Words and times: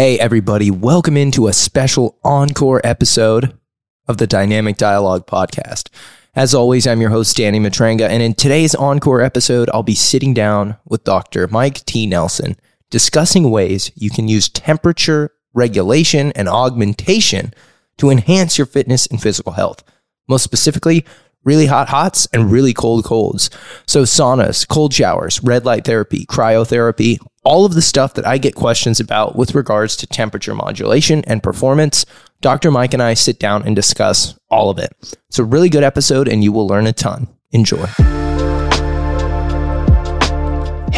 Hey, 0.00 0.18
everybody, 0.18 0.70
welcome 0.70 1.14
into 1.14 1.46
a 1.46 1.52
special 1.52 2.18
encore 2.24 2.80
episode 2.82 3.54
of 4.08 4.16
the 4.16 4.26
Dynamic 4.26 4.78
Dialogue 4.78 5.26
Podcast. 5.26 5.90
As 6.34 6.54
always, 6.54 6.86
I'm 6.86 7.02
your 7.02 7.10
host, 7.10 7.36
Danny 7.36 7.60
Matranga, 7.60 8.08
and 8.08 8.22
in 8.22 8.32
today's 8.32 8.74
encore 8.74 9.20
episode, 9.20 9.68
I'll 9.74 9.82
be 9.82 9.94
sitting 9.94 10.32
down 10.32 10.78
with 10.86 11.04
Dr. 11.04 11.48
Mike 11.48 11.84
T. 11.84 12.06
Nelson 12.06 12.56
discussing 12.88 13.50
ways 13.50 13.92
you 13.94 14.08
can 14.08 14.26
use 14.26 14.48
temperature 14.48 15.32
regulation 15.52 16.32
and 16.32 16.48
augmentation 16.48 17.52
to 17.98 18.08
enhance 18.08 18.56
your 18.56 18.66
fitness 18.66 19.06
and 19.06 19.20
physical 19.20 19.52
health. 19.52 19.84
Most 20.26 20.44
specifically, 20.44 21.04
really 21.44 21.66
hot 21.66 21.88
hots 21.88 22.28
and 22.32 22.50
really 22.50 22.72
cold 22.72 23.04
colds. 23.04 23.50
So, 23.86 24.02
saunas, 24.02 24.66
cold 24.66 24.92
showers, 24.92 25.42
red 25.42 25.64
light 25.64 25.84
therapy, 25.84 26.26
cryotherapy, 26.26 27.18
all 27.44 27.64
of 27.64 27.74
the 27.74 27.82
stuff 27.82 28.14
that 28.14 28.26
I 28.26 28.38
get 28.38 28.54
questions 28.54 29.00
about 29.00 29.36
with 29.36 29.54
regards 29.54 29.96
to 29.98 30.06
temperature 30.06 30.54
modulation 30.54 31.24
and 31.26 31.42
performance. 31.42 32.04
Dr. 32.40 32.70
Mike 32.70 32.94
and 32.94 33.02
I 33.02 33.14
sit 33.14 33.38
down 33.38 33.64
and 33.66 33.76
discuss 33.76 34.38
all 34.50 34.70
of 34.70 34.78
it. 34.78 34.92
It's 35.28 35.38
a 35.38 35.44
really 35.44 35.68
good 35.68 35.84
episode, 35.84 36.28
and 36.28 36.42
you 36.42 36.52
will 36.52 36.66
learn 36.66 36.86
a 36.86 36.92
ton. 36.92 37.28
Enjoy. 37.52 37.86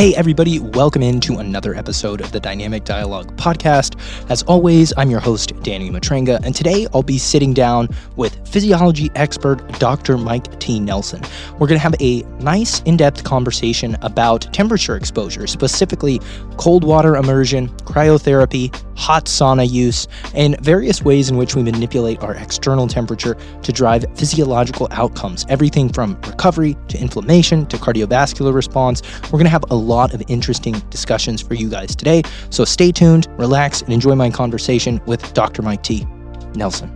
Hey, 0.03 0.17
everybody, 0.17 0.59
welcome 0.59 1.01
into 1.01 1.39
another 1.39 1.77
episode 1.77 2.21
of 2.21 2.33
the 2.33 2.41
Dynamic 2.41 2.83
Dialogue 2.83 3.37
Podcast. 3.37 3.95
As 4.29 4.43
always, 4.43 4.93
I'm 4.97 5.11
your 5.11 5.21
host, 5.21 5.53
Danny 5.63 5.91
Matranga, 5.91 6.45
and 6.45 6.57
today 6.57 6.89
I'll 6.93 7.05
be 7.05 7.19
sitting 7.19 7.55
down 7.55 7.89
with 8.17 8.37
physiology 8.49 9.13
expert 9.15 9.65
Dr. 9.79 10.19
Mike 10.19 10.59
T. 10.59 10.81
Nelson. 10.81 11.23
We're 11.53 11.69
going 11.69 11.79
to 11.79 11.83
have 11.85 11.95
a 12.01 12.23
nice, 12.43 12.81
in 12.81 12.97
depth 12.97 13.23
conversation 13.23 13.97
about 14.03 14.53
temperature 14.53 14.97
exposure, 14.97 15.47
specifically 15.47 16.21
cold 16.57 16.83
water 16.83 17.15
immersion, 17.15 17.69
cryotherapy, 17.85 18.75
hot 18.97 19.27
sauna 19.27 19.71
use, 19.71 20.09
and 20.35 20.59
various 20.61 21.03
ways 21.03 21.31
in 21.31 21.37
which 21.37 21.55
we 21.55 21.63
manipulate 21.63 22.21
our 22.25 22.35
external 22.35 22.89
temperature 22.89 23.37
to 23.63 23.73
drive 23.73 24.05
physiological 24.17 24.89
outcomes. 24.91 25.47
Everything 25.49 25.89
from 25.89 26.21
recovery 26.23 26.77
to 26.89 26.99
inflammation 26.99 27.67
to 27.67 27.77
cardiovascular 27.77 28.53
response. 28.53 29.01
We're 29.25 29.39
going 29.39 29.45
to 29.45 29.51
have 29.51 29.65
a 29.71 29.77
lot 29.93 30.15
of 30.15 30.23
interesting 30.29 30.75
discussions 30.91 31.43
for 31.43 31.55
you 31.55 31.69
guys 31.69 31.95
today. 31.95 32.23
So 32.51 32.65
stay 32.65 32.93
tuned, 32.93 33.27
relax, 33.39 33.83
and 33.83 33.93
enjoy 33.93 34.15
my 34.15 34.31
conversation 34.31 35.01
with 35.07 35.33
Dr. 35.35 35.63
Mike 35.63 35.83
T. 35.83 36.07
Nelson. 36.55 36.91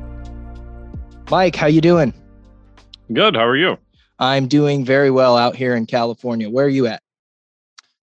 Mike, 1.30 1.56
how 1.56 1.66
you 1.66 1.80
doing? 1.80 2.14
Good. 3.12 3.36
How 3.36 3.46
are 3.46 3.56
you? 3.56 3.78
I'm 4.18 4.48
doing 4.48 4.84
very 4.84 5.10
well 5.10 5.36
out 5.36 5.56
here 5.56 5.74
in 5.74 5.86
California. 5.86 6.48
Where 6.48 6.66
are 6.66 6.70
you 6.70 6.86
at? 6.86 7.02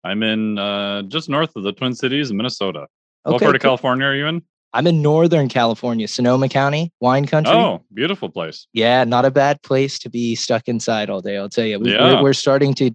I'm 0.03 0.21
in 0.21 0.59
uh, 0.59 1.01
just 1.03 1.29
north 1.29 1.55
of 1.55 1.63
the 1.63 1.71
Twin 1.71 1.95
Cities, 1.95 2.31
Minnesota. 2.31 2.87
Okay, 3.25 3.33
what 3.33 3.41
part 3.41 3.55
of 3.55 3.61
California 3.61 4.05
are 4.05 4.15
you 4.15 4.27
in? 4.27 4.43
I'm 4.73 4.85
in 4.87 5.01
Northern 5.01 5.47
California, 5.47 6.07
Sonoma 6.07 6.49
County, 6.49 6.91
wine 6.99 7.25
country. 7.25 7.53
Oh, 7.53 7.81
beautiful 7.93 8.29
place. 8.29 8.67
Yeah, 8.73 9.05
not 9.05 9.23
a 9.23 9.31
bad 9.31 9.61
place 9.63 9.97
to 9.99 10.09
be 10.09 10.35
stuck 10.35 10.67
inside 10.67 11.09
all 11.09 11.21
day. 11.21 11.37
I'll 11.37 11.49
tell 11.49 11.65
you. 11.65 11.79
We, 11.79 11.93
yeah. 11.93 12.21
we're 12.21 12.33
starting 12.33 12.73
to 12.75 12.91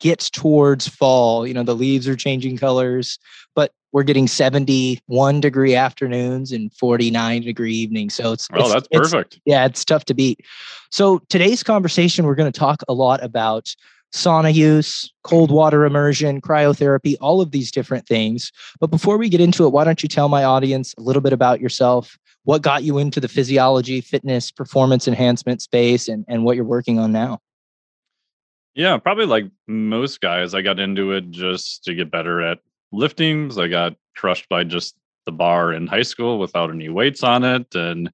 gets 0.00 0.30
towards 0.30 0.88
fall, 0.88 1.46
you 1.46 1.54
know, 1.54 1.62
the 1.62 1.74
leaves 1.74 2.06
are 2.08 2.16
changing 2.16 2.56
colors, 2.58 3.18
but 3.54 3.72
we're 3.92 4.02
getting 4.02 4.28
71 4.28 5.40
degree 5.40 5.74
afternoons 5.74 6.52
and 6.52 6.72
49 6.74 7.42
degree 7.42 7.74
evenings. 7.74 8.14
So 8.14 8.32
it's, 8.32 8.48
oh, 8.52 8.64
it's, 8.64 8.72
that's 8.74 8.88
perfect. 8.88 9.40
Yeah, 9.46 9.64
it's 9.64 9.84
tough 9.84 10.04
to 10.06 10.14
beat. 10.14 10.40
So 10.90 11.20
today's 11.28 11.62
conversation, 11.62 12.26
we're 12.26 12.34
going 12.34 12.52
to 12.52 12.58
talk 12.58 12.82
a 12.88 12.92
lot 12.92 13.22
about 13.24 13.74
sauna 14.12 14.52
use, 14.52 15.12
cold 15.24 15.50
water 15.50 15.84
immersion, 15.84 16.40
cryotherapy, 16.40 17.16
all 17.20 17.40
of 17.40 17.50
these 17.50 17.70
different 17.70 18.06
things. 18.06 18.52
But 18.80 18.90
before 18.90 19.16
we 19.18 19.28
get 19.28 19.40
into 19.40 19.64
it, 19.64 19.70
why 19.70 19.84
don't 19.84 20.02
you 20.02 20.08
tell 20.08 20.28
my 20.28 20.44
audience 20.44 20.94
a 20.98 21.02
little 21.02 21.22
bit 21.22 21.32
about 21.32 21.60
yourself? 21.60 22.18
What 22.44 22.62
got 22.62 22.84
you 22.84 22.98
into 22.98 23.20
the 23.20 23.28
physiology, 23.28 24.00
fitness, 24.00 24.50
performance 24.50 25.08
enhancement 25.08 25.62
space, 25.62 26.06
and, 26.08 26.24
and 26.28 26.44
what 26.44 26.54
you're 26.54 26.64
working 26.64 26.98
on 26.98 27.12
now? 27.12 27.40
Yeah, 28.76 28.98
probably 28.98 29.24
like 29.24 29.46
most 29.66 30.20
guys, 30.20 30.54
I 30.54 30.60
got 30.60 30.78
into 30.78 31.12
it 31.12 31.30
just 31.30 31.84
to 31.84 31.94
get 31.94 32.10
better 32.10 32.42
at 32.42 32.58
lifting. 32.92 33.50
I 33.58 33.68
got 33.68 33.94
crushed 34.14 34.50
by 34.50 34.64
just 34.64 34.94
the 35.24 35.32
bar 35.32 35.72
in 35.72 35.86
high 35.86 36.02
school 36.02 36.38
without 36.38 36.70
any 36.70 36.90
weights 36.90 37.22
on 37.22 37.42
it 37.42 37.74
and 37.74 38.10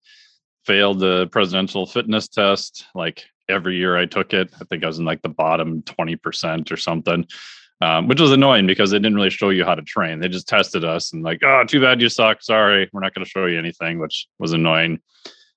failed 0.65 1.01
the 1.01 1.27
presidential 1.33 1.85
fitness 1.85 2.29
test. 2.29 2.87
Like 2.95 3.25
every 3.49 3.77
year 3.77 3.97
I 3.97 4.07
took 4.07 4.33
it, 4.33 4.51
I 4.61 4.65
think 4.65 4.85
I 4.85 4.87
was 4.87 5.01
in 5.01 5.05
like 5.05 5.21
the 5.23 5.29
bottom 5.29 5.83
20% 5.83 6.71
or 6.71 6.77
something, 6.77 7.27
um, 7.81 8.07
which 8.07 8.21
was 8.21 8.31
annoying 8.31 8.69
because 8.69 8.93
they 8.93 8.99
didn't 9.01 9.17
really 9.17 9.31
show 9.31 9.51
you 9.51 9.65
how 9.65 9.75
to 9.75 9.83
train. 9.83 10.21
They 10.21 10.29
just 10.29 10.49
tested 10.49 10.85
us 10.85 11.13
and 11.13 11.25
like, 11.25 11.41
oh, 11.43 11.65
too 11.67 11.81
bad 11.81 12.01
you 12.01 12.09
suck. 12.09 12.41
Sorry, 12.41 12.89
we're 12.93 13.01
not 13.01 13.15
going 13.15 13.25
to 13.25 13.31
show 13.31 13.47
you 13.47 13.59
anything, 13.59 13.99
which 13.99 14.29
was 14.39 14.53
annoying. 14.53 15.01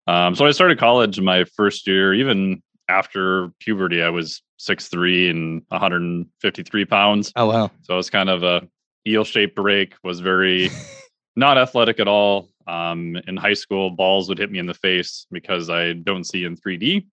Um, 0.07 0.33
so 0.33 0.47
I 0.47 0.51
started 0.51 0.79
college 0.79 1.21
my 1.21 1.43
first 1.43 1.85
year, 1.85 2.11
even 2.15 2.63
after 2.87 3.49
puberty, 3.59 4.01
I 4.01 4.09
was 4.09 4.41
six 4.57 4.87
three 4.87 5.29
and 5.29 5.61
153 5.69 6.85
pounds. 6.85 7.31
Oh 7.35 7.47
wow! 7.47 7.71
So 7.81 7.93
it 7.93 7.97
was 7.97 8.09
kind 8.09 8.29
of 8.29 8.43
a 8.43 8.67
eel 9.07 9.23
shaped 9.23 9.55
break. 9.55 9.93
Was 10.03 10.19
very 10.19 10.69
not 11.35 11.57
athletic 11.57 11.99
at 11.99 12.07
all. 12.07 12.49
Um, 12.67 13.15
in 13.27 13.37
high 13.37 13.53
school, 13.53 13.91
balls 13.91 14.27
would 14.27 14.39
hit 14.39 14.51
me 14.51 14.59
in 14.59 14.65
the 14.65 14.73
face 14.73 15.27
because 15.31 15.69
I 15.69 15.93
don't 15.93 16.23
see 16.23 16.45
in 16.45 16.57
3D, 16.57 17.05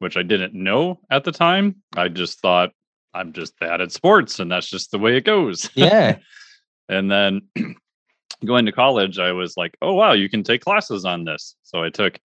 which 0.00 0.16
I 0.18 0.22
didn't 0.22 0.52
know 0.54 1.00
at 1.10 1.24
the 1.24 1.32
time. 1.32 1.76
I 1.96 2.08
just 2.08 2.40
thought 2.40 2.72
I'm 3.14 3.32
just 3.32 3.58
bad 3.58 3.80
at 3.80 3.92
sports, 3.92 4.38
and 4.38 4.50
that's 4.50 4.68
just 4.68 4.90
the 4.90 4.98
way 4.98 5.16
it 5.16 5.24
goes. 5.24 5.70
Yeah. 5.74 6.18
and 6.88 7.10
then 7.10 7.42
going 8.44 8.66
to 8.66 8.72
college, 8.72 9.18
I 9.18 9.32
was 9.32 9.56
like, 9.56 9.76
oh 9.80 9.94
wow, 9.94 10.12
you 10.12 10.28
can 10.28 10.42
take 10.42 10.62
classes 10.62 11.04
on 11.04 11.24
this. 11.24 11.56
So 11.62 11.82
I 11.82 11.88
took 11.88 12.18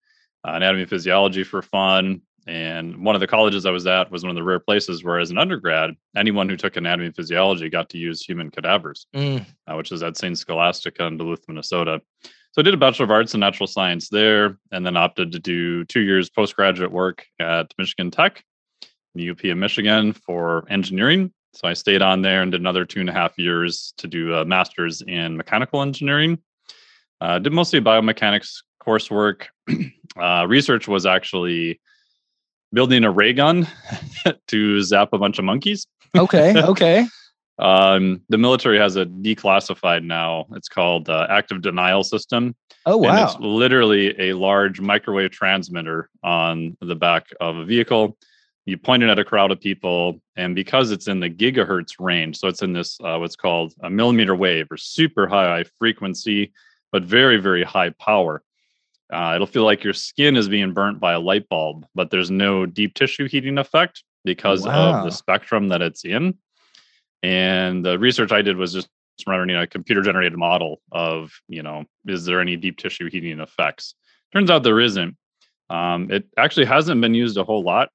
uh, 0.45 0.51
anatomy 0.51 0.81
and 0.81 0.89
physiology 0.89 1.43
for 1.43 1.61
fun 1.61 2.21
and 2.45 3.03
one 3.03 3.15
of 3.15 3.21
the 3.21 3.27
colleges 3.27 3.65
I 3.65 3.71
was 3.71 3.87
at 3.87 4.11
was 4.11 4.23
one 4.23 4.29
of 4.29 4.35
the 4.35 4.43
rare 4.43 4.59
places 4.59 5.03
where, 5.03 5.19
as 5.19 5.31
an 5.31 5.37
undergrad, 5.37 5.95
anyone 6.15 6.49
who 6.49 6.57
took 6.57 6.75
anatomy 6.75 7.07
and 7.07 7.15
physiology 7.15 7.69
got 7.69 7.89
to 7.89 7.97
use 7.97 8.21
human 8.21 8.51
cadavers, 8.51 9.07
mm. 9.15 9.45
uh, 9.67 9.75
which 9.75 9.91
is 9.91 10.03
at 10.03 10.17
St. 10.17 10.37
Scholastica 10.37 11.05
in 11.05 11.17
Duluth, 11.17 11.45
Minnesota. 11.47 12.01
So 12.51 12.61
I 12.61 12.63
did 12.63 12.73
a 12.73 12.77
Bachelor 12.77 13.05
of 13.05 13.11
Arts 13.11 13.33
in 13.33 13.39
Natural 13.39 13.67
Science 13.67 14.09
there, 14.09 14.57
and 14.71 14.85
then 14.85 14.97
opted 14.97 15.31
to 15.31 15.39
do 15.39 15.85
two 15.85 16.01
years 16.01 16.29
postgraduate 16.29 16.91
work 16.91 17.25
at 17.39 17.73
Michigan 17.77 18.11
Tech, 18.11 18.43
the 19.15 19.29
UP 19.29 19.43
of 19.43 19.57
Michigan, 19.57 20.13
for 20.13 20.65
engineering. 20.69 21.33
So 21.53 21.67
I 21.67 21.73
stayed 21.73 22.01
on 22.01 22.21
there 22.21 22.41
and 22.41 22.51
did 22.51 22.61
another 22.61 22.83
two 22.83 22.99
and 22.99 23.09
a 23.09 23.13
half 23.13 23.37
years 23.37 23.93
to 23.97 24.07
do 24.07 24.33
a 24.33 24.43
master's 24.45 25.01
in 25.01 25.37
mechanical 25.37 25.81
engineering. 25.81 26.39
Uh, 27.21 27.39
did 27.39 27.53
mostly 27.53 27.79
biomechanics 27.79 28.63
coursework. 28.85 29.45
uh, 30.17 30.45
research 30.47 30.87
was 30.87 31.05
actually 31.05 31.79
building 32.73 33.03
a 33.03 33.11
ray 33.11 33.31
gun 33.33 33.67
to 34.47 34.81
zap 34.81 35.09
a 35.13 35.17
bunch 35.17 35.39
of 35.39 35.45
monkeys. 35.45 35.87
Okay. 36.15 36.53
Okay. 36.63 37.07
um, 37.59 38.21
the 38.29 38.37
military 38.37 38.77
has 38.79 38.95
a 38.95 39.05
declassified 39.05 40.03
now. 40.03 40.45
It's 40.53 40.67
called 40.67 41.07
uh, 41.07 41.27
active 41.29 41.61
denial 41.61 42.03
system. 42.03 42.55
Oh 42.85 42.97
wow! 42.97 43.09
And 43.11 43.19
it's 43.19 43.39
literally 43.39 44.19
a 44.19 44.33
large 44.33 44.81
microwave 44.81 45.31
transmitter 45.31 46.09
on 46.23 46.75
the 46.81 46.95
back 46.95 47.27
of 47.39 47.55
a 47.55 47.63
vehicle. 47.65 48.17
You 48.65 48.77
point 48.77 49.03
it 49.03 49.09
at 49.09 49.19
a 49.19 49.23
crowd 49.23 49.51
of 49.51 49.59
people, 49.59 50.19
and 50.35 50.55
because 50.55 50.91
it's 50.91 51.07
in 51.07 51.19
the 51.19 51.29
gigahertz 51.29 51.93
range, 51.99 52.37
so 52.37 52.47
it's 52.47 52.61
in 52.61 52.73
this 52.73 52.97
uh, 53.03 53.17
what's 53.17 53.35
called 53.35 53.73
a 53.83 53.89
millimeter 53.89 54.35
wave 54.35 54.67
or 54.71 54.77
super 54.77 55.27
high 55.27 55.63
frequency, 55.79 56.51
but 56.91 57.03
very 57.03 57.37
very 57.37 57.63
high 57.63 57.91
power. 57.91 58.43
Uh, 59.13 59.33
it'll 59.35 59.47
feel 59.47 59.63
like 59.63 59.83
your 59.83 59.93
skin 59.93 60.35
is 60.35 60.49
being 60.49 60.73
burnt 60.73 60.99
by 60.99 61.13
a 61.13 61.19
light 61.19 61.47
bulb, 61.47 61.85
but 61.93 62.09
there's 62.09 62.31
no 62.31 62.65
deep 62.65 62.95
tissue 62.95 63.27
heating 63.27 63.57
effect 63.57 64.03
because 64.25 64.65
wow. 64.65 64.99
of 64.99 65.05
the 65.05 65.11
spectrum 65.11 65.69
that 65.69 65.81
it's 65.81 66.03
in. 66.03 66.37
And 67.21 67.85
the 67.85 67.99
research 67.99 68.31
I 68.31 68.41
did 68.41 68.57
was 68.57 68.73
just 68.73 68.89
running 69.27 69.55
a 69.55 69.67
computer 69.67 70.01
generated 70.01 70.37
model 70.37 70.81
of, 70.91 71.31
you 71.47 71.63
know, 71.63 71.85
is 72.07 72.25
there 72.25 72.41
any 72.41 72.55
deep 72.55 72.77
tissue 72.77 73.09
heating 73.09 73.39
effects? 73.39 73.95
Turns 74.33 74.49
out 74.49 74.63
there 74.63 74.79
isn't. 74.79 75.15
Um, 75.69 76.11
it 76.11 76.25
actually 76.37 76.65
hasn't 76.65 76.99
been 76.99 77.13
used 77.13 77.37
a 77.37 77.43
whole 77.43 77.63
lot. 77.63 77.89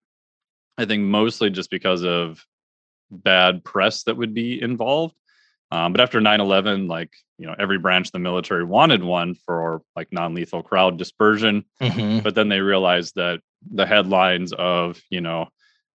I 0.78 0.84
think 0.84 1.02
mostly 1.02 1.50
just 1.50 1.70
because 1.70 2.04
of 2.04 2.44
bad 3.10 3.64
press 3.64 4.04
that 4.04 4.16
would 4.16 4.32
be 4.32 4.62
involved. 4.62 5.14
Um, 5.70 5.92
but 5.92 6.00
after 6.00 6.20
9 6.20 6.40
11, 6.40 6.88
like, 6.88 7.12
you 7.38 7.46
know, 7.46 7.54
every 7.58 7.78
branch 7.78 8.08
of 8.08 8.12
the 8.12 8.18
military 8.18 8.64
wanted 8.64 9.02
one 9.02 9.34
for 9.34 9.82
like 9.94 10.08
non 10.12 10.34
lethal 10.34 10.62
crowd 10.62 10.96
dispersion. 10.96 11.64
Mm-hmm. 11.80 12.20
But 12.20 12.34
then 12.34 12.48
they 12.48 12.60
realized 12.60 13.14
that 13.16 13.40
the 13.70 13.86
headlines 13.86 14.52
of, 14.52 15.00
you 15.10 15.20
know, 15.20 15.48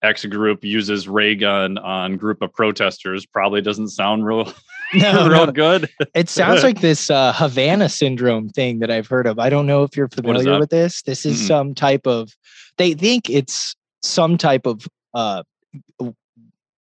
X 0.03 0.25
group 0.25 0.63
uses 0.63 1.07
ray 1.07 1.33
gun 1.33 1.77
on 1.77 2.17
group 2.17 2.41
of 2.41 2.53
protesters 2.53 3.25
probably 3.25 3.61
doesn't 3.61 3.89
sound 3.89 4.25
real, 4.25 4.53
no, 4.93 5.27
real 5.27 5.45
no. 5.45 5.51
good. 5.51 5.89
it 6.13 6.29
sounds 6.29 6.61
like 6.63 6.81
this 6.81 7.09
uh, 7.09 7.31
Havana 7.33 7.89
syndrome 7.89 8.49
thing 8.49 8.79
that 8.79 8.91
I've 8.91 9.07
heard 9.07 9.25
of. 9.25 9.39
I 9.39 9.49
don't 9.49 9.65
know 9.65 9.83
if 9.83 9.95
you're 9.95 10.09
familiar 10.09 10.59
with 10.59 10.69
this. 10.69 11.01
This 11.03 11.25
is 11.25 11.37
mm-hmm. 11.37 11.47
some 11.47 11.73
type 11.73 12.05
of, 12.05 12.35
they 12.77 12.93
think 12.93 13.29
it's 13.29 13.75
some 14.01 14.37
type 14.37 14.65
of 14.65 14.85
uh, 15.13 15.43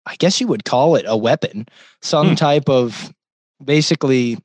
I 0.06 0.17
guess 0.17 0.41
you 0.41 0.47
would 0.47 0.64
call 0.64 0.97
it 0.97 1.05
a 1.06 1.17
weapon, 1.17 1.67
some 2.00 2.31
hmm. 2.31 2.35
type 2.35 2.69
of 2.69 3.12
basically 3.64 4.38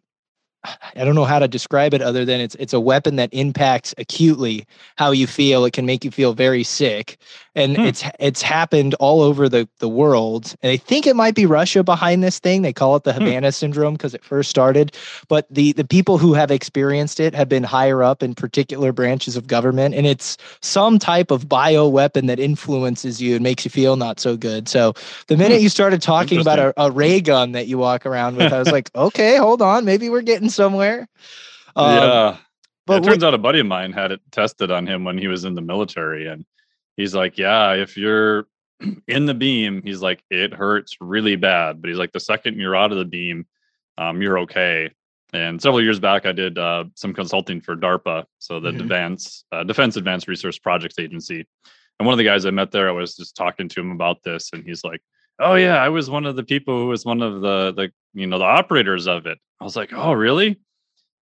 I 0.63 1.05
don't 1.05 1.15
know 1.15 1.25
how 1.25 1.39
to 1.39 1.47
describe 1.47 1.93
it 1.93 2.01
other 2.01 2.23
than 2.23 2.39
it's 2.39 2.55
it's 2.55 2.73
a 2.73 2.79
weapon 2.79 3.15
that 3.15 3.33
impacts 3.33 3.95
acutely 3.97 4.67
how 4.97 5.11
you 5.11 5.25
feel. 5.25 5.65
It 5.65 5.73
can 5.73 5.85
make 5.85 6.05
you 6.05 6.11
feel 6.11 6.33
very 6.33 6.63
sick, 6.63 7.17
and 7.55 7.75
hmm. 7.75 7.83
it's 7.83 8.03
it's 8.19 8.41
happened 8.41 8.93
all 8.95 9.21
over 9.21 9.49
the 9.49 9.67
the 9.79 9.89
world. 9.89 10.55
And 10.61 10.71
I 10.71 10.77
think 10.77 11.05
it 11.05 11.15
might 11.15 11.35
be 11.35 11.45
Russia 11.45 11.83
behind 11.83 12.23
this 12.23 12.39
thing. 12.39 12.61
They 12.61 12.73
call 12.73 12.95
it 12.95 13.03
the 13.03 13.13
hmm. 13.13 13.25
Havana 13.25 13.47
hmm. 13.47 13.51
syndrome 13.51 13.93
because 13.93 14.13
it 14.13 14.23
first 14.23 14.49
started. 14.49 14.95
But 15.27 15.47
the 15.49 15.73
the 15.73 15.83
people 15.83 16.17
who 16.17 16.33
have 16.33 16.51
experienced 16.51 17.19
it 17.19 17.35
have 17.35 17.49
been 17.49 17.63
higher 17.63 18.03
up 18.03 18.23
in 18.23 18.35
particular 18.35 18.91
branches 18.91 19.35
of 19.35 19.47
government, 19.47 19.95
and 19.95 20.05
it's 20.05 20.37
some 20.61 20.99
type 20.99 21.31
of 21.31 21.49
bio 21.49 21.87
weapon 21.87 22.27
that 22.27 22.39
influences 22.39 23.21
you 23.21 23.35
and 23.35 23.43
makes 23.43 23.65
you 23.65 23.71
feel 23.71 23.95
not 23.95 24.19
so 24.19 24.37
good. 24.37 24.67
So 24.67 24.93
the 25.27 25.37
minute 25.37 25.57
hmm. 25.57 25.63
you 25.63 25.69
started 25.69 26.01
talking 26.01 26.39
about 26.39 26.59
a, 26.59 26.73
a 26.77 26.91
ray 26.91 27.21
gun 27.21 27.51
that 27.51 27.67
you 27.67 27.77
walk 27.77 28.05
around 28.05 28.37
with, 28.37 28.53
I 28.53 28.59
was 28.59 28.71
like, 28.71 28.89
okay, 28.95 29.37
hold 29.37 29.61
on, 29.61 29.85
maybe 29.85 30.09
we're 30.09 30.21
getting 30.21 30.49
somewhere. 30.49 31.07
Um, 31.75 31.95
yeah. 31.95 32.37
But 32.87 33.05
it 33.05 33.09
turns 33.09 33.23
out 33.23 33.33
a 33.33 33.37
buddy 33.37 33.59
of 33.59 33.67
mine 33.67 33.93
had 33.93 34.11
it 34.11 34.21
tested 34.31 34.71
on 34.71 34.87
him 34.87 35.03
when 35.03 35.17
he 35.17 35.27
was 35.27 35.45
in 35.45 35.55
the 35.55 35.61
military. 35.61 36.27
And 36.27 36.45
he's 37.01 37.15
like, 37.15 37.37
Yeah, 37.37 37.73
if 37.73 37.97
you're 37.97 38.47
in 39.07 39.25
the 39.25 39.33
beam, 39.33 39.81
he's 39.83 40.01
like, 40.01 40.23
it 40.29 40.53
hurts 40.53 40.95
really 41.01 41.35
bad. 41.35 41.81
But 41.81 41.89
he's 41.89 41.97
like, 41.97 42.11
the 42.11 42.19
second 42.19 42.57
you're 42.57 42.75
out 42.75 42.91
of 42.91 42.97
the 42.97 43.05
beam, 43.05 43.45
um, 43.97 44.21
you're 44.21 44.39
okay. 44.39 44.91
And 45.33 45.61
several 45.61 45.81
years 45.81 45.99
back, 45.99 46.25
I 46.25 46.33
did 46.33 46.57
uh, 46.57 46.85
some 46.95 47.13
consulting 47.13 47.61
for 47.61 47.75
DARPA, 47.75 48.25
so 48.39 48.59
the 48.59 48.69
mm-hmm. 48.69 48.79
Defense 48.79 49.45
uh, 49.51 49.63
Defense 49.63 49.95
Advanced 49.95 50.27
Research 50.27 50.61
Projects 50.61 50.99
Agency. 50.99 51.45
And 51.99 52.05
one 52.05 52.13
of 52.13 52.17
the 52.17 52.25
guys 52.25 52.45
I 52.45 52.51
met 52.51 52.71
there, 52.71 52.89
I 52.89 52.91
was 52.91 53.15
just 53.15 53.35
talking 53.35 53.69
to 53.69 53.79
him 53.79 53.91
about 53.91 54.23
this, 54.23 54.49
and 54.51 54.63
he's 54.65 54.83
like, 54.83 54.99
"Oh 55.39 55.55
yeah, 55.55 55.77
I 55.77 55.87
was 55.87 56.09
one 56.09 56.25
of 56.25 56.35
the 56.35 56.43
people 56.43 56.77
who 56.77 56.87
was 56.87 57.05
one 57.05 57.21
of 57.21 57.39
the 57.39 57.71
the 57.71 57.91
you 58.13 58.27
know 58.27 58.39
the 58.39 58.43
operators 58.43 59.07
of 59.07 59.25
it." 59.25 59.37
I 59.61 59.63
was 59.63 59.77
like, 59.77 59.93
"Oh 59.93 60.11
really?" 60.11 60.59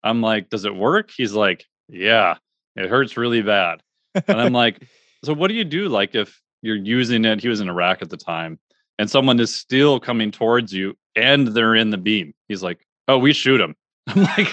I'm 0.04 0.22
like, 0.22 0.50
does 0.50 0.66
it 0.66 0.76
work? 0.76 1.12
He's 1.16 1.34
like, 1.34 1.66
yeah, 1.88 2.38
it 2.76 2.90
hurts 2.90 3.18
really 3.18 3.42
bad. 3.42 3.82
And 4.28 4.42
I'm 4.42 4.54
like, 4.54 4.82
so 5.24 5.34
what 5.34 5.48
do 5.48 5.54
you 5.54 5.64
do? 5.64 5.90
Like 5.90 6.16
if 6.16 6.42
you're 6.62 6.76
using 6.76 7.26
it, 7.26 7.42
he 7.42 7.48
was 7.48 7.62
in 7.62 7.70
Iraq 7.70 8.02
at 8.02 8.10
the 8.10 8.18
time, 8.18 8.60
and 8.98 9.10
someone 9.10 9.40
is 9.40 9.54
still 9.54 10.00
coming 10.00 10.32
towards 10.32 10.74
you 10.74 10.96
and 11.16 11.48
they're 11.48 11.76
in 11.76 11.90
the 11.90 11.98
beam. 11.98 12.34
He's 12.48 12.62
like, 12.64 12.86
oh, 13.08 13.18
we 13.18 13.34
shoot 13.34 13.58
them. 13.58 13.76
I'm 14.08 14.24
like, 14.24 14.50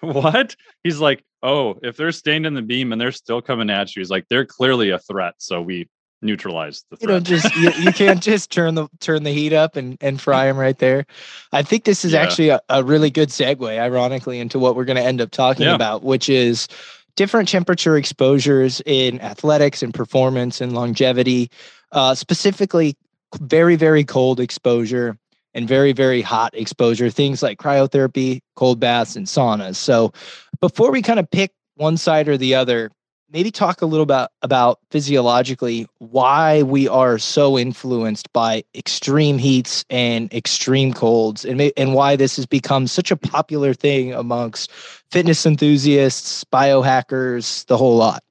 what? 0.00 0.56
He's 0.82 1.00
like, 1.00 1.24
oh, 1.42 1.78
if 1.82 1.96
they're 1.96 2.12
staying 2.12 2.44
in 2.44 2.54
the 2.54 2.62
beam 2.62 2.92
and 2.92 3.00
they're 3.00 3.12
still 3.12 3.40
coming 3.40 3.70
at 3.70 3.94
you, 3.94 4.00
he's 4.00 4.10
like, 4.10 4.26
they're 4.28 4.44
clearly 4.44 4.90
a 4.90 4.98
threat. 4.98 5.34
So 5.38 5.62
we 5.62 5.88
neutralize 6.22 6.84
the 6.90 6.96
threat. 6.96 7.08
You 7.08 7.14
know, 7.14 7.20
just 7.20 7.56
you, 7.56 7.70
you, 7.84 7.92
can't 7.92 8.22
just 8.22 8.50
turn 8.50 8.74
the 8.74 8.88
turn 9.00 9.22
the 9.22 9.30
heat 9.30 9.52
up 9.52 9.76
and 9.76 9.96
and 10.00 10.20
fry 10.20 10.46
them 10.46 10.56
right 10.56 10.78
there. 10.78 11.06
I 11.52 11.62
think 11.62 11.84
this 11.84 12.04
is 12.04 12.12
yeah. 12.12 12.20
actually 12.20 12.48
a, 12.50 12.60
a 12.68 12.82
really 12.82 13.10
good 13.10 13.28
segue, 13.28 13.78
ironically, 13.78 14.40
into 14.40 14.58
what 14.58 14.76
we're 14.76 14.84
going 14.84 14.96
to 14.96 15.02
end 15.02 15.20
up 15.20 15.30
talking 15.30 15.66
yeah. 15.66 15.74
about, 15.74 16.02
which 16.02 16.28
is 16.28 16.68
different 17.16 17.48
temperature 17.48 17.96
exposures 17.96 18.80
in 18.86 19.20
athletics 19.20 19.82
and 19.82 19.92
performance 19.92 20.60
and 20.60 20.74
longevity, 20.74 21.50
uh, 21.92 22.14
specifically 22.14 22.94
very 23.40 23.76
very 23.76 24.04
cold 24.04 24.38
exposure 24.38 25.18
and 25.54 25.66
very 25.66 25.92
very 25.92 26.22
hot 26.22 26.54
exposure, 26.54 27.10
things 27.10 27.42
like 27.42 27.58
cryotherapy, 27.58 28.40
cold 28.54 28.78
baths, 28.78 29.16
and 29.16 29.26
saunas. 29.26 29.76
So, 29.76 30.12
before 30.60 30.90
we 30.92 31.02
kind 31.02 31.18
of 31.18 31.30
pick 31.30 31.52
one 31.76 31.96
side 31.96 32.28
or 32.28 32.36
the 32.36 32.54
other, 32.54 32.90
maybe 33.30 33.50
talk 33.50 33.82
a 33.82 33.86
little 33.86 34.04
about 34.04 34.30
about 34.42 34.78
physiologically 34.90 35.86
why 35.98 36.62
we 36.62 36.88
are 36.88 37.18
so 37.18 37.58
influenced 37.58 38.32
by 38.32 38.62
extreme 38.74 39.38
heats 39.38 39.84
and 39.90 40.32
extreme 40.32 40.92
colds 40.92 41.44
and 41.44 41.60
and 41.76 41.94
why 41.94 42.16
this 42.16 42.36
has 42.36 42.46
become 42.46 42.86
such 42.86 43.10
a 43.10 43.16
popular 43.16 43.74
thing 43.74 44.12
amongst 44.12 44.70
fitness 44.72 45.46
enthusiasts 45.46 46.44
biohackers 46.44 47.66
the 47.66 47.76
whole 47.76 47.96
lot. 47.96 48.22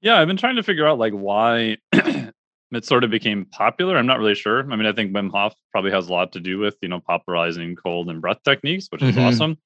Yeah 0.00 0.20
i've 0.20 0.28
been 0.28 0.36
trying 0.36 0.56
to 0.56 0.62
figure 0.62 0.86
out 0.86 0.98
like 0.98 1.12
why 1.12 1.76
it 1.92 2.84
sort 2.84 3.02
of 3.02 3.10
became 3.10 3.46
popular. 3.46 3.96
I'm 3.96 4.06
not 4.06 4.18
really 4.18 4.34
sure. 4.34 4.60
I 4.60 4.76
mean 4.76 4.86
i 4.86 4.92
think 4.92 5.12
wim 5.12 5.30
hof 5.30 5.54
probably 5.72 5.90
has 5.90 6.08
a 6.08 6.12
lot 6.12 6.32
to 6.32 6.40
do 6.40 6.58
with 6.58 6.76
you 6.82 6.88
know 6.88 7.00
popularizing 7.00 7.76
cold 7.76 8.08
and 8.08 8.20
breath 8.20 8.42
techniques 8.44 8.86
which 8.90 9.02
is 9.02 9.16
mm-hmm. 9.16 9.26
awesome. 9.26 9.58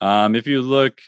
Um, 0.00 0.34
if 0.34 0.48
you 0.48 0.62
look 0.62 1.00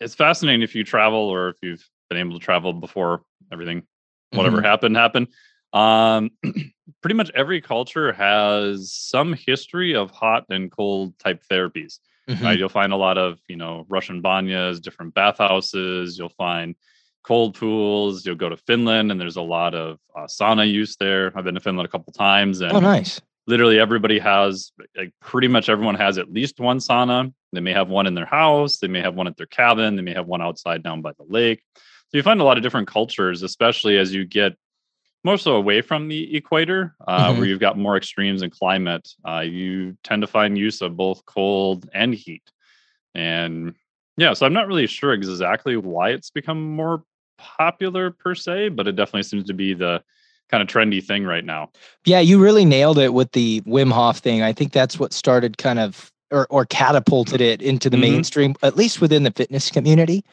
it's 0.00 0.14
fascinating 0.14 0.62
if 0.62 0.74
you 0.74 0.84
travel 0.84 1.18
or 1.18 1.48
if 1.48 1.56
you've 1.62 1.88
been 2.08 2.18
able 2.18 2.38
to 2.38 2.44
travel 2.44 2.72
before 2.72 3.22
everything, 3.52 3.82
whatever 4.30 4.58
mm-hmm. 4.58 4.66
happened, 4.66 4.96
happened. 4.96 5.28
Um, 5.72 6.30
pretty 7.02 7.14
much 7.14 7.30
every 7.34 7.60
culture 7.60 8.12
has 8.12 8.92
some 8.92 9.32
history 9.34 9.94
of 9.94 10.10
hot 10.10 10.44
and 10.50 10.70
cold 10.70 11.18
type 11.18 11.42
therapies. 11.50 11.98
Mm-hmm. 12.28 12.44
Right? 12.44 12.58
You'll 12.58 12.68
find 12.68 12.92
a 12.92 12.96
lot 12.96 13.18
of, 13.18 13.38
you 13.48 13.56
know, 13.56 13.86
Russian 13.88 14.22
banyas, 14.22 14.80
different 14.80 15.14
bathhouses. 15.14 16.18
You'll 16.18 16.28
find 16.30 16.74
cold 17.22 17.54
pools. 17.54 18.26
You'll 18.26 18.36
go 18.36 18.48
to 18.48 18.56
Finland, 18.56 19.12
and 19.12 19.20
there's 19.20 19.36
a 19.36 19.42
lot 19.42 19.74
of 19.74 19.98
uh, 20.16 20.24
sauna 20.24 20.70
use 20.70 20.96
there. 20.96 21.32
I've 21.36 21.44
been 21.44 21.54
to 21.54 21.60
Finland 21.60 21.86
a 21.86 21.90
couple 21.90 22.12
times, 22.12 22.60
and 22.62 22.72
oh, 22.72 22.80
nice. 22.80 23.20
Literally 23.46 23.78
everybody 23.78 24.18
has, 24.18 24.72
like, 24.96 25.12
pretty 25.20 25.48
much 25.48 25.68
everyone 25.68 25.94
has 25.94 26.18
at 26.18 26.32
least 26.32 26.58
one 26.58 26.78
sauna. 26.78 27.32
They 27.52 27.60
may 27.60 27.72
have 27.72 27.88
one 27.88 28.06
in 28.06 28.14
their 28.14 28.26
house, 28.26 28.78
they 28.78 28.88
may 28.88 29.00
have 29.00 29.14
one 29.14 29.28
at 29.28 29.36
their 29.36 29.46
cabin, 29.46 29.96
they 29.96 30.02
may 30.02 30.14
have 30.14 30.26
one 30.26 30.42
outside 30.42 30.82
down 30.82 31.00
by 31.00 31.12
the 31.12 31.24
lake. 31.28 31.62
So 31.76 32.18
you 32.18 32.22
find 32.22 32.40
a 32.40 32.44
lot 32.44 32.56
of 32.56 32.62
different 32.62 32.88
cultures, 32.88 33.42
especially 33.42 33.98
as 33.98 34.12
you 34.12 34.24
get 34.24 34.56
more 35.24 35.36
so 35.36 35.56
away 35.56 35.80
from 35.80 36.08
the 36.08 36.36
equator, 36.36 36.94
uh, 37.06 37.28
mm-hmm. 37.28 37.38
where 37.38 37.48
you've 37.48 37.60
got 37.60 37.76
more 37.78 37.96
extremes 37.96 38.42
in 38.42 38.50
climate. 38.50 39.08
Uh, 39.26 39.40
you 39.40 39.96
tend 40.04 40.22
to 40.22 40.26
find 40.28 40.56
use 40.56 40.82
of 40.82 40.96
both 40.96 41.24
cold 41.24 41.88
and 41.92 42.14
heat. 42.14 42.44
And 43.14 43.74
yeah, 44.16 44.34
so 44.34 44.46
I'm 44.46 44.52
not 44.52 44.68
really 44.68 44.86
sure 44.86 45.12
exactly 45.12 45.76
why 45.76 46.10
it's 46.10 46.30
become 46.30 46.62
more 46.76 47.02
popular 47.38 48.10
per 48.10 48.34
se, 48.34 48.70
but 48.70 48.86
it 48.86 48.96
definitely 48.96 49.24
seems 49.24 49.44
to 49.44 49.54
be 49.54 49.74
the 49.74 50.02
kind 50.50 50.62
of 50.62 50.68
trendy 50.68 51.02
thing 51.02 51.24
right 51.24 51.44
now. 51.44 51.70
Yeah, 52.04 52.20
you 52.20 52.38
really 52.42 52.64
nailed 52.64 52.98
it 52.98 53.12
with 53.12 53.32
the 53.32 53.60
Wim 53.62 53.92
Hof 53.92 54.18
thing. 54.18 54.42
I 54.42 54.52
think 54.52 54.72
that's 54.72 54.98
what 54.98 55.12
started 55.12 55.58
kind 55.58 55.78
of 55.78 56.12
or 56.30 56.46
or 56.50 56.64
catapulted 56.64 57.40
it 57.40 57.62
into 57.62 57.90
the 57.90 57.96
mm-hmm. 57.96 58.12
mainstream, 58.12 58.54
at 58.62 58.76
least 58.76 59.00
within 59.00 59.22
the 59.22 59.30
fitness 59.30 59.70
community. 59.70 60.24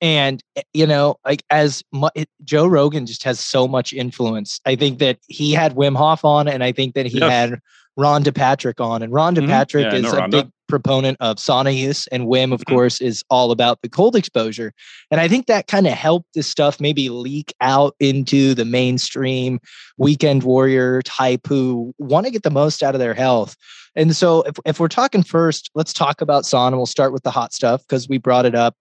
And 0.00 0.42
eh, 0.56 0.62
you 0.72 0.86
know, 0.86 1.16
like 1.24 1.42
as 1.50 1.82
mu- 1.92 2.08
it, 2.14 2.28
Joe 2.44 2.66
Rogan 2.66 3.06
just 3.06 3.24
has 3.24 3.40
so 3.40 3.66
much 3.66 3.92
influence. 3.92 4.60
I 4.64 4.76
think 4.76 4.98
that 4.98 5.18
he 5.28 5.52
had 5.52 5.74
Wim 5.74 5.96
Hof 5.96 6.24
on, 6.24 6.48
and 6.48 6.62
I 6.62 6.72
think 6.72 6.94
that 6.94 7.06
he 7.06 7.18
yes. 7.18 7.30
had 7.30 7.60
Rhonda 7.98 8.34
Patrick 8.34 8.80
on, 8.80 9.02
and 9.02 9.12
Rhonda 9.12 9.38
mm-hmm. 9.38 9.48
Patrick 9.48 9.84
yeah, 9.84 9.94
is 9.94 10.02
no, 10.02 10.10
a 10.10 10.20
Rhonda. 10.20 10.30
big 10.30 10.50
proponent 10.68 11.16
of 11.20 11.36
sauna 11.36 11.76
use, 11.76 12.06
and 12.08 12.26
Wim, 12.26 12.52
of 12.52 12.60
mm-hmm. 12.60 12.74
course, 12.74 13.00
is 13.00 13.24
all 13.30 13.50
about 13.50 13.82
the 13.82 13.88
cold 13.88 14.14
exposure. 14.14 14.72
And 15.10 15.20
I 15.20 15.26
think 15.26 15.46
that 15.46 15.66
kind 15.66 15.86
of 15.86 15.94
helped 15.94 16.28
this 16.34 16.46
stuff 16.46 16.80
maybe 16.80 17.08
leak 17.08 17.52
out 17.60 17.96
into 17.98 18.54
the 18.54 18.64
mainstream 18.64 19.58
weekend 19.96 20.44
warrior 20.44 21.02
type 21.02 21.46
who 21.46 21.92
want 21.98 22.26
to 22.26 22.32
get 22.32 22.44
the 22.44 22.50
most 22.50 22.82
out 22.82 22.94
of 22.94 23.00
their 23.00 23.14
health. 23.14 23.56
And 23.96 24.14
so, 24.14 24.42
if, 24.42 24.56
if 24.64 24.78
we're 24.78 24.88
talking 24.88 25.24
first, 25.24 25.70
let's 25.74 25.92
talk 25.92 26.20
about 26.20 26.44
sauna. 26.44 26.76
We'll 26.76 26.86
start 26.86 27.12
with 27.12 27.24
the 27.24 27.32
hot 27.32 27.52
stuff 27.52 27.82
because 27.82 28.08
we 28.08 28.18
brought 28.18 28.46
it 28.46 28.54
up 28.54 28.76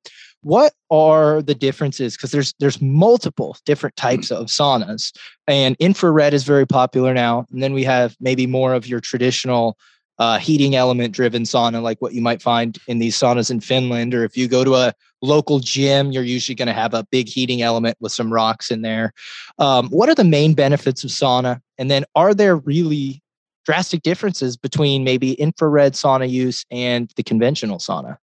what 0.48 0.72
are 0.90 1.42
the 1.42 1.54
differences? 1.54 2.16
Because 2.16 2.32
there's 2.32 2.54
there's 2.60 2.82
multiple 2.82 3.58
different 3.66 3.96
mm. 3.98 4.02
types 4.02 4.32
of 4.32 4.48
saunas 4.48 5.12
and 5.46 5.76
infrared 5.80 6.34
is 6.34 6.46
very 6.46 6.66
popular 6.66 7.14
now 7.14 7.46
and 7.52 7.62
then 7.62 7.74
we 7.74 7.84
have 7.84 8.16
maybe 8.22 8.48
more 8.48 8.74
of 8.74 8.88
your 8.88 9.02
traditional 9.02 9.78
uh, 10.20 10.40
heating 10.40 10.76
element 10.76 11.14
driven 11.14 11.44
sauna 11.44 11.82
like 11.82 12.02
what 12.02 12.14
you 12.14 12.22
might 12.22 12.42
find 12.42 12.80
in 12.88 12.98
these 12.98 13.16
saunas 13.16 13.52
in 13.52 13.60
finland 13.60 14.16
or 14.16 14.24
if 14.24 14.36
you 14.36 14.48
go 14.48 14.64
to 14.64 14.74
a 14.74 14.92
local 15.22 15.60
gym 15.60 16.12
you're 16.12 16.24
usually 16.24 16.56
going 16.56 16.68
to 16.68 16.74
have 16.74 16.94
a 16.94 17.06
big 17.12 17.28
heating 17.28 17.62
element 17.62 17.98
with 18.00 18.12
some 18.12 18.32
rocks 18.32 18.72
in 18.72 18.82
there. 18.82 19.14
Um, 19.60 19.90
what 19.90 20.10
are 20.10 20.16
the 20.16 20.24
main 20.24 20.54
benefits 20.54 21.04
of 21.04 21.10
sauna? 21.10 21.60
And 21.78 21.92
then 21.92 22.06
are 22.16 22.34
there 22.34 22.56
really 22.56 23.22
drastic 23.66 24.02
differences 24.02 24.56
between 24.56 25.04
maybe 25.04 25.34
infrared 25.34 25.94
sauna 25.94 26.30
use 26.30 26.66
and 26.72 27.12
the 27.16 27.24
conventional 27.24 27.80
sauna 27.80 28.18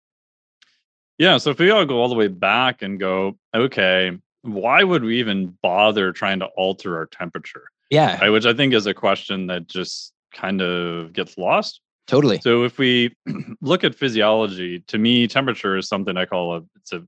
yeah. 1.18 1.36
So 1.38 1.50
if 1.50 1.58
we 1.58 1.70
all 1.70 1.84
go 1.84 2.00
all 2.00 2.08
the 2.08 2.14
way 2.14 2.28
back 2.28 2.82
and 2.82 2.98
go, 2.98 3.36
okay, 3.54 4.16
why 4.42 4.84
would 4.84 5.02
we 5.02 5.18
even 5.18 5.56
bother 5.62 6.12
trying 6.12 6.40
to 6.40 6.46
alter 6.46 6.96
our 6.96 7.06
temperature? 7.06 7.64
Yeah. 7.90 8.18
Right? 8.20 8.30
Which 8.30 8.46
I 8.46 8.54
think 8.54 8.74
is 8.74 8.86
a 8.86 8.94
question 8.94 9.46
that 9.48 9.66
just 9.66 10.12
kind 10.32 10.60
of 10.60 11.12
gets 11.12 11.38
lost. 11.38 11.80
Totally. 12.06 12.40
So 12.40 12.64
if 12.64 12.78
we 12.78 13.14
look 13.60 13.84
at 13.84 13.94
physiology, 13.94 14.80
to 14.80 14.98
me, 14.98 15.26
temperature 15.26 15.76
is 15.76 15.88
something 15.88 16.16
I 16.16 16.26
call 16.26 16.56
a 16.56 16.62
it's 16.76 16.92
a 16.92 17.06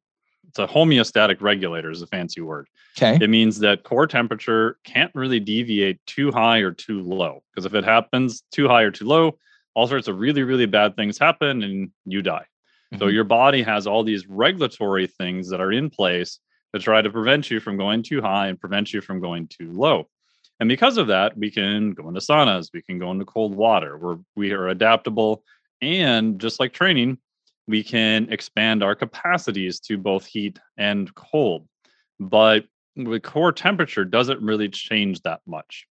it's 0.48 0.58
a 0.58 0.66
homeostatic 0.66 1.42
regulator 1.42 1.90
is 1.90 2.00
a 2.00 2.06
fancy 2.06 2.40
word. 2.40 2.68
Okay. 2.96 3.22
It 3.22 3.28
means 3.28 3.58
that 3.58 3.82
core 3.82 4.06
temperature 4.06 4.78
can't 4.84 5.10
really 5.14 5.40
deviate 5.40 5.98
too 6.06 6.30
high 6.30 6.58
or 6.58 6.70
too 6.70 7.02
low. 7.02 7.42
Because 7.50 7.66
if 7.66 7.74
it 7.74 7.84
happens 7.84 8.42
too 8.52 8.66
high 8.68 8.82
or 8.82 8.90
too 8.90 9.04
low, 9.04 9.38
all 9.74 9.86
sorts 9.86 10.08
of 10.08 10.18
really, 10.18 10.44
really 10.44 10.64
bad 10.64 10.96
things 10.96 11.18
happen 11.18 11.62
and 11.62 11.90
you 12.06 12.22
die. 12.22 12.46
Mm-hmm. 12.92 13.02
So 13.02 13.08
your 13.08 13.24
body 13.24 13.62
has 13.62 13.86
all 13.86 14.04
these 14.04 14.26
regulatory 14.26 15.06
things 15.06 15.48
that 15.50 15.60
are 15.60 15.72
in 15.72 15.90
place 15.90 16.38
to 16.74 16.80
try 16.80 17.02
to 17.02 17.10
prevent 17.10 17.50
you 17.50 17.60
from 17.60 17.76
going 17.76 18.02
too 18.02 18.20
high 18.20 18.48
and 18.48 18.60
prevent 18.60 18.92
you 18.92 19.00
from 19.00 19.20
going 19.20 19.48
too 19.48 19.72
low. 19.72 20.08
And 20.60 20.68
because 20.68 20.96
of 20.96 21.08
that, 21.08 21.36
we 21.36 21.50
can 21.50 21.92
go 21.92 22.08
into 22.08 22.20
saunas, 22.20 22.70
we 22.72 22.82
can 22.82 22.98
go 22.98 23.10
into 23.10 23.24
cold 23.24 23.54
water. 23.54 23.98
We're 23.98 24.16
we 24.34 24.52
are 24.52 24.68
adaptable. 24.68 25.42
And 25.82 26.40
just 26.40 26.58
like 26.60 26.72
training, 26.72 27.18
we 27.66 27.82
can 27.82 28.32
expand 28.32 28.82
our 28.82 28.94
capacities 28.94 29.80
to 29.80 29.98
both 29.98 30.24
heat 30.24 30.58
and 30.78 31.14
cold. 31.14 31.68
But 32.18 32.64
the 32.94 33.20
core 33.20 33.52
temperature 33.52 34.04
doesn't 34.04 34.40
really 34.40 34.68
change 34.68 35.20
that 35.22 35.40
much. 35.46 35.86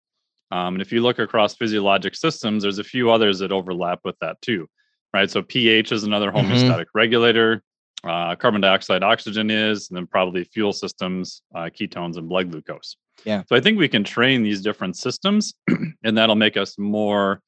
Um, 0.51 0.75
and 0.77 0.83
if 0.83 0.93
you 0.93 1.03
look 1.03 1.19
across 1.19 1.55
physiologic 1.55 2.15
systems, 2.15 2.63
there's 2.63 2.79
a 2.79 2.85
few 2.85 3.11
others 3.11 3.41
that 3.41 3.53
overlap 3.53 4.01
with 4.05 4.19
that 4.21 4.41
too, 4.41 4.69
right? 5.15 5.31
So 5.31 5.41
pH 5.43 5.93
is 5.93 6.05
another 6.05 6.31
Mhm. 6.31 6.43
homeostatic 6.43 6.87
regulator. 6.93 7.63
Uh, 8.03 8.35
carbon 8.37 8.61
dioxide, 8.61 9.03
oxygen 9.03 9.49
is, 9.51 9.89
and 9.89 9.97
then 9.97 10.07
probably 10.07 10.45
fuel 10.45 10.75
systems, 10.75 11.41
uh, 11.55 11.71
ketones, 11.71 12.19
and 12.19 12.29
blood 12.29 12.51
glucose. 12.51 12.97
Yeah. 13.25 13.45
So 13.49 13.57
I 13.57 13.61
think 13.61 13.79
we 13.79 13.89
can 13.89 14.05
train 14.05 14.43
these 14.43 14.61
different 14.61 14.97
systems, 14.99 15.55
and 16.05 16.19
that'll 16.19 16.35
make 16.35 16.59
us 16.59 16.77
more 16.79 17.41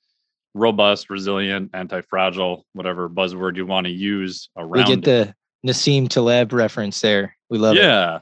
robust, 0.55 1.11
resilient, 1.11 1.71
anti-fragile, 1.75 2.65
whatever 2.73 3.11
buzzword 3.11 3.57
you 3.57 3.67
want 3.67 3.87
to 3.87 3.93
use 3.93 4.49
around. 4.57 4.89
We 4.89 4.97
get 4.97 4.99
it. 5.07 5.35
the 5.63 5.71
Nassim 5.71 6.09
Taleb 6.09 6.55
reference 6.55 7.01
there. 7.03 7.37
We 7.51 7.59
love 7.59 7.77
it. 7.77 7.81
yeah 7.83 8.21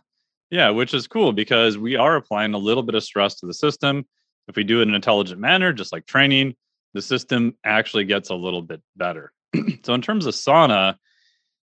yeah 0.51 0.69
which 0.71 0.93
is 0.93 1.07
cool 1.07 1.33
because 1.33 1.79
we 1.79 1.97
are 1.97 2.17
applying 2.17 2.53
a 2.55 2.59
little 2.59 2.83
bit 2.83 2.95
of 2.95 3.03
stress 3.03 3.35
to 3.37 3.47
the 3.47 3.55
system 3.55 4.05
if 4.49 4.57
we 4.57 4.63
do 4.65 4.81
it 4.81 4.83
in 4.83 4.91
an 4.91 4.95
intelligent 4.95 5.41
manner 5.41 5.73
just 5.73 5.91
like 5.93 6.05
training 6.05 6.55
the 6.95 7.03
system 7.03 7.57
actually 7.65 8.05
gets 8.05 8.31
a 8.31 8.35
little 8.35 8.63
bit 8.63 8.81
better 8.97 9.33
so 9.83 9.95
in 9.95 10.03
terms 10.03 10.27
of 10.27 10.35
sauna 10.35 10.97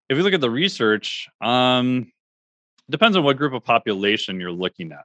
if 0.09 0.17
you 0.17 0.23
look 0.23 0.33
at 0.33 0.41
the 0.41 0.49
research 0.49 1.27
um 1.41 2.11
depends 2.89 3.15
on 3.15 3.23
what 3.23 3.37
group 3.37 3.53
of 3.53 3.63
population 3.63 4.39
you're 4.39 4.51
looking 4.51 4.91
at 4.91 5.03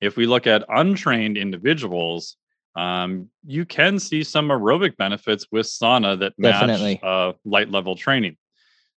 if 0.00 0.16
we 0.16 0.26
look 0.26 0.46
at 0.46 0.64
untrained 0.68 1.36
individuals 1.36 2.36
um, 2.76 3.28
you 3.44 3.64
can 3.64 3.98
see 3.98 4.22
some 4.22 4.48
aerobic 4.48 4.96
benefits 4.96 5.46
with 5.50 5.66
sauna 5.66 6.18
that 6.18 6.32
match 6.38 6.98
uh, 7.02 7.32
light 7.44 7.70
level 7.70 7.94
training 7.96 8.36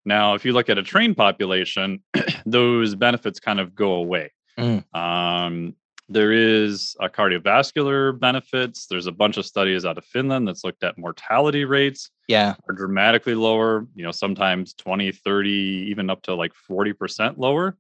now, 0.05 0.35
if 0.35 0.45
you 0.45 0.53
look 0.53 0.69
at 0.69 0.79
a 0.79 0.83
trained 0.83 1.17
population, 1.17 2.03
those 2.47 2.95
benefits 2.95 3.39
kind 3.41 3.61
of 3.61 3.75
go 3.75 3.95
away. 3.95 4.33
Mm. 4.59 4.85
Um, 4.95 5.77
there 6.11 6.33
is 6.33 6.97
a 7.00 7.09
cardiovascular 7.09 8.19
benefits. 8.19 8.87
There's 8.87 9.07
a 9.07 9.12
bunch 9.12 9.37
of 9.37 9.47
studies 9.47 9.85
out 9.85 9.97
of 9.97 10.05
Finland 10.05 10.49
that's 10.49 10.64
looked 10.64 10.83
at 10.83 10.99
mortality 10.99 11.64
rates 11.64 12.11
Yeah. 12.26 12.57
are 12.69 12.75
dramatically 12.75 13.37
lower, 13.37 13.87
you 13.95 14.02
know, 14.02 14.11
sometimes 14.11 14.75
20, 14.75 15.12
30, 15.12 15.50
even 15.88 16.11
up 16.11 16.23
to 16.23 16.35
like 16.35 16.52
40% 16.69 17.38
lower. 17.38 17.76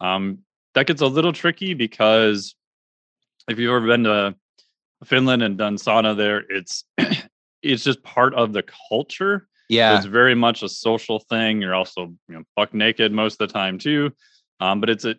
Um, 0.00 0.40
that 0.74 0.86
gets 0.88 1.00
a 1.00 1.06
little 1.06 1.32
tricky 1.32 1.74
because 1.74 2.56
if 3.48 3.58
you've 3.58 3.70
ever 3.70 3.86
been 3.86 4.04
to 4.04 4.34
Finland 5.04 5.42
and 5.42 5.56
done 5.56 5.76
sauna 5.76 6.16
there, 6.16 6.42
it's 6.48 6.84
it's 7.62 7.84
just 7.84 8.02
part 8.02 8.34
of 8.34 8.52
the 8.52 8.64
culture. 8.88 9.46
So 9.68 9.74
Yeah. 9.76 9.96
it's 9.96 10.06
very 10.06 10.34
much 10.34 10.64
a 10.64 10.68
social 10.68 11.20
thing. 11.20 11.62
You're 11.62 11.74
also 11.76 12.00
you 12.28 12.34
know 12.34 12.42
buck 12.56 12.74
naked 12.74 13.12
most 13.12 13.40
of 13.40 13.46
the 13.48 13.52
time 13.52 13.78
too, 13.78 14.12
um, 14.58 14.80
but 14.80 14.90
it's 14.90 15.04
a 15.04 15.14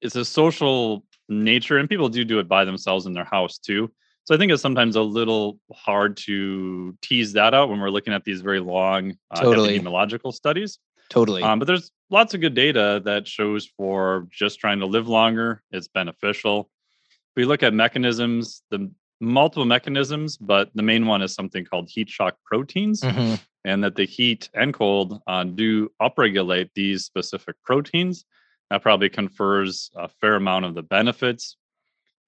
it's 0.00 0.16
a 0.16 0.24
social 0.24 1.04
nature, 1.28 1.78
and 1.78 1.88
people 1.88 2.08
do 2.08 2.24
do 2.24 2.38
it 2.38 2.48
by 2.48 2.64
themselves 2.64 3.06
in 3.06 3.12
their 3.12 3.24
house 3.24 3.58
too. 3.58 3.90
So 4.24 4.34
I 4.34 4.38
think 4.38 4.52
it's 4.52 4.62
sometimes 4.62 4.96
a 4.96 5.02
little 5.02 5.58
hard 5.72 6.16
to 6.18 6.96
tease 7.02 7.34
that 7.34 7.52
out 7.52 7.68
when 7.68 7.78
we're 7.80 7.90
looking 7.90 8.14
at 8.14 8.24
these 8.24 8.40
very 8.40 8.60
long 8.60 9.14
uh, 9.30 9.42
Totally. 9.42 9.78
epidemiological 9.78 10.32
studies. 10.32 10.78
Totally. 11.10 11.42
Um, 11.42 11.58
but 11.58 11.66
there's 11.66 11.90
lots 12.08 12.32
of 12.32 12.40
good 12.40 12.54
data 12.54 13.02
that 13.04 13.28
shows 13.28 13.66
for 13.76 14.26
just 14.30 14.58
trying 14.60 14.80
to 14.80 14.86
live 14.86 15.08
longer, 15.08 15.62
it's 15.70 15.88
beneficial. 15.88 16.70
If 17.10 17.36
we 17.36 17.44
look 17.44 17.62
at 17.62 17.74
mechanisms, 17.74 18.62
the 18.70 18.90
multiple 19.20 19.66
mechanisms, 19.66 20.38
but 20.38 20.70
the 20.74 20.82
main 20.82 21.06
one 21.06 21.20
is 21.20 21.34
something 21.34 21.64
called 21.64 21.88
heat 21.90 22.08
shock 22.08 22.36
proteins 22.46 23.02
Mhm. 23.02 23.40
and 23.64 23.84
that 23.84 23.94
the 23.96 24.06
heat 24.06 24.48
and 24.54 24.72
cold 24.72 25.20
uh, 25.26 25.44
do 25.44 25.90
upregulate 26.00 26.70
these 26.74 27.04
specific 27.04 27.56
proteins. 27.62 28.24
That 28.70 28.82
probably 28.82 29.08
confers 29.08 29.90
a 29.94 30.08
fair 30.08 30.36
amount 30.36 30.64
of 30.64 30.74
the 30.74 30.82
benefits. 30.82 31.56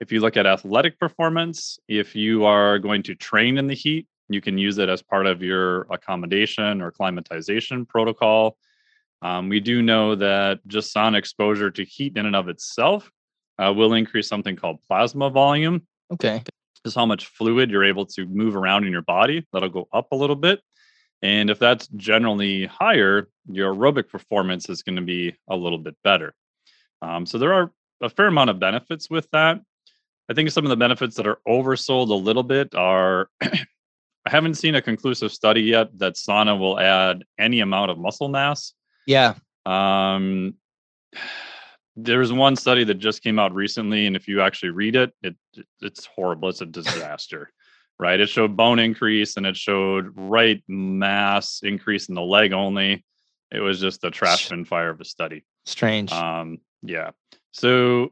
If 0.00 0.12
you 0.12 0.21
look 0.21 0.37
at 0.37 0.47
athletic 0.47 0.99
performance, 0.99 1.78
if 1.88 2.14
you 2.14 2.45
are 2.45 2.78
going 2.78 3.02
to 3.05 3.14
train 3.14 3.57
in 3.59 3.66
the 3.66 3.75
heat, 3.75 4.07
you 4.28 4.40
can 4.40 4.59
use 4.59 4.78
it 4.78 4.88
as 4.88 5.02
part 5.02 5.26
of 5.26 5.43
your 5.43 5.83
accommodation 5.90 6.83
or 6.83 6.93
climatization 6.93 7.88
protocol. 7.88 8.59
Um, 9.23 9.49
we 9.49 9.61
do 9.61 9.81
know 9.83 10.14
that 10.16 10.61
just 10.66 10.93
sun 10.93 11.14
exposure 11.14 11.71
to 11.71 11.85
heat 11.85 12.16
in 12.16 12.26
and 12.26 12.37
of 12.37 12.49
itself 12.49 13.11
uh, 13.59 13.73
will 13.73 13.95
increase 13.95 14.28
something 14.28 14.57
called 14.57 14.78
plasma 14.87 15.31
volume 15.31 15.87
Okay. 16.12 16.43
is 16.85 16.95
how 16.95 17.07
much 17.07 17.26
fluid 17.26 17.71
you're 17.71 17.85
able 17.85 18.07
to 18.07 18.26
move 18.26 18.57
around 18.57 18.85
in 18.85 18.93
your 18.93 19.02
body. 19.02 19.47
That'll 19.52 19.69
go 19.69 19.88
up 19.93 20.09
a 20.12 20.16
little 20.16 20.37
bit. 20.37 20.61
And 21.23 21.51
if 21.51 21.59
that's 21.59 21.89
generally 21.89 22.67
higher, 22.67 23.29
your 23.51 23.75
aerobic 23.75 24.09
performance 24.09 24.69
is 24.69 24.83
going 24.83 24.97
to 24.97 25.03
be 25.03 25.35
a 25.49 25.57
little 25.57 25.79
bit 25.79 25.97
better. 26.05 26.35
Um, 27.03 27.27
so 27.27 27.39
there 27.39 27.55
are 27.55 27.73
a 28.01 28.09
fair 28.09 28.27
amount 28.27 28.51
of 28.51 28.59
benefits 28.59 29.09
with 29.09 29.29
that. 29.33 29.61
I 30.29 30.35
think 30.35 30.51
some 30.51 30.65
of 30.65 30.71
the 30.71 30.77
benefits 30.77 31.17
that 31.17 31.27
are 31.27 31.39
oversold 31.47 32.11
a 32.11 32.15
little 32.15 32.43
bit 32.43 32.75
are 32.75 33.29
I 33.43 34.31
haven't 34.31 34.55
seen 34.55 34.75
a 34.75 34.83
conclusive 34.83 35.31
study 35.33 35.63
yet 35.63 35.97
that 35.99 36.15
sauna 36.15 36.59
will 36.59 36.81
add 36.81 37.23
any 37.39 37.61
amount 37.61 37.93
of 37.93 37.99
muscle 37.99 38.29
mass. 38.29 38.73
Yeah. 39.07 39.35
Um, 39.65 40.55
there's 41.97 42.33
one 42.33 42.57
study 42.57 42.85
that 42.85 42.95
just 42.95 43.23
came 43.23 43.39
out 43.39 43.55
recently, 43.55 44.07
and 44.07 44.17
if 44.17 44.29
you 44.29 44.43
actually 44.43 44.71
read 44.71 44.97
it, 44.97 45.13
it 45.23 45.37
it's 45.81 46.05
horrible. 46.05 46.51
It's 46.51 46.61
a 46.61 46.67
disaster, 46.67 47.51
right? 47.99 48.19
It 48.21 48.29
showed 48.29 48.57
bone 48.57 48.79
increase 48.79 49.37
and 49.37 49.47
it 49.47 49.57
showed 49.57 50.12
right 50.15 50.62
mass 50.69 51.61
increase 51.62 52.09
in 52.09 52.15
the 52.15 52.23
leg 52.23 52.53
only. 52.53 53.05
It 53.50 53.61
was 53.61 53.81
just 53.81 54.05
a 54.05 54.11
trash 54.11 54.49
bin 54.49 54.65
fire 54.65 54.91
of 54.91 55.00
a 55.00 55.05
study. 55.05 55.45
Strange. 55.65 56.12
Um, 56.12 56.59
yeah. 56.83 57.11
So 57.53 58.11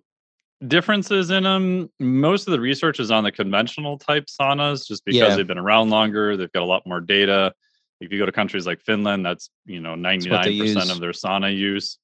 differences 0.67 1.31
in 1.31 1.43
them. 1.43 1.91
Most 2.01 2.47
of 2.47 2.53
the 2.53 2.61
research 2.61 3.01
is 3.01 3.11
on 3.11 3.25
the 3.25 3.33
conventional 3.33 3.99
type 3.99 4.27
saunas, 4.27 4.87
just 4.87 5.05
because 5.05 5.19
Yeah. 5.21 5.37
they've 5.37 5.47
been 5.47 5.59
around 5.59 5.91
longer. 5.91 6.37
They've 6.37 6.53
got 6.53 6.63
a 6.63 6.67
lot 6.67 6.87
more 6.87 7.01
data. 7.01 7.53
If 8.01 8.13
you 8.13 8.19
go 8.19 8.27
to 8.27 8.33
countries 8.33 8.67
like 8.67 8.81
Finland, 8.81 9.25
that's 9.25 9.51
you 9.67 9.81
know 9.81 9.95
ninety 9.95 10.29
nine 10.31 10.59
percent 10.59 10.91
of 10.91 11.01
their 11.01 11.13
sauna 11.13 11.57
use. 11.57 11.99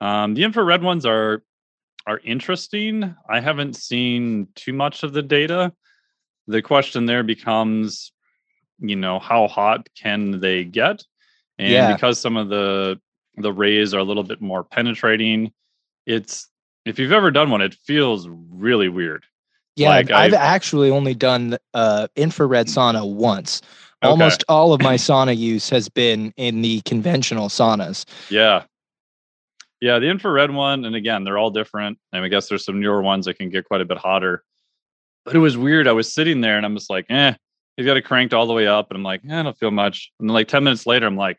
Um, 0.00 0.34
the 0.34 0.44
infrared 0.44 0.82
ones 0.82 1.04
are 1.06 1.42
are 2.06 2.20
interesting. 2.24 3.14
I 3.28 3.40
haven't 3.40 3.76
seen 3.76 4.48
too 4.54 4.72
much 4.72 5.02
of 5.02 5.12
the 5.12 5.22
data. 5.22 5.72
The 6.50 6.62
question 6.62 7.06
there 7.06 7.22
becomes, 7.22 8.12
you 8.78 8.96
know, 8.96 9.18
how 9.18 9.46
hot 9.48 9.88
can 10.00 10.40
they 10.40 10.64
get? 10.64 11.02
And 11.58 11.70
Yeah. 11.72 11.92
because 11.92 12.18
some 12.20 12.36
of 12.36 12.48
the 12.48 13.00
the 13.36 13.52
rays 13.52 13.94
are 13.94 13.98
a 14.00 14.04
little 14.04 14.24
bit 14.24 14.40
more 14.42 14.64
penetrating, 14.64 15.52
it's 16.04 16.48
if 16.84 16.98
you've 16.98 17.12
ever 17.12 17.30
done 17.30 17.50
one, 17.50 17.62
it 17.62 17.74
feels 17.74 18.28
really 18.28 18.88
weird. 18.88 19.24
yeah. 19.76 19.88
like, 19.90 20.10
I've, 20.10 20.34
I've- 20.34 20.36
actually 20.36 20.90
only 20.90 21.14
done 21.14 21.56
uh, 21.72 22.08
infrared 22.16 22.66
sauna 22.66 23.08
once. 23.10 23.62
Okay. 24.02 24.10
Almost 24.10 24.44
all 24.48 24.72
of 24.72 24.80
my 24.82 24.94
sauna 24.96 25.36
use 25.36 25.68
has 25.70 25.88
been 25.88 26.32
in 26.36 26.62
the 26.62 26.80
conventional 26.82 27.48
saunas. 27.48 28.04
Yeah. 28.30 28.64
Yeah, 29.80 29.98
the 29.98 30.08
infrared 30.08 30.50
one, 30.50 30.84
and 30.84 30.94
again, 30.96 31.24
they're 31.24 31.38
all 31.38 31.50
different. 31.50 31.98
And 32.12 32.24
I 32.24 32.28
guess 32.28 32.48
there's 32.48 32.64
some 32.64 32.80
newer 32.80 33.00
ones 33.02 33.24
that 33.26 33.34
can 33.38 33.48
get 33.50 33.64
quite 33.66 33.80
a 33.80 33.84
bit 33.86 33.96
hotter. 33.98 34.42
But 35.24 35.36
it 35.36 35.40
was 35.40 35.56
weird. 35.56 35.86
I 35.86 35.92
was 35.92 36.12
sitting 36.12 36.40
there 36.40 36.56
and 36.56 36.64
I'm 36.64 36.74
just 36.74 36.90
like, 36.90 37.06
eh, 37.10 37.34
you 37.76 37.84
got 37.84 37.96
it 37.96 38.02
cranked 38.02 38.34
all 38.34 38.46
the 38.46 38.52
way 38.52 38.66
up. 38.66 38.90
And 38.90 38.96
I'm 38.96 39.02
like, 39.04 39.22
eh, 39.28 39.38
I 39.38 39.42
don't 39.42 39.58
feel 39.58 39.70
much. 39.70 40.10
And 40.18 40.28
then 40.28 40.34
like 40.34 40.48
10 40.48 40.64
minutes 40.64 40.86
later, 40.86 41.06
I'm 41.06 41.16
like, 41.16 41.38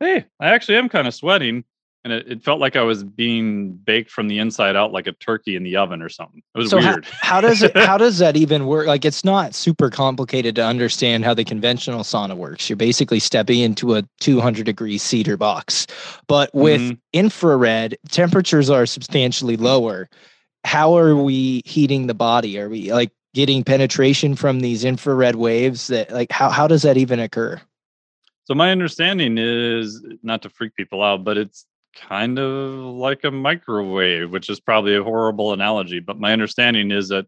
hey, 0.00 0.24
I 0.40 0.48
actually 0.48 0.78
am 0.78 0.88
kind 0.88 1.06
of 1.08 1.14
sweating. 1.14 1.64
And 2.04 2.12
it, 2.12 2.30
it 2.30 2.44
felt 2.44 2.60
like 2.60 2.76
I 2.76 2.82
was 2.82 3.02
being 3.02 3.72
baked 3.72 4.12
from 4.12 4.28
the 4.28 4.38
inside 4.38 4.76
out 4.76 4.92
like 4.92 5.08
a 5.08 5.12
turkey 5.12 5.56
in 5.56 5.64
the 5.64 5.74
oven 5.74 6.02
or 6.02 6.08
something. 6.08 6.40
It 6.54 6.58
was 6.58 6.70
So 6.70 6.78
weird. 6.78 7.04
How 7.20 7.40
does 7.40 7.64
it? 7.64 7.76
How 7.76 7.98
does 7.98 8.18
that 8.18 8.36
even 8.36 8.66
work? 8.66 8.86
Like, 8.86 9.04
it's 9.04 9.24
not 9.24 9.56
super 9.56 9.90
complicated 9.90 10.54
to 10.54 10.64
understand 10.64 11.24
how 11.24 11.34
the 11.34 11.42
conventional 11.42 12.04
sauna 12.04 12.36
works. 12.36 12.70
You're 12.70 12.76
basically 12.76 13.18
stepping 13.18 13.58
into 13.58 13.96
a 13.96 14.04
200 14.20 14.64
degree 14.64 14.98
cedar 14.98 15.36
box, 15.36 15.88
but 16.28 16.48
with 16.54 16.80
Mhm. 16.80 16.98
infrared, 17.12 17.98
temperatures 18.08 18.70
are 18.70 18.86
substantially 18.86 19.56
lower. 19.56 20.08
How 20.66 20.96
are 20.96 21.14
we 21.14 21.62
heating 21.64 22.08
the 22.08 22.14
body? 22.14 22.58
Are 22.58 22.68
we 22.68 22.92
like 22.92 23.12
getting 23.34 23.62
penetration 23.62 24.34
from 24.34 24.60
these 24.60 24.84
infrared 24.84 25.36
waves? 25.36 25.86
That 25.86 26.10
like 26.10 26.32
how 26.32 26.50
how 26.50 26.66
does 26.66 26.82
that 26.82 26.96
even 26.96 27.20
occur? 27.20 27.60
So 28.44 28.54
my 28.54 28.72
understanding 28.72 29.38
is 29.38 30.04
not 30.22 30.42
to 30.42 30.50
freak 30.50 30.74
people 30.74 31.02
out, 31.02 31.24
but 31.24 31.38
it's 31.38 31.66
kind 31.96 32.38
of 32.38 32.74
like 32.96 33.24
a 33.24 33.30
microwave, 33.30 34.30
which 34.30 34.50
is 34.50 34.60
probably 34.60 34.96
a 34.96 35.02
horrible 35.02 35.52
analogy. 35.52 36.00
But 36.00 36.18
my 36.18 36.32
understanding 36.32 36.90
is 36.90 37.08
that 37.08 37.26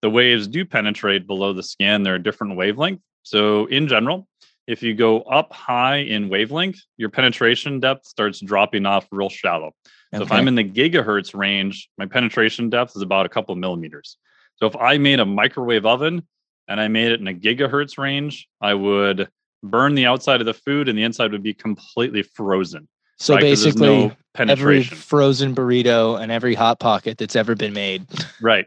the 0.00 0.10
waves 0.10 0.48
do 0.48 0.64
penetrate 0.64 1.26
below 1.26 1.52
the 1.52 1.62
skin. 1.62 2.02
They're 2.02 2.16
a 2.16 2.22
different 2.22 2.56
wavelength. 2.56 3.00
So 3.22 3.66
in 3.66 3.86
general, 3.86 4.26
if 4.66 4.82
you 4.82 4.94
go 4.94 5.22
up 5.22 5.52
high 5.52 5.98
in 5.98 6.28
wavelength, 6.28 6.80
your 6.96 7.08
penetration 7.08 7.80
depth 7.80 8.06
starts 8.06 8.40
dropping 8.40 8.86
off 8.86 9.06
real 9.10 9.30
shallow. 9.30 9.72
So 10.14 10.22
if 10.22 10.32
I'm 10.32 10.48
in 10.48 10.54
the 10.54 10.64
gigahertz 10.64 11.34
range, 11.34 11.90
my 11.98 12.06
penetration 12.06 12.70
depth 12.70 12.96
is 12.96 13.02
about 13.02 13.26
a 13.26 13.28
couple 13.28 13.54
millimeters. 13.56 14.16
So 14.56 14.66
if 14.66 14.74
I 14.76 14.98
made 14.98 15.20
a 15.20 15.26
microwave 15.26 15.84
oven 15.84 16.26
and 16.66 16.80
I 16.80 16.88
made 16.88 17.12
it 17.12 17.20
in 17.20 17.28
a 17.28 17.34
gigahertz 17.34 17.98
range, 17.98 18.48
I 18.60 18.74
would 18.74 19.28
burn 19.62 19.94
the 19.94 20.06
outside 20.06 20.40
of 20.40 20.46
the 20.46 20.54
food 20.54 20.88
and 20.88 20.96
the 20.96 21.02
inside 21.02 21.32
would 21.32 21.42
be 21.42 21.54
completely 21.54 22.22
frozen. 22.22 22.88
So 23.18 23.34
right? 23.34 23.42
basically, 23.42 23.86
no 23.86 24.12
every 24.36 24.84
frozen 24.84 25.54
burrito 25.54 26.20
and 26.20 26.30
every 26.30 26.54
hot 26.54 26.78
pocket 26.78 27.18
that's 27.18 27.36
ever 27.36 27.54
been 27.54 27.72
made. 27.72 28.06
Right. 28.40 28.66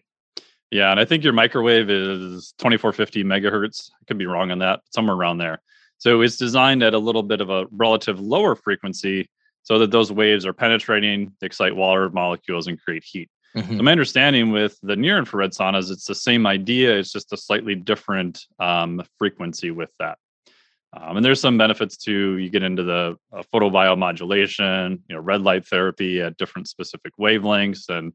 Yeah, 0.69 0.91
and 0.91 0.99
I 0.99 1.05
think 1.05 1.23
your 1.23 1.33
microwave 1.33 1.89
is 1.89 2.53
2450 2.57 3.23
megahertz. 3.23 3.89
I 4.01 4.05
could 4.05 4.17
be 4.17 4.25
wrong 4.25 4.51
on 4.51 4.59
that, 4.59 4.81
somewhere 4.93 5.15
around 5.15 5.37
there. 5.37 5.61
So 5.97 6.21
it's 6.21 6.37
designed 6.37 6.81
at 6.81 6.93
a 6.93 6.97
little 6.97 7.23
bit 7.23 7.41
of 7.41 7.49
a 7.49 7.67
relative 7.71 8.19
lower 8.19 8.55
frequency 8.55 9.29
so 9.63 9.79
that 9.79 9.91
those 9.91 10.11
waves 10.11 10.45
are 10.45 10.53
penetrating, 10.53 11.31
excite 11.41 11.75
water 11.75 12.09
molecules 12.09 12.67
and 12.67 12.81
create 12.81 13.03
heat. 13.05 13.29
Mhm. 13.55 13.77
So 13.77 13.83
my 13.83 13.91
understanding 13.91 14.51
with 14.51 14.77
the 14.81 14.95
near 14.95 15.17
infrared 15.17 15.51
saunas, 15.51 15.91
it's 15.91 16.05
the 16.05 16.15
same 16.15 16.47
idea. 16.47 16.97
It's 16.97 17.11
just 17.11 17.33
a 17.33 17.37
slightly 17.37 17.75
different 17.75 18.45
um, 18.59 19.03
frequency 19.17 19.71
with 19.71 19.91
that. 19.99 20.17
Um, 20.93 21.17
and 21.17 21.25
there's 21.25 21.39
some 21.39 21.57
benefits 21.57 21.95
to 21.97 22.37
you 22.37 22.49
get 22.49 22.63
into 22.63 22.83
the 22.83 23.17
uh, 23.33 23.43
photobiomodulation, 23.53 24.99
you 25.07 25.15
know, 25.15 25.21
red 25.21 25.41
light 25.41 25.65
therapy 25.65 26.21
at 26.21 26.37
different 26.37 26.67
specific 26.67 27.13
wavelengths, 27.19 27.87
and 27.87 28.11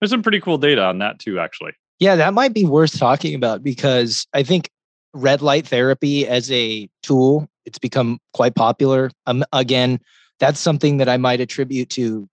there's 0.00 0.10
some 0.10 0.22
pretty 0.22 0.40
cool 0.40 0.56
data 0.56 0.82
on 0.82 0.98
that 0.98 1.18
too, 1.18 1.40
actually. 1.40 1.72
Yeah, 1.98 2.16
that 2.16 2.32
might 2.32 2.54
be 2.54 2.64
worth 2.64 2.98
talking 2.98 3.34
about 3.34 3.62
because 3.62 4.26
I 4.32 4.42
think 4.42 4.70
red 5.12 5.42
light 5.42 5.66
therapy 5.66 6.26
as 6.26 6.50
a 6.52 6.88
tool, 7.02 7.48
it's 7.64 7.78
become 7.78 8.18
quite 8.32 8.54
popular. 8.54 9.10
Um, 9.26 9.44
again, 9.52 10.00
that's 10.40 10.58
something 10.58 10.96
that 10.96 11.08
I 11.08 11.16
might 11.16 11.40
attribute 11.40 11.90
to 11.90 12.28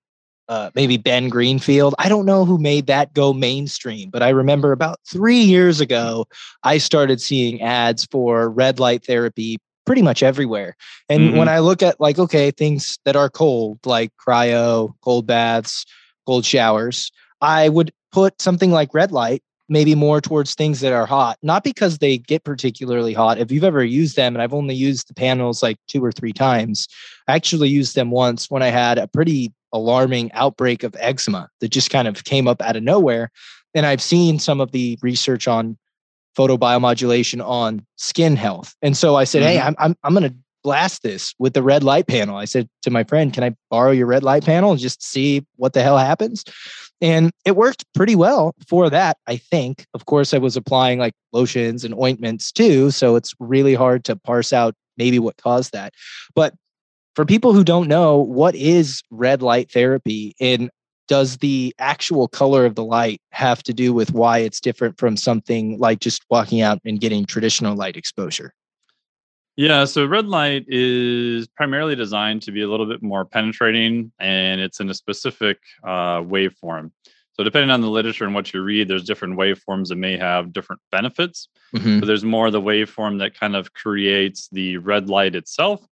uh, 0.50 0.72
maybe 0.76 0.98
Ben 0.98 1.30
Greenfield. 1.30 1.94
I 2.00 2.08
don't 2.10 2.26
know 2.26 2.46
who 2.46 2.58
made 2.58 2.88
that 2.88 3.14
go 3.14 3.34
mainstream, 3.34 4.10
but 4.10 4.24
I 4.24 4.30
remember 4.30 4.72
about 4.72 5.00
three 5.06 5.42
years 5.42 5.82
ago, 5.82 6.26
I 6.64 6.78
started 6.78 7.22
seeing 7.22 7.62
ads 7.62 8.06
for 8.06 8.50
red 8.50 8.80
light 8.80 9.06
therapy 9.06 9.58
pretty 9.86 10.02
much 10.02 10.24
everywhere. 10.24 10.76
And 11.10 11.38
when 11.38 11.48
I 11.48 11.60
look 11.60 11.82
at 11.82 12.00
like, 12.00 12.20
okay, 12.20 12.52
things 12.52 12.98
that 13.06 13.16
are 13.16 13.30
cold, 13.30 13.80
like 13.86 14.12
cryo, 14.18 14.94
cold 15.02 15.26
baths, 15.26 15.86
cold 16.26 16.46
showers, 16.46 17.12
I 17.40 17.70
would 17.70 17.94
put 18.12 18.42
something 18.42 18.72
like 18.72 18.94
red 18.94 19.12
light 19.12 19.44
maybe 19.70 19.96
more 19.96 20.22
towards 20.22 20.56
things 20.56 20.80
that 20.80 20.94
are 20.94 21.06
hot, 21.06 21.38
not 21.42 21.64
because 21.64 21.98
they 21.98 22.18
get 22.18 22.44
particularly 22.44 23.14
hot. 23.14 23.38
If 23.38 23.52
you've 23.52 23.64
ever 23.64 23.84
used 23.84 24.16
them, 24.16 24.36
and 24.36 24.42
I've 24.42 24.54
only 24.54 24.76
used 24.76 25.10
the 25.10 25.14
panels 25.14 25.62
like 25.62 25.78
two 25.88 26.04
or 26.04 26.12
three 26.12 26.34
times, 26.34 26.88
I 27.28 27.36
actually 27.36 27.70
used 27.70 27.96
them 27.96 28.12
once 28.12 28.50
when 28.50 28.64
I 28.64 28.68
had 28.68 28.98
a 28.98 29.08
pretty 29.08 29.54
alarming 29.74 30.32
outbreak 30.34 30.84
of 30.84 30.96
eczema 31.00 31.50
that 31.60 31.70
just 31.70 31.90
kind 31.90 32.08
of 32.08 32.24
came 32.24 32.48
up 32.48 32.62
out 32.62 32.76
of 32.76 32.84
nowhere. 32.84 33.30
And 33.74 33.86
I've 33.86 34.02
seen 34.02 34.40
some 34.40 34.62
of 34.62 34.72
the 34.72 34.98
research 35.02 35.48
on 35.48 35.78
photobiomodulation 36.38 37.46
on 37.46 37.86
skin 37.98 38.36
health. 38.36 38.76
And 38.82 38.96
so 38.96 39.16
I 39.16 39.24
said, 39.24 39.44
Hey, 39.44 39.58
mm-hmm. 39.58 39.68
I'm, 39.68 39.76
I'm, 39.80 39.96
I'm 40.04 40.14
going 40.14 40.30
to 40.30 40.36
blast 40.64 41.04
this 41.04 41.34
with 41.40 41.54
the 41.54 41.64
red 41.64 41.84
light 41.84 42.08
panel. 42.08 42.38
I 42.38 42.46
said 42.46 42.70
to 42.84 42.90
my 42.90 43.04
friend, 43.04 43.34
Can 43.34 43.44
I 43.44 43.56
borrow 43.70 43.92
your 43.92 44.08
red 44.08 44.24
light 44.24 44.46
panel 44.46 44.72
and 44.72 44.80
just 44.80 45.04
see 45.04 45.46
what 45.56 45.74
the 45.74 45.84
hell 45.84 45.98
happens? 45.98 46.44
And 47.01 47.32
it 47.46 47.56
worked 47.56 47.86
pretty 47.94 48.16
well 48.16 48.56
for 48.68 48.89
that, 48.89 49.18
I 49.27 49.38
think. 49.38 49.86
Of 49.94 50.06
course, 50.06 50.34
I 50.34 50.39
was 50.39 50.58
applying 50.58 51.00
like 51.00 51.13
lotions 51.32 51.84
and 51.84 51.94
ointments 51.94 52.51
too. 52.51 52.92
So 52.92 53.16
it's 53.16 53.34
really 53.39 53.75
hard 53.75 54.04
to 54.06 54.16
parse 54.16 54.51
out 54.51 54.74
maybe 54.98 55.20
what 55.20 55.38
caused 55.38 55.74
that. 55.74 55.94
But 56.34 56.56
for 57.16 57.25
people 57.25 57.54
who 57.54 57.63
don't 57.63 57.88
know, 57.88 58.18
what 58.18 58.56
is 58.56 59.01
red 59.12 59.42
light 59.42 59.72
therapy? 59.72 60.36
And 60.39 60.70
does 61.08 61.38
the 61.38 61.74
actual 61.80 62.27
color 62.27 62.66
of 62.66 62.75
the 62.75 62.84
light 62.84 63.22
have 63.32 63.63
to 63.63 63.74
do 63.74 63.94
with 63.94 64.12
why 64.13 64.39
it's 64.39 64.60
different 64.60 65.00
from 65.00 65.18
something 65.18 65.80
like 65.80 66.00
just 66.00 66.24
walking 66.30 66.62
out 66.62 66.80
and 66.84 67.00
getting 67.00 67.25
traditional 67.25 67.75
light 67.75 67.96
exposure? 67.96 68.54
Yeah, 69.58 69.86
so 69.86 70.06
red 70.06 70.28
light 70.28 70.66
is 70.68 71.48
primarily 71.48 71.96
designed 71.96 72.44
to 72.44 72.52
be 72.52 72.62
a 72.62 72.70
little 72.70 72.86
bit 72.86 73.02
more 73.02 73.26
penetrating 73.26 74.12
and 74.20 74.62
it's 74.62 74.80
in 74.80 74.90
a 74.90 74.94
specific 74.94 75.58
uh, 75.84 76.22
waveform. 76.22 76.92
So, 77.34 77.44
depending 77.44 77.70
on 77.72 77.82
the 77.82 77.90
literature 77.90 78.25
and 78.25 78.34
what 78.34 78.53
you 78.53 78.62
read, 78.62 78.88
there's 78.88 79.03
different 79.03 79.38
waveforms 79.38 79.90
that 79.90 79.96
may 79.98 80.18
have 80.18 80.53
different 80.53 80.81
benefits. 80.92 81.50
Mhm. 81.75 82.00
But 82.00 82.05
there's 82.08 82.24
more 82.24 82.50
the 82.51 82.62
waveform 82.62 83.20
that 83.20 83.40
kind 83.40 83.55
of 83.55 83.74
creates 83.74 84.48
the 84.51 84.77
red 84.77 85.10
light 85.10 85.36
itself. 85.36 85.86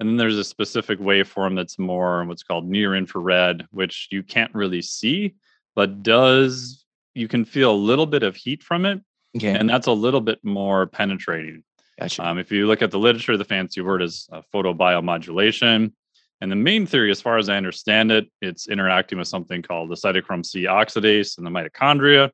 And 0.00 0.08
then 0.08 0.16
there's 0.16 0.38
a 0.38 0.44
specific 0.44 1.00
waveform 1.00 1.56
that's 1.56 1.78
more 1.78 2.24
what's 2.24 2.44
called 2.44 2.68
near 2.68 2.94
infrared, 2.94 3.66
which 3.70 4.08
you 4.12 4.22
can't 4.22 4.54
really 4.54 4.82
see, 4.82 5.34
but 5.74 6.02
does, 6.04 6.84
you 7.14 7.26
can 7.26 7.44
feel 7.44 7.72
a 7.72 7.84
little 7.90 8.06
bit 8.06 8.22
of 8.22 8.36
heat 8.36 8.62
from 8.62 8.86
it. 8.86 9.00
Okay, 9.36 9.56
And 9.56 9.68
that's 9.68 9.88
a 9.88 9.92
little 9.92 10.20
bit 10.20 10.38
more 10.44 10.86
penetrating. 10.86 11.62
Gotcha. 11.98 12.26
Um, 12.26 12.38
if 12.38 12.50
you 12.52 12.66
look 12.66 12.82
at 12.82 12.90
the 12.90 12.98
literature, 12.98 13.36
the 13.36 13.44
fancy 13.44 13.80
word 13.80 14.02
is 14.02 14.28
uh, 14.32 14.42
photobiomodulation. 14.52 15.92
And 16.40 16.52
the 16.52 16.56
main 16.56 16.86
theory, 16.86 17.10
as 17.10 17.20
far 17.20 17.36
as 17.36 17.48
I 17.48 17.56
understand 17.56 18.12
it, 18.12 18.30
it's 18.40 18.68
interacting 18.68 19.18
with 19.18 19.28
something 19.28 19.60
called 19.62 19.90
the 19.90 19.96
cytochrome 19.96 20.46
C 20.46 20.64
oxidase 20.64 21.36
in 21.36 21.44
the 21.44 21.50
mitochondria 21.50 22.30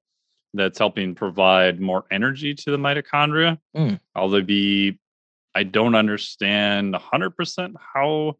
that's 0.52 0.78
helping 0.78 1.14
provide 1.14 1.80
more 1.80 2.04
energy 2.10 2.54
to 2.54 2.70
the 2.70 2.76
mitochondria. 2.76 3.58
Mm. 3.76 3.98
Although 4.14 4.42
be, 4.42 4.98
I 5.54 5.62
don't 5.62 5.94
understand 5.94 6.94
100% 6.94 7.74
how 7.78 8.36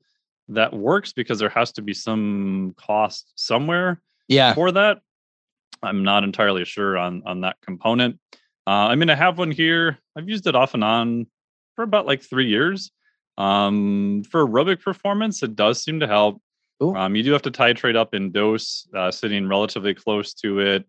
that 0.49 0.75
works 0.75 1.13
because 1.13 1.39
there 1.39 1.49
has 1.49 1.73
to 1.73 1.83
be 1.83 1.95
some 1.95 2.75
cost 2.77 3.33
somewhere 3.35 4.03
yeah, 4.29 4.55
for 4.55 4.73
that. 4.73 5.01
I'm 5.83 6.03
not 6.03 6.25
entirely 6.25 6.65
sure 6.65 6.97
on 6.97 7.23
on 7.27 7.43
that 7.43 7.57
component. 7.61 8.19
Uh, 8.67 8.89
I 8.89 8.95
mean, 8.95 9.11
I 9.11 9.15
have 9.15 9.39
one 9.39 9.51
here. 9.51 9.99
I've 10.17 10.29
used 10.29 10.47
it 10.47 10.55
off 10.55 10.75
and 10.75 10.83
on 10.85 11.27
for 11.77 11.83
about 11.83 12.07
like 12.07 12.23
three 12.23 12.49
years. 12.49 12.91
Um, 13.37 14.23
for 14.31 14.47
aerobic 14.47 14.81
performance, 14.83 15.43
it 15.43 15.57
does 15.57 15.83
seem 15.83 16.01
to 16.01 16.07
help. 16.07 16.41
Um, 16.97 17.15
you 17.15 17.23
do 17.23 17.33
have 17.33 17.43
to 17.43 17.51
titrate 17.51 17.97
up 17.97 18.15
in 18.15 18.31
dose, 18.33 18.89
uh, 18.95 19.11
sitting 19.11 19.49
relatively 19.49 19.95
close 19.95 20.35
to 20.35 20.61
it. 20.61 20.85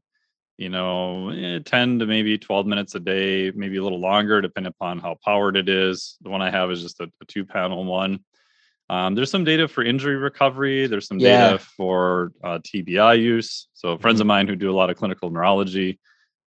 You 0.58 0.70
know, 0.70 1.30
eh, 1.32 1.60
10 1.66 2.00
to 2.00 2.06
maybe 2.06 2.38
12 2.38 2.66
minutes 2.66 2.96
a 2.96 3.00
day, 3.00 3.52
maybe 3.56 3.76
a 3.78 3.84
little 3.84 4.00
longer, 4.00 4.42
depending 4.42 4.70
upon 4.78 5.00
how 5.00 5.18
powered 5.24 5.58
it 5.58 5.68
is. 5.68 6.18
The 6.22 6.30
one 6.30 6.42
I 6.42 6.50
have 6.50 6.72
is 6.72 6.82
just 6.82 7.00
a, 7.02 7.12
a 7.22 7.26
two 7.28 7.44
panel 7.46 7.84
one. 7.84 8.20
Um, 8.90 9.16
there's 9.16 9.32
some 9.32 9.44
data 9.44 9.68
for 9.68 9.84
injury 9.84 10.16
recovery. 10.16 10.88
There's 10.88 11.08
some 11.08 11.20
Yeah. 11.20 11.50
data 11.50 11.60
for 11.60 12.32
uh, 12.44 12.60
TBI 12.60 13.20
use. 13.20 13.68
So 13.74 13.98
friends 13.98 14.22
of 14.22 14.28
mine 14.28 14.48
who 14.48 14.56
do 14.56 14.72
a 14.72 14.78
lot 14.78 14.90
of 14.90 14.96
clinical 14.96 15.30
neurology, 15.30 16.00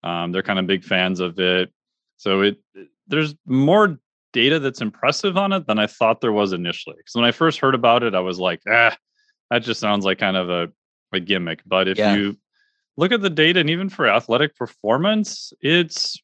um, 0.02 0.32
they're 0.32 0.42
kind 0.42 0.58
of 0.58 0.66
big 0.66 0.84
fans 0.84 1.20
of 1.20 1.38
it. 1.38 1.72
So 2.16 2.42
it 2.42 2.58
there's 3.06 3.34
more 3.46 3.98
data 4.32 4.58
that's 4.58 4.80
impressive 4.80 5.36
on 5.36 5.52
it 5.52 5.66
than 5.66 5.78
I 5.78 5.86
thought 5.86 6.20
there 6.20 6.32
was 6.32 6.52
initially. 6.52 6.96
Because 6.98 7.14
when 7.14 7.24
I 7.24 7.32
first 7.32 7.60
heard 7.60 7.74
about 7.74 8.02
it, 8.02 8.14
I 8.14 8.20
was 8.20 8.38
like, 8.38 8.60
ah, 8.68 8.96
that 9.50 9.60
just 9.60 9.80
sounds 9.80 10.04
like 10.04 10.18
kind 10.18 10.36
of 10.36 10.50
a, 10.50 10.68
a 11.12 11.20
gimmick. 11.20 11.60
But 11.66 11.88
if 11.88 11.98
Yeah. 11.98 12.14
you 12.14 12.36
look 12.96 13.12
at 13.12 13.22
the 13.22 13.30
data, 13.30 13.60
and 13.60 13.70
even 13.70 13.88
for 13.88 14.06
athletic 14.06 14.56
performance, 14.56 15.52
it's 15.60 16.20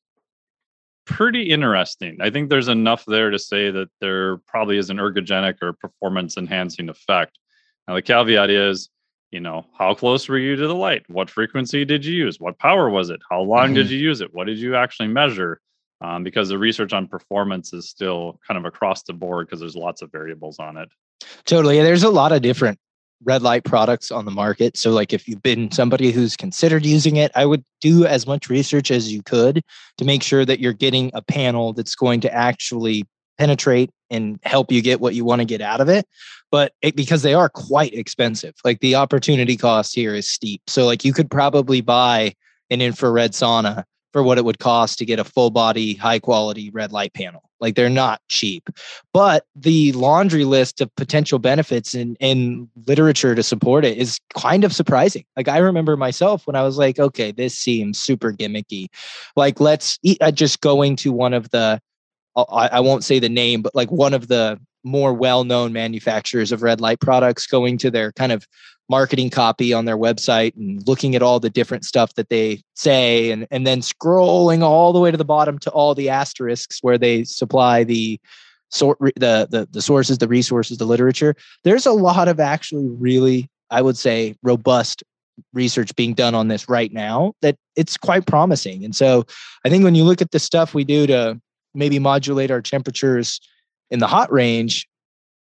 pretty 1.07 1.43
interesting. 1.45 2.19
I 2.21 2.31
think 2.31 2.51
there's 2.51 2.69
enough 2.69 3.05
there 3.07 3.31
to 3.31 3.39
say 3.39 3.71
that 3.71 3.89
there 4.01 4.39
probably 4.39 4.79
is 4.79 4.91
an 4.91 4.99
ergogenic 4.99 5.57
or 5.63 5.73
performance 5.73 6.37
enhancing 6.37 6.89
effect. 6.89 7.39
Now, 7.87 7.95
the 7.95 8.03
caveat 8.03 8.51
is, 8.51 8.91
you 9.31 9.41
know, 9.41 9.67
how 9.77 9.95
close 9.95 10.29
were 10.29 10.39
you 10.39 10.57
to 10.57 10.67
the 10.67 10.75
light? 10.75 11.03
What 11.09 11.31
frequency 11.31 11.85
did 11.85 12.05
you 12.05 12.15
use? 12.15 12.39
What 12.39 12.59
power 12.59 12.89
was 12.89 13.11
it? 13.11 13.21
How 13.31 13.41
long 13.41 13.75
did 13.75 13.91
you 13.91 13.99
use 13.99 14.21
it? 14.21 14.33
What 14.33 14.47
did 14.47 14.59
you 14.59 14.77
actually 14.77 15.09
measure? 15.09 15.61
Um, 16.01 16.23
because 16.23 16.49
the 16.49 16.59
research 16.59 16.93
on 16.93 17.07
performance 17.07 17.73
is 17.73 17.89
still 17.89 18.39
kind 18.47 18.59
of 18.59 18.65
across 18.65 19.05
the 19.05 19.13
board 19.13 19.47
because 19.47 19.61
there's 19.61 19.77
lots 19.77 20.03
of 20.03 20.13
variables 20.13 20.59
on 20.59 20.77
it. 20.77 20.89
Totally. 21.47 21.81
There's 21.81 22.03
a 22.03 22.11
lot 22.11 22.33
of 22.33 22.43
different 22.43 22.79
red 23.25 23.43
light 23.43 23.65
products 23.65 24.11
on 24.11 24.25
the 24.25 24.31
market. 24.31 24.77
So, 24.77 24.91
like, 24.91 25.13
if 25.13 25.27
you've 25.27 25.43
been 25.43 25.71
somebody 25.71 26.11
who's 26.11 26.37
considered 26.37 26.85
using 26.85 27.17
it, 27.17 27.33
I 27.35 27.47
would 27.47 27.65
do 27.81 28.05
as 28.07 28.27
much 28.27 28.49
research 28.49 28.91
as 28.91 29.13
you 29.13 29.23
could 29.23 29.63
to 29.99 30.05
make 30.05 30.23
sure 30.23 30.45
that 30.45 30.61
you're 30.61 30.73
getting 30.73 31.11
a 31.15 31.23
panel 31.23 31.73
that's 31.73 31.95
going 31.95 32.21
to 32.21 32.35
actually 32.35 33.05
penetrate 33.39 33.91
and 34.11 34.39
help 34.43 34.71
you 34.71 34.83
get 34.83 35.01
what 35.01 35.15
you 35.15 35.25
want 35.25 35.41
to 35.41 35.45
get 35.45 35.61
out 35.61 35.81
of 35.81 35.89
it. 35.89 36.07
But 36.51 36.73
it, 36.83 36.97
because 36.97 37.23
they 37.23 37.35
are 37.35 37.49
quite 37.49 37.95
expensive, 37.95 38.55
like 38.65 38.81
the 38.81 38.95
opportunity 38.95 39.57
cost 39.57 39.95
here 39.95 40.15
is 40.15 40.29
steep. 40.29 40.63
So, 40.69 40.87
like, 40.87 41.05
you 41.05 41.13
could 41.13 41.31
probably 41.31 41.81
buy 41.81 42.35
an 42.71 42.81
infrared 42.81 43.33
sauna 43.33 43.85
for 44.13 44.23
what 44.23 44.39
it 44.39 44.45
would 44.45 44.61
cost 44.61 44.99
to 44.99 45.05
get 45.05 45.19
a 45.19 45.25
full 45.25 45.51
body, 45.51 45.95
high 45.95 46.21
quality 46.21 46.71
red 46.71 46.93
light 46.93 47.13
panel. 47.15 47.43
Like, 47.61 47.75
they're 47.75 47.91
not 47.91 48.21
cheap 48.29 48.69
but 49.15 49.47
the 49.55 49.93
laundry 49.93 50.45
list 50.45 50.81
of 50.81 50.95
potential 50.97 51.39
benefits 51.39 51.95
in, 51.95 52.17
in 52.17 52.69
literature 52.87 53.35
to 53.35 53.45
support 53.45 53.85
it 53.85 53.97
is 53.97 54.19
kind 54.37 54.65
of 54.65 54.75
surprising. 54.75 55.25
Like 55.37 55.47
I 55.47 55.59
remember 55.59 55.97
myself 55.97 56.49
when 56.49 56.57
I 56.57 56.63
was 56.63 56.77
like, 56.77 56.99
okay, 56.99 57.31
this 57.31 57.57
seems 57.57 57.99
super 57.99 58.33
gimmicky. 58.33 58.89
Like 59.37 59.61
let's 59.61 60.01
eat, 60.03 60.19
uh, 60.21 60.33
just 60.33 60.61
going 60.61 60.97
to 60.97 61.13
one 61.13 61.33
of 61.33 61.49
the, 61.51 61.81
I, 62.37 62.69
I 62.73 62.81
won't 62.81 63.05
say 63.05 63.19
the 63.19 63.29
name, 63.29 63.63
but 63.63 63.75
like 63.75 63.91
one 63.91 64.15
of 64.15 64.29
the 64.29 64.61
more 64.83 65.15
well-known 65.15 65.73
manufacturers 65.73 66.53
of 66.53 66.63
red 66.63 66.81
light 66.81 67.01
products 67.01 67.47
going 67.47 67.79
to 67.79 67.91
their 67.91 68.13
kind 68.13 68.33
of 68.33 68.47
marketing 68.91 69.31
copy 69.31 69.73
on 69.73 69.87
their 69.87 69.97
website 69.97 70.55
and 70.57 70.87
looking 70.87 71.15
at 71.15 71.23
all 71.23 71.41
the 71.41 71.49
different 71.49 71.85
stuff 71.85 72.15
that 72.15 72.29
they 72.29 72.61
say 72.75 73.31
and, 73.31 73.47
and 73.51 73.67
then 73.67 73.81
scrolling 73.81 74.63
all 74.63 74.93
the 74.93 75.01
way 75.01 75.11
to 75.11 75.17
the 75.17 75.25
bottom 75.25 75.59
to 75.59 75.71
all 75.71 75.95
the 75.95 76.11
asterisks 76.11 76.81
where 76.83 76.99
they 76.99 77.25
supply 77.25 77.83
the 77.83 78.21
sort 78.71 78.99
the, 79.17 79.47
the 79.51 79.67
the 79.71 79.81
sources, 79.81 80.19
the 80.19 80.29
resources, 80.29 80.79
the 80.79 80.85
literature. 80.85 81.35
There's 81.63 81.87
a 81.87 81.93
lot 81.93 82.29
of 82.29 82.41
actually 82.41 82.89
really, 82.89 83.49
I 83.71 83.81
would 83.81 83.97
say, 83.97 84.35
robust 84.43 85.03
research 85.53 85.95
being 85.97 86.15
done 86.15 86.35
on 86.35 86.49
this 86.49 86.69
right 86.69 86.93
now 86.93 87.33
that 87.41 87.57
it's 87.77 87.97
quite 87.97 88.27
promising. 88.27 88.85
And 88.85 88.95
so 88.95 89.25
I 89.65 89.69
think 89.71 89.83
when 89.83 89.95
you 89.95 90.05
look 90.05 90.21
at 90.21 90.31
the 90.31 90.39
stuff 90.39 90.75
we 90.75 90.85
do 90.85 91.07
to 91.07 91.41
maybe 91.75 91.99
modulate 91.99 92.51
our 92.51 92.63
temperatures 92.63 93.41
in 93.91 93.99
the 93.99 94.07
hot 94.07 94.33
range, 94.33 94.89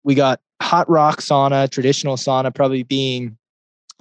we 0.03 0.15
got 0.15 0.39
hot 0.61 0.89
rock 0.89 1.19
sauna, 1.19 1.69
traditional 1.69 2.17
sauna 2.17 2.53
probably 2.53 2.83
being 2.83 3.37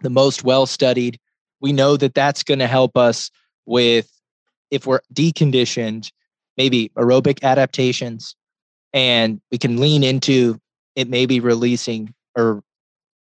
the 0.02 0.10
most 0.10 0.44
well 0.44 0.66
studied. 0.66 1.18
We 1.60 1.72
know 1.72 1.96
that 1.96 2.14
that's 2.14 2.42
going 2.42 2.60
to 2.60 2.66
help 2.66 2.96
us 2.96 3.30
with 3.66 4.10
if 4.70 4.86
we're 4.86 5.00
deconditioned, 5.12 6.10
maybe 6.56 6.90
aerobic 6.96 7.42
adaptations, 7.42 8.34
and 8.92 9.40
we 9.50 9.58
can 9.58 9.78
lean 9.78 10.02
into 10.02 10.58
it 10.96 11.08
maybe 11.08 11.40
releasing 11.40 12.14
or 12.36 12.62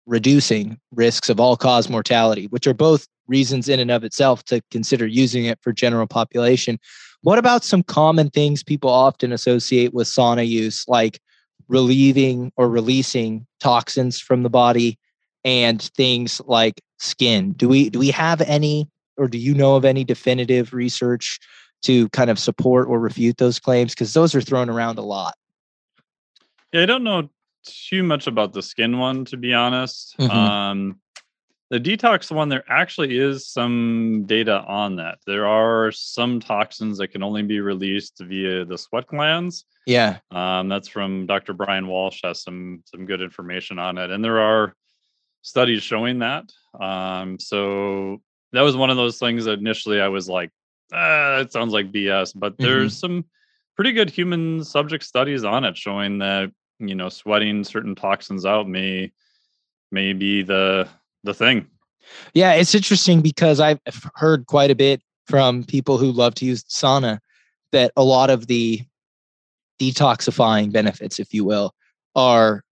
reducing 0.06 0.78
risks 0.92 1.28
of 1.28 1.38
all 1.38 1.56
cause 1.56 1.88
mortality, 1.88 2.46
which 2.46 2.66
are 2.66 2.74
both 2.74 3.06
reasons 3.28 3.68
in 3.68 3.80
and 3.80 3.90
of 3.90 4.04
itself 4.04 4.44
to 4.44 4.60
consider 4.70 5.06
using 5.06 5.44
it 5.44 5.58
for 5.62 5.72
general 5.72 6.06
population. 6.06 6.78
What 7.22 7.38
about 7.38 7.64
some 7.64 7.82
common 7.82 8.30
things 8.30 8.62
people 8.62 8.90
often 8.90 9.32
associate 9.32 9.94
with 9.94 10.08
sauna 10.08 10.46
use, 10.46 10.84
like 10.88 11.20
relieving 11.68 12.52
or 12.56 12.68
releasing 12.68 13.46
toxins 13.60 14.20
from 14.20 14.42
the 14.42 14.50
body 14.50 14.98
and 15.44 15.80
things 15.96 16.40
like 16.46 16.80
skin? 16.98 17.52
Do 17.52 17.68
we 17.68 17.90
do 17.90 17.98
we 17.98 18.10
have 18.10 18.40
any 18.42 18.88
or 19.16 19.28
do 19.28 19.38
you 19.38 19.54
know 19.54 19.76
of 19.76 19.84
any 19.84 20.02
definitive 20.04 20.72
research 20.72 21.38
to 21.82 22.08
kind 22.10 22.30
of 22.30 22.38
support 22.38 22.88
or 22.88 22.98
refute 22.98 23.38
those 23.38 23.58
claims 23.58 23.94
because 23.94 24.14
those 24.14 24.34
are 24.34 24.40
thrown 24.40 24.68
around 24.68 24.98
a 24.98 25.02
lot? 25.02 25.34
Yeah, 26.72 26.82
I 26.82 26.86
don't 26.86 27.04
know 27.04 27.28
too 27.64 28.02
much 28.02 28.26
about 28.26 28.52
the 28.52 28.62
skin 28.62 28.98
one 28.98 29.24
to 29.26 29.36
be 29.36 29.54
honest. 29.54 30.16
Mm-hmm. 30.18 30.30
Um, 30.30 31.00
the 31.70 31.80
detox 31.80 32.30
one, 32.30 32.50
there 32.50 32.64
actually 32.68 33.16
is 33.16 33.48
some 33.48 34.24
data 34.26 34.62
on 34.66 34.96
that. 34.96 35.18
There 35.26 35.46
are 35.46 35.90
some 35.90 36.38
toxins 36.38 36.98
that 36.98 37.08
can 37.08 37.22
only 37.22 37.42
be 37.42 37.60
released 37.60 38.20
via 38.20 38.66
the 38.66 38.76
sweat 38.76 39.06
glands. 39.06 39.64
Yeah, 39.86 40.18
um, 40.30 40.68
that's 40.68 40.88
from 40.88 41.26
Dr. 41.26 41.54
Bryan 41.54 41.86
Walsh. 41.86 42.20
Has 42.24 42.42
some 42.42 42.82
some 42.84 43.06
good 43.06 43.22
information 43.22 43.78
on 43.78 43.96
it, 43.96 44.10
and 44.10 44.22
there 44.22 44.40
are 44.40 44.74
studies 45.40 45.82
showing 45.82 46.18
that. 46.18 46.44
Um, 46.78 47.38
so 47.38 48.20
that 48.52 48.60
was 48.60 48.76
one 48.76 48.90
of 48.90 48.98
those 48.98 49.18
things 49.18 49.46
that 49.46 49.58
initially 49.58 50.00
I 50.00 50.08
was 50.08 50.28
like, 50.28 50.50
ah, 50.92 51.38
that 51.38 51.52
sounds 51.52 51.72
like 51.72 51.90
BS. 51.90 52.32
But 52.34 52.52
mm-hmm. 52.52 52.64
there's 52.64 52.98
some 52.98 53.24
pretty 53.76 53.92
good 53.92 54.10
human 54.10 54.62
subject 54.64 55.04
studies 55.04 55.44
on 55.44 55.64
it 55.64 55.76
showing 55.76 56.18
that 56.18 56.50
you 56.88 56.94
know 56.94 57.08
sweating 57.08 57.64
certain 57.64 57.94
toxins 57.94 58.44
out 58.44 58.68
may 58.68 59.12
may 59.90 60.12
be 60.12 60.42
the 60.42 60.88
the 61.24 61.34
thing. 61.34 61.66
Yeah, 62.34 62.54
it's 62.54 62.74
interesting 62.74 63.20
because 63.20 63.60
I've 63.60 63.80
heard 64.14 64.46
quite 64.46 64.70
a 64.70 64.74
bit 64.74 65.02
from 65.26 65.64
people 65.64 65.98
who 65.98 66.10
love 66.10 66.34
to 66.36 66.44
use 66.44 66.64
sauna 66.64 67.18
that 67.70 67.92
a 67.96 68.02
lot 68.02 68.28
of 68.28 68.48
the 68.48 68.82
detoxifying 69.80 70.72
benefits, 70.72 71.18
if 71.18 71.32
you 71.32 71.44
will, 71.44 71.74
are 72.14 72.62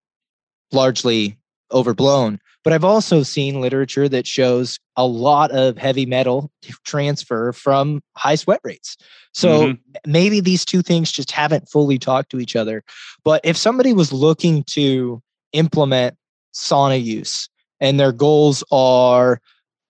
largely 0.73 1.39
overblown. 1.73 2.41
But 2.63 2.73
I've 2.73 2.85
also 2.85 3.23
seen 3.23 3.61
literature 3.61 4.09
that 4.09 4.27
shows 4.27 4.79
a 4.97 5.07
lot 5.07 5.51
of 5.51 5.79
heavy 5.79 6.07
metal 6.07 6.51
transfer 6.85 7.53
from 7.53 8.03
high 8.17 8.35
sweat 8.35 8.61
rates. 8.65 8.97
So 9.33 9.69
mm-hmm. 9.69 10.11
maybe 10.11 10.41
these 10.41 10.65
two 10.65 10.83
things 10.83 11.11
just 11.11 11.31
haven't 11.31 11.69
fully 11.69 11.99
talked 11.99 12.31
to 12.31 12.41
each 12.41 12.57
other. 12.57 12.85
But 13.25 13.41
if 13.45 13.57
somebody 13.57 13.93
was 13.93 14.13
looking 14.13 14.65
to 14.65 15.23
implement 15.53 16.17
sauna 16.55 17.03
use 17.03 17.49
and 17.81 17.99
their 17.99 18.13
goals 18.13 18.63
are 18.71 19.41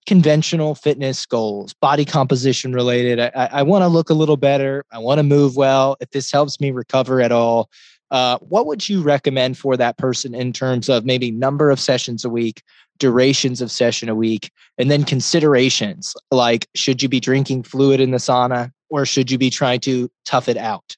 conventional 0.07 0.75
fitness 0.75 1.27
goals, 1.27 1.75
body 1.75 2.05
composition 2.05 2.73
related. 2.73 3.21
I, 3.21 3.49
I 3.53 3.63
want 3.63 3.83
to 3.83 3.89
look 3.89 4.11
a 4.11 4.15
little 4.15 4.37
better. 4.37 4.85
I 4.91 4.99
want 4.99 5.19
to 5.19 5.23
move 5.23 5.57
well. 5.57 5.97
If 6.01 6.11
this 6.11 6.33
helps 6.33 6.61
me 6.61 6.71
recover 6.71 7.21
at 7.21 7.33
all, 7.33 7.71
uh, 8.11 8.39
what 8.39 8.67
would 8.67 8.89
you 8.89 9.03
recommend 9.03 9.57
for 9.57 9.77
that 9.77 9.99
person 9.99 10.35
in 10.35 10.53
terms 10.53 10.89
of 10.89 11.05
maybe 11.05 11.31
number 11.31 11.71
of 11.71 11.79
sessions 11.79 12.25
a 12.25 12.29
week, 12.29 12.63
durations 12.99 13.61
of 13.61 13.71
session 13.71 14.09
a 14.09 14.15
week, 14.15 14.51
and 14.79 14.91
then 14.91 15.05
considerations 15.05 16.15
like 16.31 16.69
should 16.75 17.03
you 17.03 17.09
be 17.09 17.21
drinking 17.21 17.63
fluid 17.63 18.01
in 18.01 18.11
the 18.11 18.19
sauna 18.19 18.73
or 18.89 19.07
should 19.07 19.31
you 19.31 19.39
be 19.39 19.51
trying 19.51 19.81
to 19.81 20.11
tough 20.25 20.49
it 20.49 20.57
out? 20.57 20.97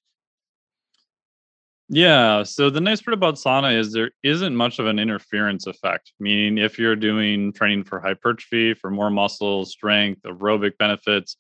Yeah. 1.89 2.43
So 2.45 2.71
the 2.71 2.81
nice 2.81 3.03
part 3.03 3.13
about 3.13 3.35
sauna 3.35 3.79
is 3.79 3.93
there 3.93 4.13
isn't 4.23 4.57
much 4.57 4.79
of 4.79 4.87
an 4.87 4.99
interference 4.99 5.67
effect. 5.67 6.13
Meaning, 6.19 6.57
if 6.57 6.79
you're 6.79 6.97
doing 6.97 7.53
training 7.53 7.85
for 7.85 8.01
hypertrophy, 8.01 8.73
for 8.73 8.91
more 8.91 9.11
muscle 9.11 9.67
strength, 9.67 10.23
aerobic 10.23 10.79
benefits, 10.79 11.37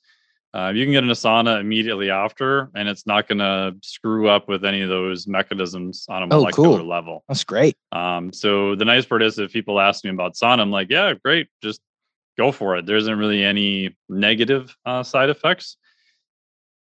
uh, 0.55 0.71
you 0.75 0.85
can 0.85 0.93
get 0.93 1.03
in 1.03 1.11
a 1.11 1.15
sauna 1.15 1.61
immediately 1.61 2.11
after, 2.11 2.71
and 2.75 2.88
it's 2.88 3.07
not 3.07 3.27
going 3.27 3.38
to 3.38 3.75
screw 3.83 4.29
up 4.29 4.49
with 4.49 4.65
any 4.65 4.83
of 4.83 4.91
those 4.91 5.27
mechanisms 5.27 6.05
on 6.11 6.23
a 6.23 6.27
oh, 6.27 6.41
molecular 6.41 6.79
cool. 6.79 6.87
level. 6.87 7.25
That's 7.27 7.45
great. 7.45 7.77
Um, 7.91 8.33
so 8.33 8.75
the 8.75 8.85
nice 8.85 9.07
part 9.07 9.23
is, 9.23 9.38
if 9.38 9.53
people 9.53 9.81
ask 9.81 10.05
me 10.05 10.11
about 10.11 10.35
sauna, 10.35 10.61
I'm 10.61 10.71
like, 10.71 10.88
yeah, 10.91 11.15
great, 11.25 11.49
just 11.62 11.81
go 12.37 12.53
for 12.53 12.77
it. 12.77 12.87
There 12.87 12.97
isn't 12.97 13.19
really 13.19 13.43
any 13.43 13.97
negative 14.09 14.77
uh, 14.85 15.03
side 15.03 15.31
effects. 15.31 15.77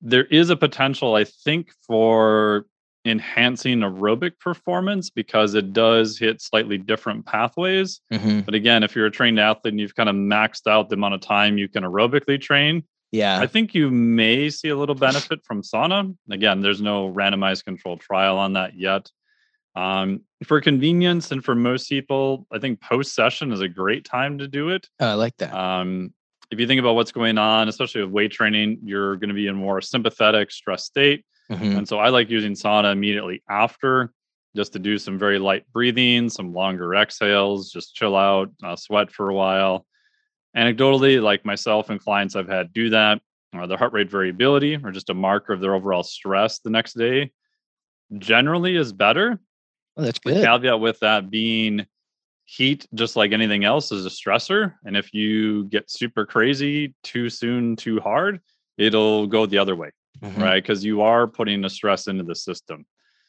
There 0.01 0.25
is 0.25 0.51
a 0.51 0.57
potential, 0.57 1.14
I 1.14 1.25
think, 1.25 1.70
for 1.87 2.66
enhancing 3.05 3.81
aerobic 3.81 4.38
performance 4.38 5.11
because 5.11 5.55
it 5.55 5.72
does 5.72 6.18
hit 6.18 6.40
slightly 6.40 6.79
different 6.79 7.27
pathways. 7.27 8.01
Mm-hmm. 8.12 8.40
But 8.40 8.55
again, 8.55 8.83
if 8.83 8.94
you're 8.94 9.07
a 9.07 9.11
trained 9.11 9.40
athlete 9.40 9.72
and 9.72 9.81
you've 9.81 9.94
kind 9.94 10.09
of 10.09 10.14
maxed 10.14 10.68
out 10.68 10.88
the 10.88 10.94
amount 10.94 11.14
of 11.14 11.20
time 11.20 11.59
you 11.59 11.68
can 11.68 11.83
aerobically 11.83 12.40
train, 12.40 12.85
yeah, 13.12 13.38
I 13.38 13.46
think 13.46 13.75
you 13.75 13.90
may 13.90 14.51
see 14.51 14.70
a 14.70 14.77
little 14.77 14.94
benefit 14.94 15.44
from 15.44 15.62
sauna. 15.62 16.16
Again, 16.31 16.61
there's 16.61 16.81
no 16.81 17.12
randomized 17.12 17.64
controlled 17.64 18.01
trial 18.01 18.38
on 18.38 18.55
that 18.55 18.77
yet. 18.77 19.11
Um, 19.75 20.22
for 20.44 20.61
convenience 20.61 21.31
and 21.31 21.44
for 21.44 21.55
most 21.55 21.88
people, 21.88 22.46
I 22.53 22.59
think 22.59 22.81
post 22.81 23.14
session 23.14 23.53
is 23.53 23.61
a 23.61 23.68
great 23.68 24.05
time 24.05 24.38
to 24.38 24.48
do 24.48 24.70
it. 24.70 24.88
Oh, 24.98 25.07
I 25.07 25.14
like 25.14 25.37
that. 25.38 25.55
Um, 25.55 26.12
if 26.51 26.61
you 26.61 26.66
think 26.66 26.81
about 26.81 26.94
what's 26.94 27.12
going 27.12 27.38
on, 27.38 27.68
especially 27.68 28.03
with 28.03 28.11
weight 28.11 28.33
training, 28.33 28.81
you're 28.85 29.16
going 29.16 29.29
to 29.29 29.35
be 29.35 29.46
in 29.46 29.57
more 29.57 29.81
sympathetic 29.81 30.51
stress 30.51 30.85
state. 30.85 31.25
Mm-hmm. 31.51 31.79
And 31.79 31.88
so 31.88 31.98
I 31.98 32.09
like 32.09 32.31
using 32.31 32.53
sauna 32.53 32.92
immediately 32.92 33.42
after 33.48 34.12
just 34.55 34.75
to 34.75 34.79
do 34.79 34.98
some 34.98 35.18
very 35.18 35.38
light 35.38 35.64
breathing, 35.72 36.29
some 36.29 36.53
longer 36.53 36.94
exhales, 36.94 37.70
just 37.70 37.94
chill 37.94 38.14
out, 38.14 38.51
uh, 38.62 38.77
sweat 38.77 39.11
for 39.11 39.31
a 39.31 39.35
while. 39.35 39.87
Anecdotally, 40.57 41.23
like 41.23 41.45
myself 41.45 41.91
and 41.91 42.01
clients 42.01 42.37
I've 42.37 42.49
had 42.49 42.73
do 42.73 42.91
that, 42.91 43.21
or 43.55 43.67
their 43.67 43.79
heart 43.79 43.93
rate 43.93 44.11
variability, 44.11 44.77
or 44.77 44.91
just 44.91 45.11
a 45.11 45.15
marker 45.15 45.53
of 45.53 45.61
their 45.61 45.75
overall 45.75 46.03
stress 46.03 46.59
the 46.59 46.71
next 46.71 46.95
day, 46.95 47.33
generally 48.19 48.77
is 48.77 48.93
better. 48.93 49.41
Oh, 49.97 50.03
that's 50.03 50.19
good. 50.19 50.37
The 50.37 50.43
caveat 50.43 50.81
with 50.81 51.01
that 51.01 51.31
being 51.31 51.87
heat, 52.45 52.87
just 52.95 53.17
like 53.17 53.33
anything 53.33 53.65
else, 53.65 53.93
is 53.93 54.07
a 54.07 54.11
stressor. 54.11 54.75
And 54.85 54.97
if 54.97 55.15
you 55.15 55.65
get 55.65 55.91
super 55.91 56.27
crazy 56.27 56.95
too 57.03 57.31
soon, 57.31 57.77
too 57.77 58.01
hard, 58.01 58.41
it'll 58.79 59.27
go 59.27 59.47
the 59.47 59.59
other 59.59 59.77
way 59.77 59.91
mm-hmm. 60.23 60.43
right? 60.43 60.62
Because 60.62 60.85
you 60.85 61.03
are 61.03 61.27
putting 61.27 61.65
a 61.65 61.71
stress 61.71 62.07
into 62.07 62.25
the 62.25 62.35
system. 62.35 62.87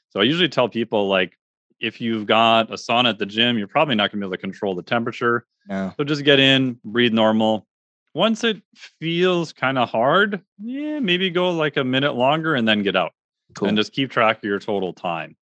So 0.09 0.19
I 0.19 0.23
usually 0.23 0.49
tell 0.49 0.69
people 0.69 1.07
like, 1.07 1.37
if 1.83 1.99
you've 1.99 2.25
got 2.25 2.71
a 2.71 2.75
sauna 2.75 3.09
at 3.09 3.19
the 3.19 3.25
gym, 3.25 3.57
you're 3.57 3.67
probably 3.67 3.93
not 3.93 4.09
going 4.09 4.21
to 4.21 4.25
be 4.25 4.29
able 4.29 4.37
to 4.37 4.41
control 4.41 4.73
the 4.73 4.81
temperature. 4.81 5.45
No. 5.67 5.93
So 5.97 6.05
just 6.05 6.23
get 6.23 6.39
in, 6.39 6.79
breathe 6.85 7.11
normal. 7.11 7.67
Once 8.13 8.45
it 8.45 8.61
feels 9.01 9.51
kind 9.51 9.77
of 9.77 9.89
hard, 9.89 10.41
yeah, 10.63 10.99
maybe 10.99 11.29
go 11.29 11.51
like 11.51 11.75
a 11.75 11.83
minute 11.83 12.13
longer 12.13 12.55
and 12.55 12.65
then 12.65 12.83
get 12.83 12.95
out. 12.95 13.11
Cool. 13.53 13.67
And 13.67 13.77
just 13.77 13.91
keep 13.91 14.09
track 14.09 14.37
of 14.37 14.43
your 14.45 14.59
total 14.59 14.93
time. 14.93 15.35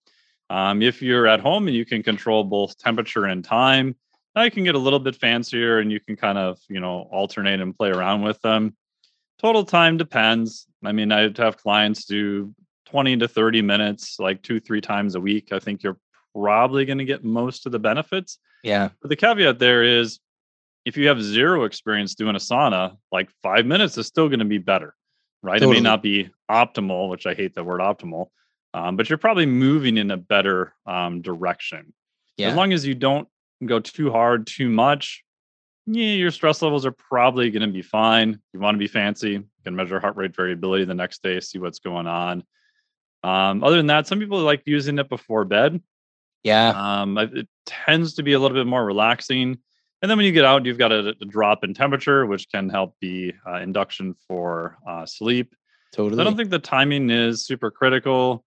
Um, 0.50 0.82
if 0.82 1.00
you're 1.02 1.28
at 1.28 1.42
home 1.42 1.68
and 1.68 1.76
you 1.76 1.86
can 1.86 2.02
control 2.02 2.44
both 2.44 2.76
temperature 2.80 3.26
and 3.26 3.46
time, 3.46 3.96
now 4.36 4.42
you 4.42 4.52
can 4.52 4.64
get 4.64 4.74
a 4.74 4.80
little 4.80 5.00
bit 5.00 5.16
fancier 5.16 5.78
and 5.78 5.92
you 5.92 6.00
can 6.00 6.16
kind 6.16 6.40
of, 6.40 6.58
you 6.70 6.80
know, 6.80 7.08
alternate 7.12 7.62
and 7.62 7.78
play 7.78 7.90
around 7.90 8.24
with 8.24 8.42
them. 8.42 8.76
Total 9.40 9.64
time 9.64 9.96
depends. 9.96 10.66
I 10.84 10.92
mean, 10.92 11.12
I 11.12 11.30
have 11.38 11.58
clients 11.58 12.06
do 12.06 12.54
20 12.86 13.18
to 13.18 13.28
30 13.28 13.62
minutes, 13.62 14.20
like 14.20 14.42
two, 14.42 14.60
three 14.60 14.82
times 14.82 15.14
a 15.14 15.22
week. 15.22 15.52
I 15.52 15.60
think 15.60 15.84
you're 15.84 15.98
probably 16.36 16.86
going 16.86 16.98
to 16.98 17.06
get 17.06 17.24
most 17.24 17.66
of 17.66 17.72
the 17.72 17.80
benefits. 17.80 18.38
Yeah. 18.64 18.90
But 19.02 19.10
the 19.10 19.16
caveat 19.16 19.60
there 19.60 19.84
is 19.84 20.20
if 20.86 20.98
you 20.98 21.08
have 21.08 21.22
zero 21.22 21.64
experience 21.64 22.16
doing 22.16 22.36
a 22.36 22.40
sauna, 22.40 22.98
like 23.12 23.30
five 23.44 23.66
minutes 23.66 23.98
is 23.98 24.08
still 24.08 24.30
going 24.30 24.40
to 24.40 24.46
be 24.46 24.58
better, 24.58 24.96
right? 25.44 25.60
Totally. 25.60 25.78
It 25.78 25.82
may 25.82 25.84
not 25.84 26.02
be 26.02 26.30
optimal, 26.50 27.10
which 27.10 27.26
I 27.26 27.34
hate 27.34 27.54
the 27.54 27.64
word 27.64 27.82
optimal, 27.82 28.28
um, 28.74 28.96
but 28.96 29.10
you're 29.10 29.18
probably 29.18 29.46
moving 29.46 29.98
in 29.98 30.12
a 30.12 30.18
better 30.18 30.74
um, 30.86 31.22
direction. 31.22 31.94
Yeah. 32.38 32.50
As 32.50 32.56
long 32.56 32.74
as 32.74 32.86
you 32.86 32.96
don't 32.96 33.28
go 33.64 33.80
too 33.80 34.12
hard, 34.12 34.48
too 34.48 34.70
much, 34.70 35.24
yeah, 35.86 36.14
your 36.14 36.32
stress 36.32 36.62
levels 36.62 36.86
are 36.86 36.92
probably 36.92 37.50
going 37.52 37.68
to 37.68 37.74
be 37.74 37.82
fine. 37.82 38.40
You 38.54 38.60
want 38.60 38.76
to 38.76 38.80
be 38.80 38.88
fancy, 38.88 39.32
you 39.32 39.46
can 39.64 39.76
measure 39.76 40.00
heart 40.00 40.16
rate 40.16 40.36
variability 40.36 40.86
the 40.86 40.94
next 40.94 41.22
day, 41.22 41.40
see 41.40 41.60
what's 41.60 41.80
going 41.80 42.08
on. 42.08 42.44
Um, 43.24 43.64
other 43.64 43.78
than 43.78 43.88
that, 43.88 44.08
some 44.08 44.20
people 44.20 44.40
like 44.40 44.64
using 44.66 44.98
it 44.98 45.10
before 45.10 45.46
bed. 45.46 45.82
Yeah. 46.44 46.70
Um, 46.70 47.18
it 47.18 47.48
tends 47.66 48.16
to 48.16 48.24
be 48.24 48.34
a 48.34 48.40
little 48.40 48.58
bit 48.58 48.68
more 48.68 48.84
relaxing. 48.84 49.58
And 50.02 50.10
then 50.10 50.18
when 50.18 50.26
you 50.26 50.32
get 50.32 50.46
out, 50.46 50.66
you've 50.66 50.80
got 50.80 50.92
a, 50.92 51.10
a 51.10 51.26
drop 51.26 51.64
in 51.64 51.74
temperature, 51.74 52.26
which 52.26 52.50
can 52.50 52.70
help 52.70 52.96
be 53.00 53.34
uh, 53.48 53.58
induction 53.58 54.16
for 54.28 54.78
uh, 54.88 55.06
sleep. 55.06 55.54
Totally. 55.94 56.16
So 56.16 56.22
I 56.22 56.24
don't 56.24 56.38
think 56.38 56.50
the 56.50 56.60
timing 56.60 57.10
is 57.10 57.46
super 57.46 57.70
critical. 57.70 58.44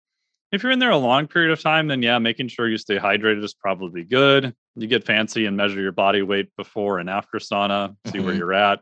If 0.50 0.62
you're 0.62 0.72
in 0.72 0.78
there 0.78 0.90
a 0.90 0.96
long 0.96 1.26
period 1.26 1.52
of 1.52 1.60
time, 1.60 1.88
then 1.88 2.02
yeah, 2.02 2.18
making 2.18 2.48
sure 2.48 2.68
you 2.68 2.78
stay 2.78 2.96
hydrated 2.96 3.42
is 3.44 3.54
probably 3.54 4.04
good. 4.04 4.54
You 4.76 4.86
get 4.86 5.04
fancy 5.04 5.46
and 5.46 5.56
measure 5.56 5.80
your 5.80 5.92
body 5.92 6.22
weight 6.22 6.54
before 6.56 6.98
and 6.98 7.08
after 7.08 7.38
sauna, 7.38 7.96
see 8.06 8.18
mm-hmm. 8.18 8.26
where 8.26 8.34
you're 8.34 8.52
at. 8.52 8.80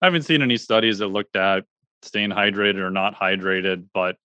I 0.00 0.06
haven't 0.06 0.22
seen 0.22 0.42
any 0.42 0.56
studies 0.56 0.98
that 0.98 1.08
looked 1.08 1.36
at 1.36 1.64
staying 2.02 2.30
hydrated 2.30 2.76
or 2.76 2.90
not 2.90 3.14
hydrated, 3.14 3.86
but 3.92 4.16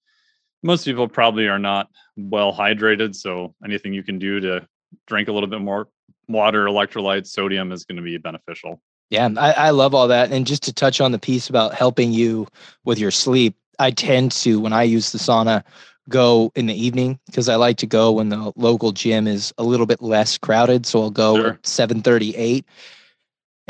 most 0.64 0.86
people 0.86 1.08
probably 1.08 1.48
are 1.48 1.60
not 1.60 1.90
well 2.18 2.54
hydrated. 2.54 3.16
So 3.16 3.56
anything 3.64 3.94
you 3.94 4.04
can 4.04 4.20
do 4.20 4.40
to 4.42 4.68
drink 5.08 5.28
a 5.28 5.32
little 5.32 5.50
bit 5.50 5.62
more 5.62 5.88
water, 6.28 6.66
electrolytes, 6.66 7.28
sodium 7.28 7.72
is 7.72 7.86
going 7.86 7.98
to 7.98 8.02
be 8.02 8.18
beneficial. 8.18 8.82
Yeah, 9.10 9.30
I, 9.38 9.52
I 9.52 9.70
love 9.72 9.94
all 9.94 10.08
that. 10.08 10.32
And 10.32 10.48
just 10.48 10.64
to 10.64 10.74
touch 10.74 11.02
on 11.02 11.12
the 11.12 11.20
piece 11.20 11.50
about 11.50 11.74
helping 11.74 12.14
you 12.14 12.48
with 12.86 12.98
your 12.98 13.12
sleep, 13.12 13.56
I 13.78 13.92
tend 13.92 14.32
to, 14.34 14.60
when 14.60 14.74
I 14.74 14.84
use 14.84 15.12
the 15.12 15.18
sauna, 15.18 15.64
go 16.10 16.52
in 16.56 16.68
the 16.68 16.74
evening 16.74 17.20
because 17.26 17.50
I 17.50 17.56
like 17.56 17.78
to 17.78 17.88
go 17.88 18.12
when 18.12 18.30
the 18.30 18.54
local 18.56 18.92
gym 18.92 19.28
is 19.28 19.54
a 19.58 19.64
little 19.64 19.86
bit 19.86 20.02
less 20.02 20.38
crowded. 20.38 20.86
So 20.86 21.02
I'll 21.02 21.10
go 21.10 21.36
sure. 21.36 21.50
at 21.54 21.68
7 21.68 22.02
38. 22.02 22.66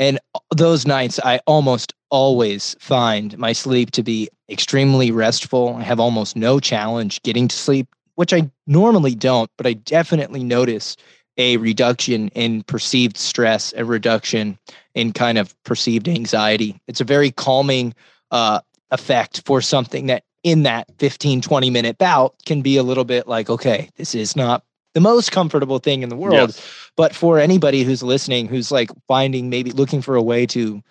And 0.02 0.18
those 0.52 0.84
nights, 0.84 1.20
I 1.22 1.38
almost 1.46 1.94
always 2.10 2.74
find 2.80 3.38
my 3.38 3.52
sleep 3.52 3.92
to 3.92 4.02
be 4.02 4.28
extremely 4.50 5.12
restful. 5.12 5.76
I 5.76 5.84
have 5.84 6.00
almost 6.00 6.34
no 6.34 6.58
challenge 6.58 7.22
getting 7.22 7.46
to 7.46 7.54
sleep, 7.54 7.86
which 8.16 8.32
I 8.32 8.50
normally 8.66 9.14
don't, 9.14 9.48
but 9.56 9.64
I 9.64 9.74
definitely 9.74 10.42
notice 10.42 10.96
a 11.36 11.56
reduction 11.58 12.30
in 12.30 12.64
perceived 12.64 13.16
stress, 13.16 13.72
a 13.76 13.84
reduction 13.84 14.58
in 14.96 15.12
kind 15.12 15.38
of 15.38 15.54
perceived 15.62 16.08
anxiety. 16.08 16.80
It's 16.88 17.00
a 17.00 17.04
very 17.04 17.30
calming 17.30 17.94
uh, 18.32 18.58
effect 18.90 19.42
for 19.46 19.60
something 19.60 20.06
that 20.06 20.24
in 20.42 20.64
that 20.64 20.88
15, 20.98 21.42
20 21.42 21.70
minute 21.70 21.96
bout 21.98 22.34
can 22.44 22.60
be 22.60 22.76
a 22.76 22.82
little 22.82 23.04
bit 23.04 23.28
like, 23.28 23.48
okay, 23.48 23.88
this 23.94 24.16
is 24.16 24.34
not 24.34 24.64
the 24.94 25.00
most 25.00 25.32
comfortable 25.32 25.78
thing 25.78 26.02
in 26.02 26.08
the 26.08 26.16
world. 26.16 26.50
Yes. 26.50 26.90
But 26.96 27.14
for 27.14 27.38
anybody 27.38 27.82
who's 27.82 28.02
listening, 28.02 28.48
who's 28.48 28.70
like 28.70 28.90
finding 29.08 29.48
maybe 29.48 29.70
looking 29.70 30.02
for 30.02 30.16
a 30.16 30.22
way 30.22 30.46
to 30.46 30.82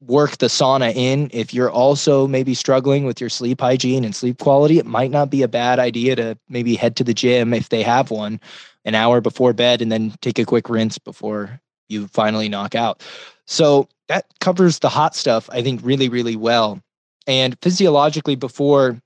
work 0.00 0.38
the 0.38 0.46
sauna 0.46 0.94
in, 0.94 1.30
if 1.32 1.52
you're 1.52 1.70
also 1.70 2.26
maybe 2.26 2.54
struggling 2.54 3.04
with 3.04 3.20
your 3.20 3.30
sleep 3.30 3.60
hygiene 3.60 4.04
and 4.04 4.16
sleep 4.16 4.38
quality, 4.38 4.78
it 4.78 4.86
might 4.86 5.10
not 5.10 5.30
be 5.30 5.42
a 5.42 5.48
bad 5.48 5.78
idea 5.78 6.16
to 6.16 6.38
maybe 6.48 6.74
head 6.74 6.96
to 6.96 7.04
the 7.04 7.14
gym 7.14 7.52
if 7.54 7.68
they 7.68 7.82
have 7.82 8.10
one 8.10 8.40
an 8.84 8.94
hour 8.94 9.20
before 9.20 9.52
bed 9.52 9.82
and 9.82 9.92
then 9.92 10.14
take 10.22 10.38
a 10.38 10.44
quick 10.44 10.68
rinse 10.70 10.98
before 10.98 11.60
you 11.88 12.08
finally 12.08 12.48
knock 12.48 12.74
out. 12.74 13.02
So 13.46 13.88
that 14.08 14.26
covers 14.40 14.78
the 14.78 14.88
hot 14.88 15.14
stuff, 15.14 15.50
I 15.52 15.62
think, 15.62 15.80
really, 15.84 16.08
really 16.08 16.36
well. 16.36 16.80
And 17.26 17.56
physiologically, 17.60 18.36
before 18.36 19.00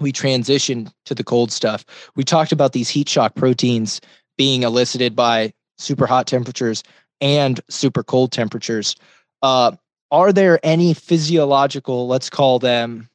we 0.00 0.12
transitioned 0.12 0.92
to 1.04 1.14
the 1.14 1.24
cold 1.24 1.52
stuff, 1.52 1.84
we 2.16 2.24
talked 2.24 2.52
about 2.52 2.72
these 2.72 2.88
heat 2.88 3.08
shock 3.08 3.34
proteins 3.34 4.00
being 4.36 4.62
elicited 4.62 5.14
by 5.14 5.52
super 5.78 6.06
hot 6.06 6.26
temperatures 6.26 6.82
and 7.20 7.60
super 7.68 8.02
cold 8.02 8.32
temperatures. 8.32 8.96
Uh, 9.42 9.72
are 10.10 10.32
there 10.32 10.58
any 10.62 10.94
physiological, 10.94 12.08
let's 12.08 12.30
call 12.30 12.58
them 12.58 13.08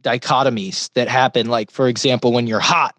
dichotomies 0.00 0.90
that 0.94 1.08
happen? 1.08 1.46
Like, 1.46 1.70
for 1.70 1.88
example, 1.88 2.32
when 2.32 2.46
you're 2.46 2.60
hot, 2.60 2.96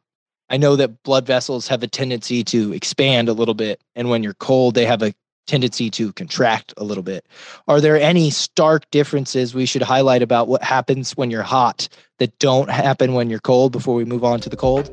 I 0.50 0.58
know 0.58 0.76
that 0.76 1.04
blood 1.04 1.26
vessels 1.26 1.68
have 1.68 1.84
a 1.84 1.88
tendency 1.88 2.44
to 2.46 2.74
expand 2.74 3.28
a 3.28 3.34
little 3.34 3.54
bit. 3.54 3.82
And 3.96 4.10
when 4.10 4.24
you're 4.24 4.36
cold, 4.36 4.76
they 4.76 4.86
have 4.86 5.02
a 5.02 5.14
tendency 5.48 5.90
to 5.92 6.14
contract 6.14 6.74
a 6.78 6.84
little 6.84 7.04
bit. 7.04 7.26
Are 7.68 7.82
there 7.82 8.00
any 8.00 8.30
stark 8.30 8.90
differences 8.92 9.54
we 9.54 9.66
should 9.66 9.82
highlight 9.82 10.22
about 10.22 10.48
what 10.48 10.64
happens 10.64 11.18
when 11.18 11.32
you're 11.32 11.44
hot 11.44 11.88
that 12.20 12.38
don't 12.40 12.70
happen 12.70 13.14
when 13.14 13.30
you're 13.30 13.40
cold 13.40 13.72
before 13.72 13.96
we 13.96 14.06
move 14.06 14.24
on 14.24 14.40
to 14.42 14.50
the 14.50 14.58
cold? 14.58 14.90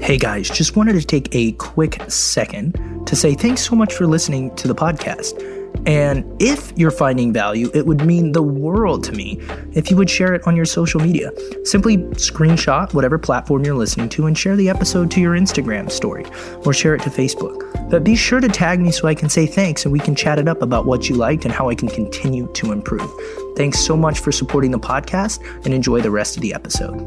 Hey 0.00 0.18
guys, 0.18 0.50
just 0.50 0.76
wanted 0.76 0.92
to 0.92 1.04
take 1.04 1.34
a 1.34 1.52
quick 1.52 2.00
second 2.08 3.06
to 3.06 3.16
say 3.16 3.34
thanks 3.34 3.62
so 3.62 3.74
much 3.74 3.94
for 3.94 4.06
listening 4.06 4.54
to 4.56 4.68
the 4.68 4.74
podcast. 4.74 5.42
And 5.86 6.24
if 6.40 6.72
you're 6.76 6.90
finding 6.90 7.32
value, 7.32 7.70
it 7.74 7.86
would 7.86 8.04
mean 8.04 8.32
the 8.32 8.42
world 8.42 9.04
to 9.04 9.12
me 9.12 9.38
if 9.72 9.90
you 9.90 9.96
would 9.96 10.10
share 10.10 10.34
it 10.34 10.46
on 10.46 10.56
your 10.56 10.64
social 10.64 11.00
media. 11.00 11.30
Simply 11.64 11.98
screenshot 12.14 12.92
whatever 12.92 13.18
platform 13.18 13.64
you're 13.64 13.76
listening 13.76 14.08
to 14.10 14.26
and 14.26 14.36
share 14.36 14.56
the 14.56 14.68
episode 14.68 15.10
to 15.12 15.20
your 15.20 15.34
Instagram 15.34 15.90
story 15.90 16.24
or 16.64 16.72
share 16.72 16.94
it 16.94 17.02
to 17.02 17.10
Facebook. 17.10 17.75
But 17.88 18.02
be 18.02 18.16
sure 18.16 18.40
to 18.40 18.48
tag 18.48 18.80
me 18.80 18.90
so 18.90 19.06
I 19.06 19.14
can 19.14 19.28
say 19.28 19.46
thanks 19.46 19.84
and 19.84 19.92
we 19.92 20.00
can 20.00 20.14
chat 20.14 20.38
it 20.38 20.48
up 20.48 20.60
about 20.60 20.86
what 20.86 21.08
you 21.08 21.14
liked 21.14 21.44
and 21.44 21.54
how 21.54 21.68
I 21.68 21.74
can 21.74 21.88
continue 21.88 22.50
to 22.54 22.72
improve. 22.72 23.08
Thanks 23.56 23.78
so 23.78 23.96
much 23.96 24.18
for 24.18 24.32
supporting 24.32 24.72
the 24.72 24.78
podcast 24.78 25.40
and 25.64 25.72
enjoy 25.72 26.00
the 26.00 26.10
rest 26.10 26.36
of 26.36 26.42
the 26.42 26.52
episode. 26.52 27.00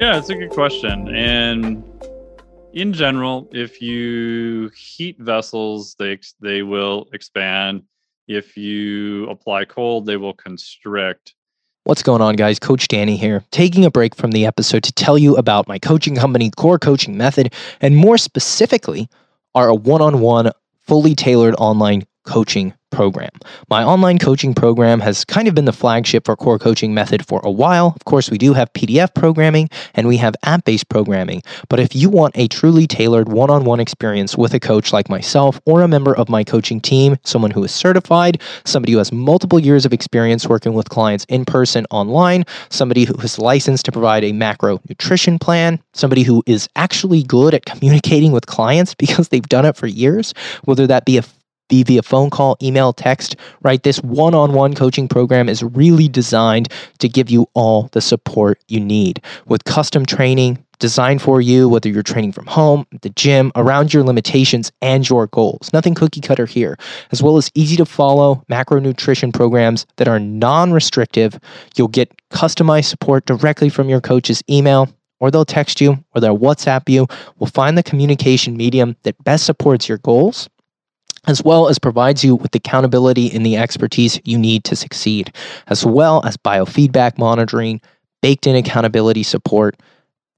Yeah, 0.00 0.18
it's 0.18 0.28
a 0.28 0.34
good 0.34 0.50
question. 0.50 1.14
And 1.14 1.82
in 2.72 2.92
general, 2.92 3.48
if 3.52 3.80
you 3.82 4.70
heat 4.76 5.18
vessels, 5.18 5.94
they 5.98 6.18
they 6.40 6.62
will 6.62 7.08
expand. 7.12 7.82
If 8.28 8.56
you 8.56 9.28
apply 9.28 9.64
cold, 9.64 10.06
they 10.06 10.16
will 10.16 10.34
constrict. 10.34 11.34
What's 11.84 12.02
going 12.02 12.20
on, 12.20 12.36
guys? 12.36 12.58
Coach 12.58 12.88
Danny 12.88 13.16
here, 13.16 13.42
taking 13.52 13.86
a 13.86 13.90
break 13.90 14.14
from 14.14 14.32
the 14.32 14.44
episode 14.44 14.82
to 14.82 14.92
tell 14.92 15.16
you 15.16 15.36
about 15.36 15.66
my 15.66 15.78
coaching 15.78 16.14
company, 16.14 16.50
Core 16.50 16.78
Coaching 16.78 17.16
Method, 17.16 17.54
and 17.80 17.96
more 17.96 18.18
specifically, 18.18 19.08
our 19.54 19.72
one 19.72 20.02
on 20.02 20.20
one, 20.20 20.50
fully 20.82 21.14
tailored 21.14 21.54
online 21.56 22.02
coaching 22.24 22.74
program. 22.90 23.30
My 23.68 23.84
online 23.84 24.18
coaching 24.18 24.54
program 24.54 25.00
has 25.00 25.24
kind 25.24 25.48
of 25.48 25.54
been 25.54 25.64
the 25.64 25.72
flagship 25.72 26.26
for 26.26 26.36
core 26.36 26.58
coaching 26.58 26.94
method 26.94 27.26
for 27.26 27.40
a 27.44 27.50
while. 27.50 27.94
Of 27.96 28.04
course, 28.04 28.30
we 28.30 28.38
do 28.38 28.52
have 28.52 28.72
PDF 28.72 29.14
programming 29.14 29.68
and 29.94 30.06
we 30.06 30.16
have 30.18 30.34
app 30.44 30.64
based 30.64 30.88
programming. 30.88 31.42
But 31.68 31.80
if 31.80 31.94
you 31.94 32.10
want 32.10 32.36
a 32.36 32.48
truly 32.48 32.86
tailored 32.86 33.28
one 33.28 33.50
on 33.50 33.64
one 33.64 33.80
experience 33.80 34.36
with 34.36 34.54
a 34.54 34.60
coach 34.60 34.92
like 34.92 35.08
myself 35.08 35.60
or 35.66 35.82
a 35.82 35.88
member 35.88 36.14
of 36.16 36.28
my 36.28 36.44
coaching 36.44 36.80
team, 36.80 37.16
someone 37.24 37.50
who 37.50 37.64
is 37.64 37.72
certified, 37.72 38.40
somebody 38.64 38.92
who 38.92 38.98
has 38.98 39.12
multiple 39.12 39.58
years 39.58 39.84
of 39.84 39.92
experience 39.92 40.48
working 40.48 40.74
with 40.74 40.88
clients 40.88 41.24
in 41.28 41.44
person, 41.44 41.86
online, 41.90 42.44
somebody 42.68 43.04
who 43.04 43.14
is 43.14 43.38
licensed 43.38 43.84
to 43.84 43.92
provide 43.92 44.24
a 44.24 44.32
macro 44.32 44.80
nutrition 44.88 45.38
plan, 45.38 45.80
somebody 45.92 46.22
who 46.22 46.42
is 46.46 46.68
actually 46.76 47.22
good 47.22 47.54
at 47.54 47.64
communicating 47.64 48.32
with 48.32 48.46
clients 48.46 48.94
because 49.00 49.28
they've 49.28 49.48
done 49.48 49.64
it 49.64 49.76
for 49.76 49.86
years, 49.86 50.34
whether 50.64 50.86
that 50.86 51.04
be 51.04 51.18
a 51.18 51.22
be 51.70 51.82
via 51.82 52.02
phone 52.02 52.28
call, 52.28 52.58
email, 52.62 52.92
text, 52.92 53.36
right? 53.62 53.82
This 53.82 54.02
one 54.02 54.34
on 54.34 54.52
one 54.52 54.74
coaching 54.74 55.08
program 55.08 55.48
is 55.48 55.62
really 55.62 56.08
designed 56.08 56.68
to 56.98 57.08
give 57.08 57.30
you 57.30 57.48
all 57.54 57.88
the 57.92 58.02
support 58.02 58.60
you 58.68 58.80
need 58.80 59.22
with 59.46 59.64
custom 59.64 60.04
training 60.04 60.62
designed 60.80 61.20
for 61.22 61.40
you, 61.40 61.68
whether 61.68 61.88
you're 61.88 62.02
training 62.02 62.32
from 62.32 62.46
home, 62.46 62.86
the 63.02 63.10
gym, 63.10 63.52
around 63.54 63.94
your 63.94 64.02
limitations 64.02 64.72
and 64.82 65.08
your 65.08 65.26
goals. 65.28 65.70
Nothing 65.72 65.94
cookie 65.94 66.22
cutter 66.22 66.46
here, 66.46 66.76
as 67.12 67.22
well 67.22 67.36
as 67.36 67.50
easy 67.54 67.76
to 67.76 67.84
follow 67.84 68.42
macronutrition 68.50 69.32
programs 69.32 69.86
that 69.96 70.08
are 70.08 70.18
non 70.18 70.72
restrictive. 70.72 71.38
You'll 71.76 71.88
get 71.88 72.10
customized 72.30 72.86
support 72.86 73.26
directly 73.26 73.68
from 73.68 73.88
your 73.88 74.00
coach's 74.00 74.42
email 74.50 74.88
or 75.20 75.30
they'll 75.30 75.44
text 75.44 75.80
you 75.80 76.02
or 76.14 76.20
they'll 76.20 76.38
WhatsApp 76.38 76.88
you. 76.88 77.06
We'll 77.38 77.50
find 77.50 77.76
the 77.76 77.82
communication 77.82 78.56
medium 78.56 78.96
that 79.02 79.22
best 79.22 79.44
supports 79.44 79.86
your 79.86 79.98
goals 79.98 80.48
as 81.26 81.42
well 81.42 81.68
as 81.68 81.78
provides 81.78 82.24
you 82.24 82.36
with 82.36 82.52
the 82.52 82.58
accountability 82.58 83.30
and 83.32 83.44
the 83.44 83.56
expertise 83.56 84.20
you 84.24 84.38
need 84.38 84.64
to 84.64 84.76
succeed, 84.76 85.34
as 85.66 85.84
well 85.84 86.24
as 86.24 86.36
biofeedback 86.36 87.18
monitoring, 87.18 87.80
baked 88.22 88.46
in 88.46 88.56
accountability 88.56 89.22
support, 89.22 89.76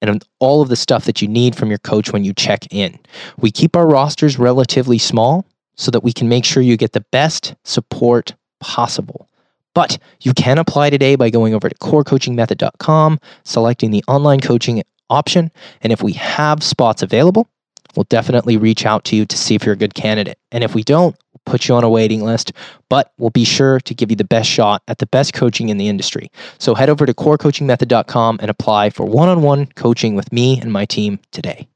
and 0.00 0.24
all 0.40 0.60
of 0.60 0.68
the 0.68 0.76
stuff 0.76 1.04
that 1.04 1.22
you 1.22 1.28
need 1.28 1.54
from 1.54 1.68
your 1.68 1.78
coach 1.78 2.12
when 2.12 2.24
you 2.24 2.34
check 2.34 2.66
in. 2.70 2.98
We 3.38 3.50
keep 3.50 3.76
our 3.76 3.86
rosters 3.86 4.38
relatively 4.38 4.98
small 4.98 5.46
so 5.76 5.90
that 5.92 6.02
we 6.02 6.12
can 6.12 6.28
make 6.28 6.44
sure 6.44 6.62
you 6.62 6.76
get 6.76 6.92
the 6.92 7.04
best 7.12 7.54
support 7.64 8.34
possible. 8.60 9.28
But 9.74 9.98
you 10.20 10.34
can 10.34 10.58
apply 10.58 10.90
today 10.90 11.14
by 11.14 11.30
going 11.30 11.54
over 11.54 11.68
to 11.68 11.74
corecoachingmethod.com, 11.76 13.20
selecting 13.44 13.90
the 13.90 14.04
online 14.06 14.40
coaching 14.40 14.82
option, 15.08 15.50
and 15.80 15.92
if 15.92 16.02
we 16.02 16.12
have 16.12 16.62
spots 16.62 17.02
available, 17.02 17.48
We'll 17.96 18.04
definitely 18.04 18.56
reach 18.56 18.86
out 18.86 19.04
to 19.04 19.16
you 19.16 19.26
to 19.26 19.36
see 19.36 19.54
if 19.54 19.64
you're 19.64 19.74
a 19.74 19.78
good 19.78 19.94
candidate. 19.94 20.38
And 20.50 20.64
if 20.64 20.74
we 20.74 20.82
don't, 20.82 21.16
put 21.44 21.68
you 21.68 21.74
on 21.74 21.84
a 21.84 21.88
waiting 21.88 22.22
list, 22.22 22.52
but 22.88 23.12
we'll 23.18 23.30
be 23.30 23.44
sure 23.44 23.80
to 23.80 23.94
give 23.94 24.10
you 24.10 24.16
the 24.16 24.24
best 24.24 24.48
shot 24.48 24.82
at 24.88 24.98
the 24.98 25.06
best 25.06 25.34
coaching 25.34 25.68
in 25.68 25.76
the 25.76 25.88
industry. 25.88 26.30
So 26.58 26.74
head 26.74 26.88
over 26.88 27.06
to 27.06 27.14
corecoachingmethod.com 27.14 28.38
and 28.40 28.50
apply 28.50 28.90
for 28.90 29.04
one 29.04 29.28
on 29.28 29.42
one 29.42 29.66
coaching 29.66 30.14
with 30.14 30.32
me 30.32 30.60
and 30.60 30.72
my 30.72 30.84
team 30.84 31.18
today. 31.32 31.68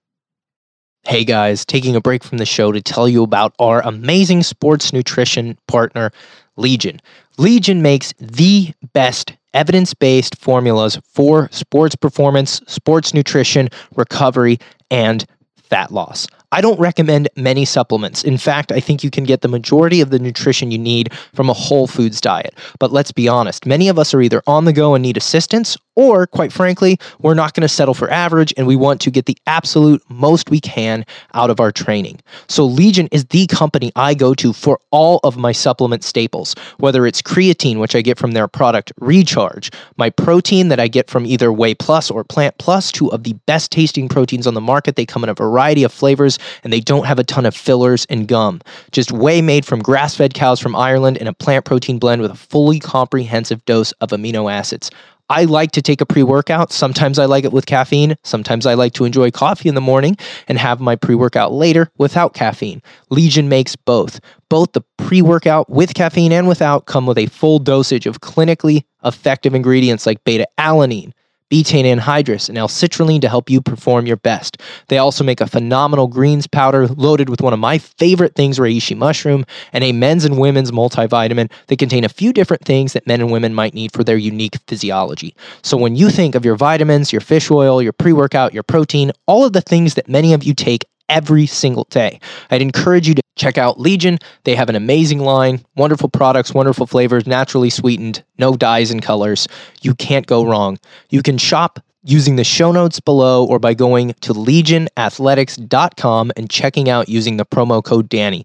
Hey 1.05 1.25
guys, 1.25 1.65
taking 1.65 1.95
a 1.95 2.01
break 2.01 2.25
from 2.25 2.39
the 2.39 2.47
show 2.47 2.73
to 2.73 2.83
tell 2.83 3.09
you 3.09 3.23
about 3.23 3.55
our 3.61 3.81
amazing 3.83 4.43
sports 4.43 4.93
nutrition 4.93 5.57
partner, 5.69 6.11
Legion. 6.57 7.01
Legion 7.39 7.81
makes 7.81 8.13
the 8.19 8.73
best 8.93 9.33
evidence 9.55 9.95
based 9.95 10.37
formulas 10.37 10.99
for 11.05 11.49
sports 11.53 11.95
performance, 11.95 12.61
sports 12.67 13.15
nutrition, 13.15 13.69
recovery, 13.95 14.59
and 14.91 15.25
fat 15.69 15.93
loss. 15.93 16.27
I 16.53 16.61
don't 16.61 16.79
recommend 16.79 17.29
many 17.37 17.65
supplements. 17.65 18.23
In 18.23 18.39
fact, 18.39 18.73
I 18.73 18.81
think 18.81 19.03
you 19.03 19.11
can 19.11 19.25
get 19.25 19.41
the 19.41 19.49
majority 19.49 20.01
of 20.01 20.11
the 20.11 20.19
nutrition 20.19 20.71
you 20.71 20.79
need 20.79 21.13
from 21.35 21.51
a 21.51 21.53
whole 21.53 21.87
foods 21.87 22.21
diet. 22.21 22.55
But 22.79 22.93
let's 22.93 23.13
be 23.13 23.29
honest, 23.29 23.67
many 23.67 23.89
of 23.89 23.99
us 23.99 24.15
are 24.15 24.23
either 24.23 24.43
on 24.47 24.65
the 24.65 24.73
go 24.73 24.95
and 24.95 25.03
need 25.03 25.17
assistance, 25.17 25.77
or 25.97 26.27
quite 26.27 26.53
frankly, 26.53 26.99
we're 27.21 27.35
not 27.35 27.55
going 27.55 27.63
to 27.63 27.69
settle 27.69 27.95
for 27.95 28.11
average 28.11 28.55
and 28.57 28.67
we 28.67 28.77
want 28.77 29.01
to 29.01 29.11
get 29.11 29.27
the 29.27 29.37
absolute 29.47 30.03
most 30.09 30.51
we 30.51 30.61
can 30.61 31.05
out 31.35 31.51
of 31.51 31.59
our 31.59 31.73
training. 31.73 32.21
So, 32.49 32.65
Legion 32.65 33.09
is 33.11 33.25
the 33.27 33.47
company 33.49 33.91
I 33.97 34.15
go 34.15 34.35
to 34.35 34.53
for 34.53 34.79
all 34.91 35.21
of 35.25 35.37
my 35.37 35.53
supplement 35.53 36.05
staples, 36.05 36.55
whether 36.79 37.07
it's 37.07 37.23
creatine, 37.23 37.81
which 37.81 37.97
I 37.97 38.03
get 38.03 38.19
from 38.19 38.33
their 38.33 38.47
product 38.47 38.93
Recharge, 39.01 39.71
my 39.97 40.11
protein 40.11 40.69
that 40.69 40.79
I 40.79 40.89
get 40.89 41.11
from 41.11 41.27
either 41.27 41.53
Whey 41.53 41.75
Plus 41.75 42.11
or 42.11 42.25
Plant 42.25 42.57
Plus, 42.59 42.93
two 42.93 43.11
of 43.11 43.25
the 43.25 43.33
best 43.47 43.71
tasting 43.71 44.09
proteins 44.09 44.47
on 44.47 44.55
the 44.55 44.61
market. 44.61 44.97
They 44.97 45.07
come 45.07 45.25
in 45.25 45.31
a 45.31 45.35
variety 45.35 45.83
of 45.83 45.93
flavors 45.93 46.39
and 46.63 46.73
they 46.73 46.81
don't 46.81 47.07
have 47.07 47.19
a 47.19 47.25
ton 47.25 47.47
of 47.47 47.57
fillers 47.57 48.07
and 48.11 48.29
gum. 48.29 48.61
Just 48.93 49.13
whey 49.13 49.41
made 49.41 49.65
from 49.65 49.81
grass 49.81 50.15
fed 50.15 50.35
cows 50.35 50.61
from 50.61 50.77
Ireland 50.77 51.17
and 51.19 51.29
a 51.29 51.33
plant 51.33 51.65
protein 51.65 51.99
blend 51.99 52.23
with 52.23 52.31
a 52.31 52.37
fully 52.37 52.79
comprehensive 52.79 53.65
dose 53.65 53.93
of 53.93 54.11
amino 54.11 54.53
acids. 54.53 54.91
I 55.29 55.45
like 55.45 55.73
to 55.73 55.83
take 55.83 56.01
a 56.01 56.07
pre 56.07 56.23
workout. 56.23 56.73
Sometimes 56.73 57.19
I 57.19 57.25
like 57.25 57.45
it 57.45 57.53
with 57.53 57.67
caffeine. 57.67 58.17
Sometimes 58.23 58.65
I 58.65 58.75
like 58.75 58.93
to 58.95 59.05
enjoy 59.05 59.31
coffee 59.31 59.69
in 59.69 59.75
the 59.75 59.81
morning 59.81 60.17
and 60.47 60.59
have 60.59 60.81
my 60.81 60.95
pre 60.95 61.15
workout 61.15 61.53
later 61.53 61.91
without 61.99 62.35
caffeine. 62.35 62.81
Legion 63.11 63.49
makes 63.49 63.75
both. 63.75 64.21
Both 64.49 64.73
the 64.73 64.83
pre 64.99 65.23
workout 65.23 65.69
with 65.69 65.95
caffeine 65.95 66.33
and 66.33 66.47
without 66.47 66.87
come 66.87 67.07
with 67.07 67.19
a 67.19 67.27
full 67.27 67.59
dosage 67.59 68.07
of 68.07 68.21
clinically 68.21 68.85
effective 69.05 69.55
ingredients 69.55 70.07
like 70.07 70.23
beta 70.25 70.47
alanine, 70.59 71.13
betaine 71.51 71.85
anhydrous, 71.85 72.49
and 72.49 72.59
L-citrulline 72.59 73.21
to 73.21 73.29
help 73.29 73.49
you 73.49 73.61
perform 73.61 74.07
your 74.07 74.17
best. 74.17 74.61
They 74.89 74.99
also 74.99 75.23
make 75.23 75.41
a 75.41 75.47
phenomenal 75.47 76.09
greens 76.09 76.47
powder 76.47 76.89
loaded 76.89 77.29
with 77.29 77.41
one 77.41 77.53
of 77.53 77.59
my 77.59 77.79
favorite 77.79 78.35
things, 78.35 78.59
reishi 78.59 78.97
mushroom, 78.97 79.45
and 79.73 79.85
a 79.85 79.93
men's 79.93 80.25
and 80.25 80.39
women's 80.39 80.71
multivitamin 80.73 81.51
that 81.69 81.79
contain 81.79 82.05
a 82.05 82.09
few 82.09 82.33
different 82.33 82.65
things 82.65 82.93
that 82.93 83.07
men 83.07 83.21
and 83.21 83.31
women 83.31 83.55
might 83.55 83.75
need 83.75 83.93
for 83.93 84.03
their 84.03 84.17
unique 84.17 84.57
physiology. 84.67 85.35
So 85.63 85.77
when 85.77 85.97
you 85.97 86.11
think 86.11 86.35
of 86.35 86.45
your 86.45 86.57
vitamins, 86.57 87.13
your 87.13 87.21
fish 87.21 87.51
oil, 87.51 87.81
your 87.81 87.93
pre-workout, 87.93 88.53
your 88.53 88.63
protein, 88.63 89.13
all 89.27 89.45
of 89.45 89.53
the 89.53 89.61
things 89.61 89.95
that 89.95 90.09
many 90.09 90.33
of 90.33 90.43
you 90.43 90.55
take 90.55 90.85
every 91.09 91.47
single 91.47 91.87
day. 91.91 92.21
I'd 92.51 92.63
encourage 92.63 93.09
you 93.09 93.15
to 93.15 93.23
check 93.37 93.59
out 93.59 93.81
Legion. 93.81 94.19
They 94.45 94.55
have 94.55 94.69
an 94.69 94.77
amazing 94.77 95.21
line, 95.21 95.65
wonderful 95.77 96.09
products, 96.09 96.55
wonderful 96.55 96.87
flavors, 96.87 97.27
naturally 97.27 97.71
sweetened, 97.71 98.23
no 98.39 98.57
dyes 98.57 98.91
and 98.91 99.03
colors. 99.03 99.49
You 99.83 99.95
can't 99.95 100.27
go 100.27 100.45
wrong. 100.45 100.79
You 101.11 101.23
can 101.23 101.39
shop 101.39 101.81
using 102.03 102.37
the 102.37 102.45
show 102.45 102.73
notes 102.73 103.01
below 103.01 103.45
or 103.45 103.59
by 103.59 103.75
going 103.75 104.15
to 104.21 104.33
legionathletics.com 104.33 106.33
and 106.37 106.49
checking 106.49 106.89
out 106.89 107.09
using 107.09 107.37
the 107.37 107.47
promo 107.47 107.85
code 107.85 108.09
Danny. 108.09 108.45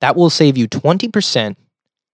That 0.00 0.16
will 0.16 0.30
save 0.30 0.56
you 0.56 0.68
20% 0.68 1.56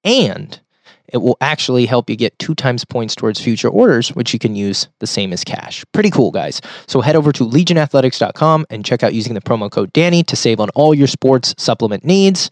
and 0.05 0.61
it 1.09 1.19
will 1.19 1.37
actually 1.41 1.87
help 1.87 2.11
you 2.11 2.17
get 2.17 2.39
two 2.39 2.55
times 2.55 2.85
points 2.85 3.15
towards 3.15 3.41
future 3.41 3.69
orders, 3.69 4.09
which 4.11 4.33
you 4.33 4.39
can 4.39 4.57
use 4.57 4.89
the 4.99 5.07
same 5.07 5.33
as 5.33 5.45
cash. 5.45 5.85
Pretty 5.93 6.11
cool, 6.11 6.31
guys. 6.31 6.61
So 6.87 7.01
head 7.01 7.17
over 7.17 7.33
to 7.33 7.45
legionathletics.com 7.45 8.67
and 8.71 8.85
check 8.85 9.03
out 9.03 9.15
using 9.15 9.35
the 9.35 9.41
promo 9.41 9.71
code 9.71 9.93
Danny 9.93 10.23
to 10.25 10.37
save 10.37 10.61
on 10.61 10.71
all 10.71 10.95
your 10.95 11.07
sports 11.07 11.55
supplement 11.59 12.05
needs. 12.05 12.51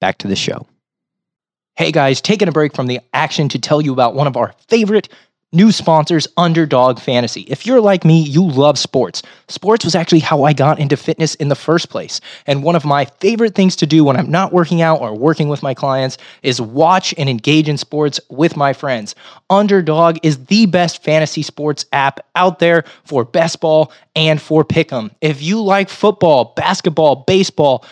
Back 0.00 0.18
to 0.18 0.28
the 0.28 0.36
show. 0.36 0.66
Hey 1.76 1.90
guys, 1.90 2.20
taking 2.20 2.46
a 2.46 2.52
break 2.52 2.72
from 2.72 2.86
the 2.86 3.00
action 3.12 3.48
to 3.48 3.58
tell 3.58 3.80
you 3.80 3.92
about 3.92 4.14
one 4.14 4.28
of 4.28 4.36
our 4.36 4.54
favorite 4.68 5.08
New 5.54 5.70
sponsors, 5.70 6.26
Underdog 6.36 6.98
Fantasy. 6.98 7.42
If 7.42 7.64
you're 7.64 7.80
like 7.80 8.04
me, 8.04 8.20
you 8.20 8.44
love 8.44 8.76
sports. 8.76 9.22
Sports 9.46 9.84
was 9.84 9.94
actually 9.94 10.18
how 10.18 10.42
I 10.42 10.52
got 10.52 10.80
into 10.80 10.96
fitness 10.96 11.36
in 11.36 11.46
the 11.46 11.54
first 11.54 11.90
place. 11.90 12.20
And 12.48 12.64
one 12.64 12.74
of 12.74 12.84
my 12.84 13.04
favorite 13.04 13.54
things 13.54 13.76
to 13.76 13.86
do 13.86 14.02
when 14.02 14.16
I'm 14.16 14.28
not 14.28 14.52
working 14.52 14.82
out 14.82 15.00
or 15.00 15.16
working 15.16 15.46
with 15.48 15.62
my 15.62 15.72
clients 15.72 16.18
is 16.42 16.60
watch 16.60 17.14
and 17.16 17.28
engage 17.28 17.68
in 17.68 17.78
sports 17.78 18.18
with 18.30 18.56
my 18.56 18.72
friends. 18.72 19.14
Underdog 19.48 20.18
is 20.24 20.44
the 20.46 20.66
best 20.66 21.04
fantasy 21.04 21.42
sports 21.42 21.86
app 21.92 22.18
out 22.34 22.58
there 22.58 22.82
for 23.04 23.24
best 23.24 23.60
ball 23.60 23.92
and 24.16 24.42
for 24.42 24.64
pick'em. 24.64 25.12
If 25.20 25.40
you 25.40 25.62
like 25.62 25.88
football, 25.88 26.52
basketball, 26.56 27.14
baseball, 27.28 27.84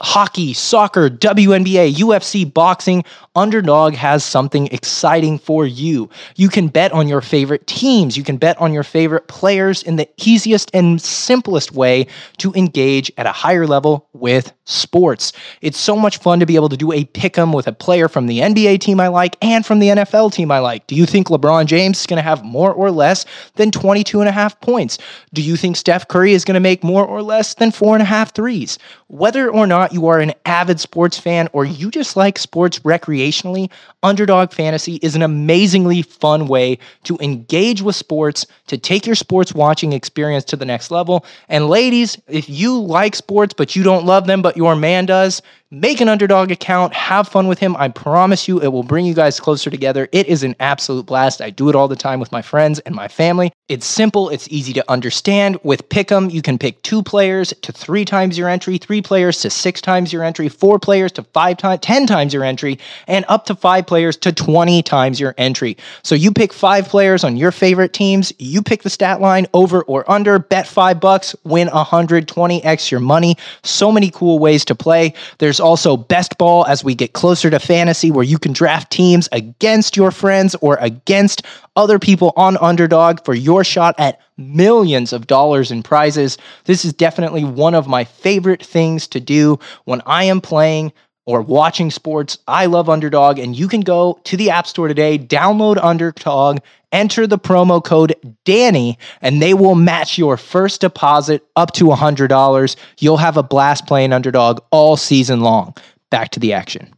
hockey, 0.00 0.52
soccer, 0.52 1.08
WNBA, 1.08 1.94
UFC, 1.94 2.52
boxing, 2.52 3.04
Underdog 3.36 3.94
has 3.94 4.24
something 4.24 4.66
exciting 4.68 5.38
for 5.38 5.64
you. 5.64 6.10
You 6.34 6.48
can 6.48 6.66
bet 6.66 6.90
on 6.90 7.06
your 7.06 7.20
favorite 7.20 7.64
teams. 7.68 8.16
You 8.16 8.24
can 8.24 8.38
bet 8.38 8.60
on 8.60 8.72
your 8.72 8.82
favorite 8.82 9.28
players 9.28 9.84
in 9.84 9.94
the 9.96 10.08
easiest 10.16 10.68
and 10.74 11.00
simplest 11.00 11.72
way 11.72 12.08
to 12.38 12.52
engage 12.54 13.12
at 13.16 13.26
a 13.26 13.32
higher 13.32 13.68
level 13.68 14.08
with 14.12 14.52
sports. 14.64 15.32
It's 15.60 15.78
so 15.78 15.96
much 15.96 16.18
fun 16.18 16.40
to 16.40 16.46
be 16.46 16.56
able 16.56 16.68
to 16.70 16.76
do 16.76 16.92
a 16.92 17.04
pick 17.04 17.38
'em 17.38 17.52
with 17.52 17.68
a 17.68 17.72
player 17.72 18.08
from 18.08 18.26
the 18.26 18.40
NBA 18.40 18.78
team 18.78 18.98
I 18.98 19.08
like 19.08 19.36
and 19.40 19.64
from 19.64 19.78
the 19.78 19.90
NFL 19.90 20.30
team 20.30 20.50
I 20.50 20.58
like. 20.58 20.86
Do 20.88 20.96
you 20.96 21.06
think 21.06 21.28
LeBron 21.28 21.66
James 21.66 22.00
is 22.00 22.06
going 22.06 22.16
to 22.16 22.22
have 22.22 22.44
more 22.44 22.72
or 22.72 22.90
less 22.90 23.24
than 23.56 23.70
22 23.70 24.20
and 24.20 24.28
a 24.28 24.32
half 24.32 24.60
points? 24.60 24.98
Do 25.32 25.42
you 25.42 25.56
think 25.56 25.76
Steph 25.76 26.08
Curry 26.08 26.32
is 26.32 26.44
going 26.44 26.54
to 26.54 26.60
make 26.60 26.82
more 26.82 27.04
or 27.04 27.22
less 27.22 27.54
than 27.54 27.70
four 27.70 27.94
and 27.94 28.02
a 28.02 28.06
half 28.06 28.34
threes? 28.34 28.78
Whether 29.06 29.50
or 29.50 29.66
not 29.66 29.89
you 29.92 30.06
are 30.08 30.20
an 30.20 30.32
avid 30.46 30.80
sports 30.80 31.18
fan 31.18 31.48
or 31.52 31.64
you 31.64 31.90
just 31.90 32.16
like 32.16 32.38
sports 32.38 32.78
recreationally, 32.80 33.70
Underdog 34.02 34.52
Fantasy 34.52 34.96
is 35.02 35.14
an 35.14 35.22
amazingly 35.22 36.02
fun 36.02 36.46
way 36.46 36.78
to 37.04 37.18
engage 37.20 37.82
with 37.82 37.96
sports, 37.96 38.46
to 38.66 38.78
take 38.78 39.06
your 39.06 39.14
sports 39.14 39.54
watching 39.54 39.92
experience 39.92 40.44
to 40.44 40.56
the 40.56 40.64
next 40.64 40.90
level. 40.90 41.24
And 41.48 41.68
ladies, 41.68 42.18
if 42.28 42.48
you 42.48 42.80
like 42.80 43.14
sports 43.14 43.54
but 43.54 43.76
you 43.76 43.82
don't 43.82 44.06
love 44.06 44.26
them, 44.26 44.42
but 44.42 44.56
your 44.56 44.76
man 44.76 45.06
does, 45.06 45.42
Make 45.72 46.00
an 46.00 46.08
underdog 46.08 46.50
account, 46.50 46.92
have 46.94 47.28
fun 47.28 47.46
with 47.46 47.60
him. 47.60 47.76
I 47.76 47.86
promise 47.86 48.48
you, 48.48 48.60
it 48.60 48.72
will 48.72 48.82
bring 48.82 49.06
you 49.06 49.14
guys 49.14 49.38
closer 49.38 49.70
together. 49.70 50.08
It 50.10 50.26
is 50.26 50.42
an 50.42 50.56
absolute 50.58 51.06
blast. 51.06 51.40
I 51.40 51.50
do 51.50 51.68
it 51.68 51.76
all 51.76 51.86
the 51.86 51.94
time 51.94 52.18
with 52.18 52.32
my 52.32 52.42
friends 52.42 52.80
and 52.80 52.92
my 52.92 53.06
family. 53.06 53.52
It's 53.68 53.86
simple, 53.86 54.30
it's 54.30 54.48
easy 54.48 54.72
to 54.72 54.90
understand. 54.90 55.60
With 55.62 55.88
Pick'em, 55.88 56.32
you 56.32 56.42
can 56.42 56.58
pick 56.58 56.82
two 56.82 57.04
players 57.04 57.54
to 57.62 57.70
three 57.70 58.04
times 58.04 58.36
your 58.36 58.48
entry, 58.48 58.78
three 58.78 59.00
players 59.00 59.42
to 59.42 59.50
six 59.50 59.80
times 59.80 60.12
your 60.12 60.24
entry, 60.24 60.48
four 60.48 60.80
players 60.80 61.12
to 61.12 61.22
five 61.22 61.58
times, 61.58 61.78
10 61.82 62.08
times 62.08 62.34
your 62.34 62.42
entry, 62.42 62.76
and 63.06 63.24
up 63.28 63.44
to 63.44 63.54
five 63.54 63.86
players 63.86 64.16
to 64.16 64.32
20 64.32 64.82
times 64.82 65.20
your 65.20 65.36
entry. 65.38 65.76
So 66.02 66.16
you 66.16 66.32
pick 66.32 66.52
five 66.52 66.88
players 66.88 67.22
on 67.22 67.36
your 67.36 67.52
favorite 67.52 67.92
teams, 67.92 68.32
you 68.40 68.60
pick 68.60 68.82
the 68.82 68.90
stat 68.90 69.20
line 69.20 69.46
over 69.54 69.82
or 69.82 70.10
under, 70.10 70.40
bet 70.40 70.66
five 70.66 70.98
bucks, 70.98 71.36
win 71.44 71.68
120x 71.68 72.90
your 72.90 72.98
money. 72.98 73.36
So 73.62 73.92
many 73.92 74.10
cool 74.10 74.40
ways 74.40 74.64
to 74.64 74.74
play. 74.74 75.14
There's 75.38 75.59
also 75.60 75.96
best 75.96 76.38
ball 76.38 76.66
as 76.66 76.82
we 76.82 76.94
get 76.94 77.12
closer 77.12 77.50
to 77.50 77.58
fantasy, 77.58 78.10
where 78.10 78.24
you 78.24 78.38
can 78.38 78.52
draft 78.52 78.90
teams 78.90 79.28
against 79.32 79.96
your 79.96 80.10
friends 80.10 80.56
or 80.60 80.76
against 80.80 81.42
other 81.76 81.98
people 81.98 82.32
on 82.36 82.56
underdog 82.58 83.24
for 83.24 83.34
your 83.34 83.62
shot 83.62 83.94
at 83.98 84.20
millions 84.36 85.12
of 85.12 85.26
dollars 85.26 85.70
in 85.70 85.82
prizes. 85.82 86.38
This 86.64 86.84
is 86.84 86.92
definitely 86.92 87.44
one 87.44 87.74
of 87.74 87.86
my 87.86 88.04
favorite 88.04 88.64
things 88.64 89.06
to 89.08 89.20
do 89.20 89.58
when 89.84 90.02
I 90.06 90.24
am 90.24 90.40
playing 90.40 90.92
or 91.30 91.40
watching 91.40 91.92
sports. 91.92 92.38
I 92.48 92.66
love 92.66 92.88
Underdog, 92.88 93.38
and 93.38 93.56
you 93.56 93.68
can 93.68 93.82
go 93.82 94.18
to 94.24 94.36
the 94.36 94.50
App 94.50 94.66
Store 94.66 94.88
today, 94.88 95.16
download 95.16 95.78
Underdog, 95.82 96.58
enter 96.90 97.26
the 97.26 97.38
promo 97.38 97.82
code 97.82 98.14
Danny, 98.44 98.98
and 99.22 99.40
they 99.40 99.54
will 99.54 99.76
match 99.76 100.18
your 100.18 100.36
first 100.36 100.80
deposit 100.80 101.46
up 101.54 101.72
to 101.74 101.84
$100. 101.84 102.76
You'll 102.98 103.16
have 103.16 103.36
a 103.36 103.44
blast 103.44 103.86
playing 103.86 104.12
Underdog 104.12 104.58
all 104.72 104.96
season 104.96 105.40
long. 105.40 105.74
Back 106.10 106.30
to 106.30 106.40
the 106.40 106.52
action. 106.52 106.92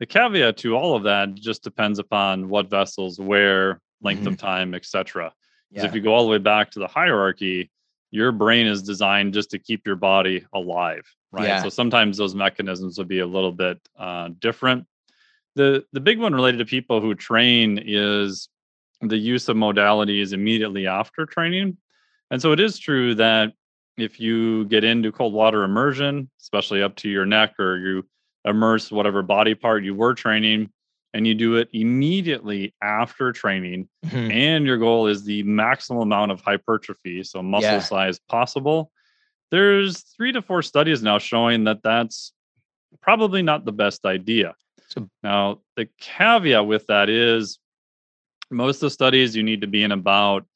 The 0.00 0.06
caveat 0.06 0.56
to 0.58 0.74
all 0.74 0.96
of 0.96 1.02
that 1.02 1.34
just 1.34 1.62
depends 1.62 1.98
upon 1.98 2.48
what 2.48 2.70
vessels, 2.70 3.20
where, 3.20 3.80
length 4.00 4.20
mm-hmm. 4.20 4.28
of 4.28 4.38
time, 4.38 4.74
etc. 4.74 5.32
Yeah. 5.70 5.84
If 5.84 5.94
you 5.94 6.00
go 6.00 6.14
all 6.14 6.24
the 6.24 6.30
way 6.30 6.38
back 6.38 6.70
to 6.72 6.78
the 6.78 6.88
hierarchy, 6.88 7.70
your 8.10 8.32
brain 8.32 8.66
is 8.66 8.82
designed 8.82 9.34
just 9.34 9.50
to 9.50 9.58
keep 9.58 9.86
your 9.86 9.96
body 9.96 10.44
alive, 10.52 11.04
right? 11.32 11.46
Yeah. 11.46 11.62
So 11.62 11.68
sometimes 11.68 12.16
those 12.18 12.34
mechanisms 12.34 12.98
will 12.98 13.06
be 13.06 13.20
a 13.20 13.26
little 13.26 13.52
bit 13.52 13.80
uh, 13.98 14.30
different. 14.38 14.86
The 15.56 15.84
the 15.92 16.00
big 16.00 16.18
one 16.18 16.34
related 16.34 16.58
to 16.58 16.64
people 16.64 17.00
who 17.00 17.14
train 17.14 17.82
is 17.84 18.48
the 19.00 19.18
use 19.18 19.48
of 19.48 19.56
modalities 19.56 20.32
immediately 20.32 20.86
after 20.86 21.26
training. 21.26 21.76
And 22.30 22.40
so 22.40 22.52
it 22.52 22.60
is 22.60 22.78
true 22.78 23.14
that 23.16 23.52
if 23.98 24.20
you 24.20 24.64
get 24.66 24.84
into 24.84 25.12
cold 25.12 25.34
water 25.34 25.64
immersion, 25.64 26.30
especially 26.40 26.82
up 26.82 26.96
to 26.96 27.08
your 27.08 27.26
neck, 27.26 27.58
or 27.58 27.76
you 27.78 28.06
immerse 28.44 28.90
whatever 28.90 29.22
body 29.22 29.54
part 29.54 29.84
you 29.84 29.94
were 29.94 30.14
training, 30.14 30.70
and 31.12 31.26
you 31.26 31.34
do 31.34 31.56
it 31.56 31.68
immediately 31.72 32.74
after 32.80 33.32
training, 33.32 33.88
mm-hmm. 34.06 34.30
and 34.30 34.64
your 34.64 34.78
goal 34.78 35.08
is 35.08 35.24
the 35.24 35.42
maximum 35.42 36.02
amount 36.02 36.32
of 36.32 36.40
hypertrophy, 36.40 37.22
so 37.22 37.42
muscle 37.42 37.70
yeah. 37.70 37.78
size 37.80 38.18
possible, 38.18 38.90
there's 39.52 40.00
three 40.16 40.32
to 40.32 40.42
four 40.42 40.62
studies 40.62 41.02
now 41.02 41.18
showing 41.18 41.64
that 41.64 41.82
that's 41.84 42.32
probably 43.02 43.42
not 43.42 43.64
the 43.64 43.72
best 43.72 44.04
idea. 44.06 44.54
So, 44.88 45.08
now, 45.22 45.60
the 45.76 45.88
caveat 46.00 46.66
with 46.66 46.86
that 46.86 47.08
is 47.08 47.58
most 48.50 48.76
of 48.76 48.80
the 48.80 48.90
studies 48.90 49.36
you 49.36 49.42
need 49.42 49.60
to 49.60 49.66
be 49.66 49.82
in 49.82 49.92
about 49.92 50.46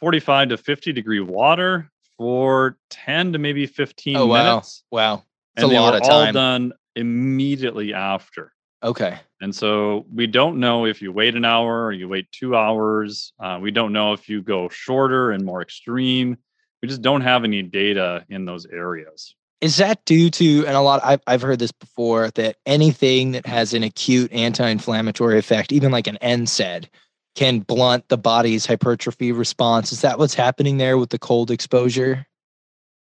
45 0.00 0.50
to 0.50 0.56
50 0.56 0.92
degree 0.92 1.20
water 1.20 1.90
for 2.18 2.76
10 2.90 3.32
to 3.32 3.38
maybe 3.38 3.66
15 3.66 4.16
oh, 4.16 4.26
wow. 4.26 4.44
minutes. 4.44 4.84
Wow. 4.90 5.22
It's 5.56 5.62
and 5.62 5.72
a 5.72 5.80
lot 5.80 5.94
of 5.94 6.02
time. 6.02 6.10
all 6.12 6.32
done 6.32 6.72
immediately 6.96 7.94
after. 7.94 8.52
Okay. 8.82 9.18
And 9.40 9.54
so 9.54 10.06
we 10.12 10.26
don't 10.26 10.58
know 10.58 10.86
if 10.86 11.00
you 11.00 11.12
wait 11.12 11.36
an 11.36 11.44
hour 11.44 11.84
or 11.84 11.92
you 11.92 12.08
wait 12.08 12.30
two 12.32 12.56
hours. 12.56 13.32
Uh, 13.38 13.58
we 13.62 13.70
don't 13.70 13.92
know 13.92 14.12
if 14.12 14.28
you 14.28 14.42
go 14.42 14.68
shorter 14.68 15.30
and 15.30 15.44
more 15.44 15.62
extreme. 15.62 16.36
We 16.84 16.88
just 16.88 17.00
don't 17.00 17.22
have 17.22 17.44
any 17.44 17.62
data 17.62 18.26
in 18.28 18.44
those 18.44 18.66
areas. 18.66 19.34
Is 19.62 19.78
that 19.78 20.04
due 20.04 20.28
to, 20.28 20.66
and 20.66 20.76
a 20.76 20.82
lot, 20.82 21.00
I've, 21.02 21.22
I've 21.26 21.40
heard 21.40 21.58
this 21.58 21.72
before, 21.72 22.28
that 22.32 22.56
anything 22.66 23.32
that 23.32 23.46
has 23.46 23.72
an 23.72 23.82
acute 23.82 24.30
anti 24.34 24.68
inflammatory 24.68 25.38
effect, 25.38 25.72
even 25.72 25.90
like 25.90 26.06
an 26.06 26.18
NSAID, 26.20 26.88
can 27.36 27.60
blunt 27.60 28.06
the 28.10 28.18
body's 28.18 28.66
hypertrophy 28.66 29.32
response. 29.32 29.92
Is 29.92 30.02
that 30.02 30.18
what's 30.18 30.34
happening 30.34 30.76
there 30.76 30.98
with 30.98 31.08
the 31.08 31.18
cold 31.18 31.50
exposure? 31.50 32.26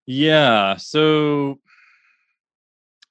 Yeah. 0.06 0.76
So 0.76 1.60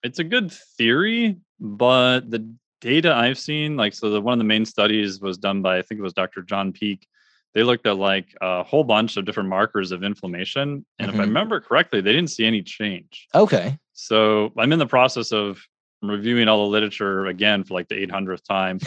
it's 0.04 0.20
a 0.20 0.24
good 0.24 0.52
theory, 0.52 1.38
but 1.58 2.30
the 2.30 2.48
data 2.80 3.12
I've 3.12 3.40
seen, 3.40 3.76
like, 3.76 3.94
so 3.94 4.10
the 4.10 4.20
one 4.20 4.34
of 4.34 4.38
the 4.38 4.44
main 4.44 4.64
studies 4.64 5.20
was 5.20 5.36
done 5.36 5.62
by, 5.62 5.78
I 5.78 5.82
think 5.82 5.98
it 5.98 6.04
was 6.04 6.14
Dr. 6.14 6.42
John 6.42 6.72
Peake. 6.72 7.08
They 7.54 7.62
looked 7.62 7.86
at 7.86 7.96
like 7.96 8.34
a 8.40 8.62
whole 8.62 8.84
bunch 8.84 9.16
of 9.16 9.24
different 9.24 9.48
markers 9.48 9.92
of 9.92 10.04
inflammation. 10.04 10.84
And 10.98 11.08
mm-hmm. 11.08 11.08
if 11.08 11.08
I 11.08 11.12
mm-hmm. 11.12 11.20
remember 11.20 11.60
correctly, 11.60 12.00
they 12.00 12.12
didn't 12.12 12.30
see 12.30 12.44
any 12.46 12.62
change. 12.62 13.26
Okay. 13.34 13.78
So 13.92 14.52
I'm 14.56 14.72
in 14.72 14.78
the 14.78 14.86
process 14.86 15.32
of 15.32 15.60
reviewing 16.02 16.48
all 16.48 16.64
the 16.64 16.70
literature 16.70 17.26
again 17.26 17.64
for 17.64 17.74
like 17.74 17.88
the 17.88 18.06
800th 18.06 18.44
time 18.44 18.78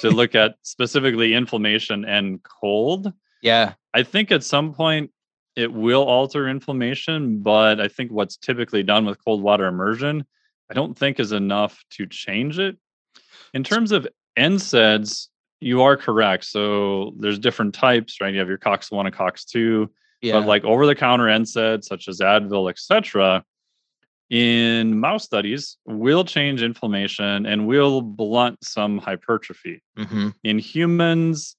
to 0.00 0.10
look 0.10 0.34
at 0.34 0.56
specifically 0.62 1.34
inflammation 1.34 2.04
and 2.04 2.42
cold. 2.42 3.12
Yeah. 3.42 3.74
I 3.94 4.02
think 4.02 4.32
at 4.32 4.44
some 4.44 4.74
point 4.74 5.10
it 5.56 5.72
will 5.72 6.02
alter 6.04 6.48
inflammation, 6.48 7.40
but 7.40 7.80
I 7.80 7.88
think 7.88 8.12
what's 8.12 8.36
typically 8.36 8.82
done 8.82 9.06
with 9.06 9.22
cold 9.24 9.42
water 9.42 9.66
immersion, 9.66 10.24
I 10.70 10.74
don't 10.74 10.96
think 10.96 11.18
is 11.18 11.32
enough 11.32 11.82
to 11.92 12.06
change 12.06 12.58
it. 12.58 12.76
In 13.54 13.64
terms 13.64 13.92
of 13.92 14.06
NSAIDs, 14.38 15.28
you 15.60 15.82
are 15.82 15.96
correct. 15.96 16.44
So 16.44 17.12
there's 17.18 17.38
different 17.38 17.74
types, 17.74 18.20
right? 18.20 18.32
You 18.32 18.38
have 18.38 18.48
your 18.48 18.58
COX 18.58 18.90
1 18.90 19.06
and 19.06 19.14
COX 19.14 19.44
2. 19.44 19.90
Yeah. 20.22 20.34
But 20.34 20.46
like 20.46 20.64
over 20.64 20.86
the 20.86 20.94
counter 20.94 21.24
NSAIDs 21.24 21.84
such 21.84 22.08
as 22.08 22.20
Advil, 22.20 22.70
etc., 22.70 23.44
in 24.30 25.00
mouse 25.00 25.24
studies 25.24 25.78
will 25.86 26.22
change 26.22 26.62
inflammation 26.62 27.46
and 27.46 27.66
will 27.66 28.02
blunt 28.02 28.62
some 28.62 28.98
hypertrophy. 28.98 29.82
Mm-hmm. 29.98 30.28
In 30.44 30.58
humans, 30.58 31.56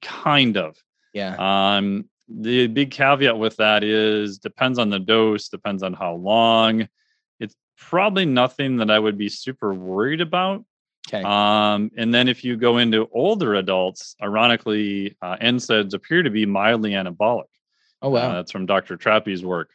kind 0.00 0.56
of. 0.56 0.76
Yeah. 1.12 1.36
Um, 1.38 2.08
the 2.28 2.66
big 2.66 2.90
caveat 2.90 3.38
with 3.38 3.56
that 3.58 3.84
is 3.84 4.38
depends 4.38 4.78
on 4.78 4.90
the 4.90 4.98
dose, 4.98 5.48
depends 5.48 5.82
on 5.82 5.92
how 5.92 6.14
long. 6.14 6.88
It's 7.38 7.54
probably 7.76 8.24
nothing 8.24 8.78
that 8.78 8.90
I 8.90 8.98
would 8.98 9.18
be 9.18 9.28
super 9.28 9.72
worried 9.74 10.20
about. 10.20 10.64
Okay. 11.08 11.22
Um, 11.22 11.90
and 11.96 12.14
then 12.14 12.28
if 12.28 12.44
you 12.44 12.56
go 12.56 12.78
into 12.78 13.08
older 13.12 13.56
adults, 13.56 14.14
ironically, 14.22 15.16
uh, 15.20 15.36
NSAIDs 15.36 15.94
appear 15.94 16.22
to 16.22 16.30
be 16.30 16.46
mildly 16.46 16.92
anabolic. 16.92 17.44
Oh 18.00 18.10
wow, 18.10 18.30
uh, 18.30 18.34
that's 18.34 18.52
from 18.52 18.66
Dr. 18.66 18.96
Trappe's 18.96 19.42
work. 19.42 19.70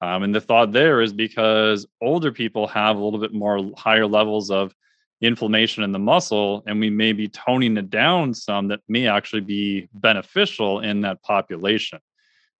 Um, 0.00 0.22
and 0.22 0.34
the 0.34 0.40
thought 0.40 0.72
there 0.72 1.00
is 1.02 1.12
because 1.12 1.86
older 2.00 2.32
people 2.32 2.66
have 2.68 2.96
a 2.96 3.04
little 3.04 3.20
bit 3.20 3.34
more 3.34 3.70
higher 3.76 4.06
levels 4.06 4.50
of 4.50 4.74
inflammation 5.20 5.82
in 5.82 5.92
the 5.92 5.98
muscle, 5.98 6.62
and 6.66 6.80
we 6.80 6.88
may 6.88 7.12
be 7.12 7.28
toning 7.28 7.76
it 7.76 7.90
down 7.90 8.32
some 8.32 8.68
that 8.68 8.80
may 8.88 9.06
actually 9.06 9.42
be 9.42 9.88
beneficial 9.92 10.80
in 10.80 11.02
that 11.02 11.22
population. 11.22 11.98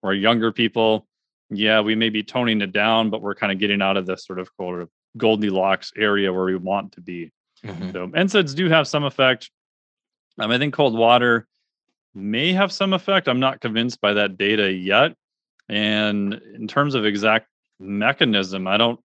Where 0.02 0.12
younger 0.12 0.52
people, 0.52 1.06
yeah, 1.50 1.80
we 1.80 1.94
may 1.94 2.11
be 2.11 2.22
toning 2.22 2.61
it 2.61 2.72
down, 2.72 3.11
but 3.11 3.22
we're 3.22 3.34
kind 3.34 3.52
of 3.52 3.58
getting 3.58 3.82
out 3.82 3.96
of 3.96 4.06
this 4.06 4.24
sort 4.24 4.38
of 4.38 4.50
Goldilocks 5.16 5.92
area 5.96 6.32
where 6.32 6.44
we 6.44 6.56
want 6.56 6.92
to 6.92 7.00
be. 7.00 7.32
Mm-hmm. 7.64 7.90
So 7.92 8.08
NSAIDs 8.08 8.54
do 8.54 8.68
have 8.68 8.88
some 8.88 9.04
effect. 9.04 9.50
Um, 10.38 10.50
I 10.50 10.58
think 10.58 10.74
cold 10.74 10.96
water 10.96 11.46
may 12.14 12.52
have 12.52 12.72
some 12.72 12.92
effect. 12.92 13.28
I'm 13.28 13.40
not 13.40 13.61
convinced 13.61 14.00
by 14.00 14.14
that 14.14 14.36
data 14.36 14.72
yet. 14.72 15.14
And 15.68 16.34
in 16.54 16.66
terms 16.66 16.94
of 16.94 17.04
exact 17.04 17.46
mechanism, 17.78 18.66
I 18.66 18.76
don't 18.76 19.00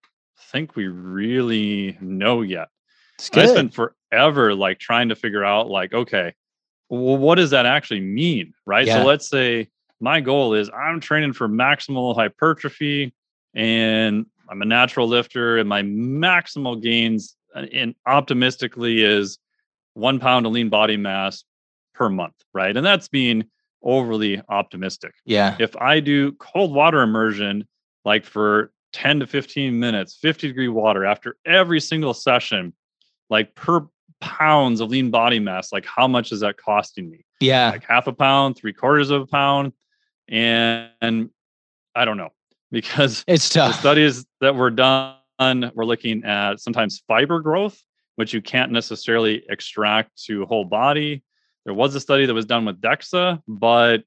think 0.52 0.76
we 0.76 0.88
really 0.88 1.98
know 2.02 2.42
yet. 2.42 2.70
I 3.34 3.46
spent 3.46 3.74
forever 3.74 4.54
like 4.56 4.80
trying 4.80 5.10
to 5.10 5.16
figure 5.16 5.46
out 5.46 5.70
like, 5.70 5.94
okay, 5.94 6.34
well, 6.90 7.18
what 7.18 7.36
does 7.36 7.52
that 7.52 7.66
actually 7.66 8.02
mean? 8.02 8.54
Right. 8.66 8.86
Yeah. 8.86 9.00
So 9.00 9.06
let's 9.06 9.30
say 9.30 9.70
my 10.00 10.22
goal 10.22 10.54
is 10.54 10.70
I'm 10.70 11.00
training 11.00 11.34
for 11.34 11.48
maximal 11.48 12.16
hypertrophy 12.16 13.14
and 13.54 14.26
I'm 14.50 14.62
a 14.62 14.66
natural 14.66 15.08
lifter 15.08 15.58
and 15.58 15.70
my 15.70 15.82
maximal 15.82 16.82
gains 16.82 17.36
and 17.56 17.96
uh, 18.06 18.10
optimistically 18.10 19.04
is 19.04 19.40
one 19.94 20.20
pound 20.20 20.46
of 20.46 20.52
lean 20.52 20.70
body 20.70 20.98
mass 20.98 21.44
per 21.94 22.10
month. 22.10 22.36
Right. 22.54 22.76
And 22.76 22.86
that's 22.86 23.08
being 23.08 23.46
overly 23.84 24.42
optimistic. 24.50 25.14
Yeah. 25.26 25.56
If 25.60 25.76
I 25.78 26.00
do 26.00 26.34
cold 26.34 26.74
water 26.74 27.02
immersion, 27.02 27.68
like 28.04 28.26
for 28.26 28.72
10 28.94 29.22
to 29.22 29.28
15 29.28 29.80
minutes, 29.80 30.18
50 30.22 30.48
degree 30.48 30.68
water 30.68 31.06
after 31.06 31.38
every 31.46 31.80
single 31.80 32.14
session, 32.14 32.74
like 33.30 33.56
per 33.56 33.88
pounds 34.22 34.82
of 34.82 34.90
lean 34.90 35.12
body 35.12 35.40
mass, 35.40 35.72
like 35.72 35.86
how 35.86 36.08
much 36.08 36.32
is 36.32 36.42
that 36.42 36.58
costing 36.58 37.10
me? 37.10 37.26
Yeah. 37.40 37.72
Like 37.72 37.84
half 37.84 38.08
a 38.08 38.14
pound, 38.14 38.58
three 38.58 38.74
quarters 38.74 39.10
of 39.12 39.22
a 39.22 39.28
pound. 39.28 39.74
And, 40.28 40.90
and 41.02 41.30
I 41.94 42.06
don't 42.06 42.18
know 42.18 42.30
because 42.72 43.24
it's 43.28 43.50
tough. 43.50 43.74
The 43.74 43.80
studies 43.80 44.26
that 44.42 44.56
were 44.56 44.72
done, 44.72 45.16
we're 45.40 45.86
looking 45.86 46.24
at 46.24 46.60
sometimes 46.60 47.04
fiber 47.08 47.40
growth, 47.40 47.80
which 48.16 48.34
you 48.34 48.42
can't 48.42 48.72
necessarily 48.72 49.44
extract 49.50 50.24
to 50.26 50.46
whole 50.46 50.66
body. 50.66 51.24
There 51.66 51.74
was 51.74 51.96
a 51.96 52.00
study 52.00 52.26
that 52.26 52.34
was 52.34 52.46
done 52.46 52.66
with 52.66 52.80
DEXA, 52.80 53.42
but 53.48 54.04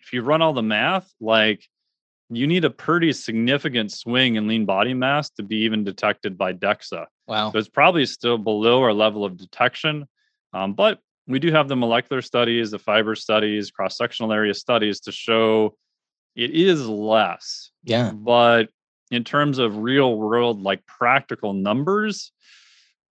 if 0.00 0.12
you 0.12 0.22
run 0.22 0.42
all 0.42 0.52
the 0.52 0.62
math, 0.62 1.10
like 1.20 1.64
you 2.28 2.46
need 2.46 2.64
a 2.64 2.70
pretty 2.70 3.12
significant 3.12 3.92
swing 3.92 4.36
in 4.36 4.46
lean 4.46 4.64
body 4.64 4.94
mass 4.94 5.30
to 5.30 5.42
be 5.42 5.56
even 5.56 5.84
detected 5.84 6.36
by 6.38 6.52
DEXA. 6.52 7.06
Wow. 7.26 7.52
So 7.52 7.58
it's 7.58 7.68
probably 7.68 8.06
still 8.06 8.38
below 8.38 8.82
our 8.82 8.92
level 8.92 9.24
of 9.24 9.36
detection. 9.36 10.06
Um, 10.52 10.74
but 10.74 10.98
we 11.26 11.38
do 11.38 11.52
have 11.52 11.68
the 11.68 11.76
molecular 11.76 12.22
studies, 12.22 12.70
the 12.70 12.78
fiber 12.78 13.14
studies, 13.14 13.70
cross 13.70 13.96
sectional 13.96 14.32
area 14.32 14.54
studies 14.54 15.00
to 15.00 15.12
show 15.12 15.76
it 16.34 16.50
is 16.50 16.86
less. 16.86 17.70
Yeah. 17.84 18.12
But 18.12 18.70
in 19.12 19.24
terms 19.24 19.58
of 19.58 19.76
real 19.76 20.16
world, 20.16 20.62
like 20.62 20.84
practical 20.86 21.52
numbers, 21.52 22.32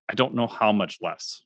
I 0.10 0.16
don't 0.16 0.34
know 0.34 0.47
how 0.47 0.72
much 0.72 0.97
less. 1.02 1.41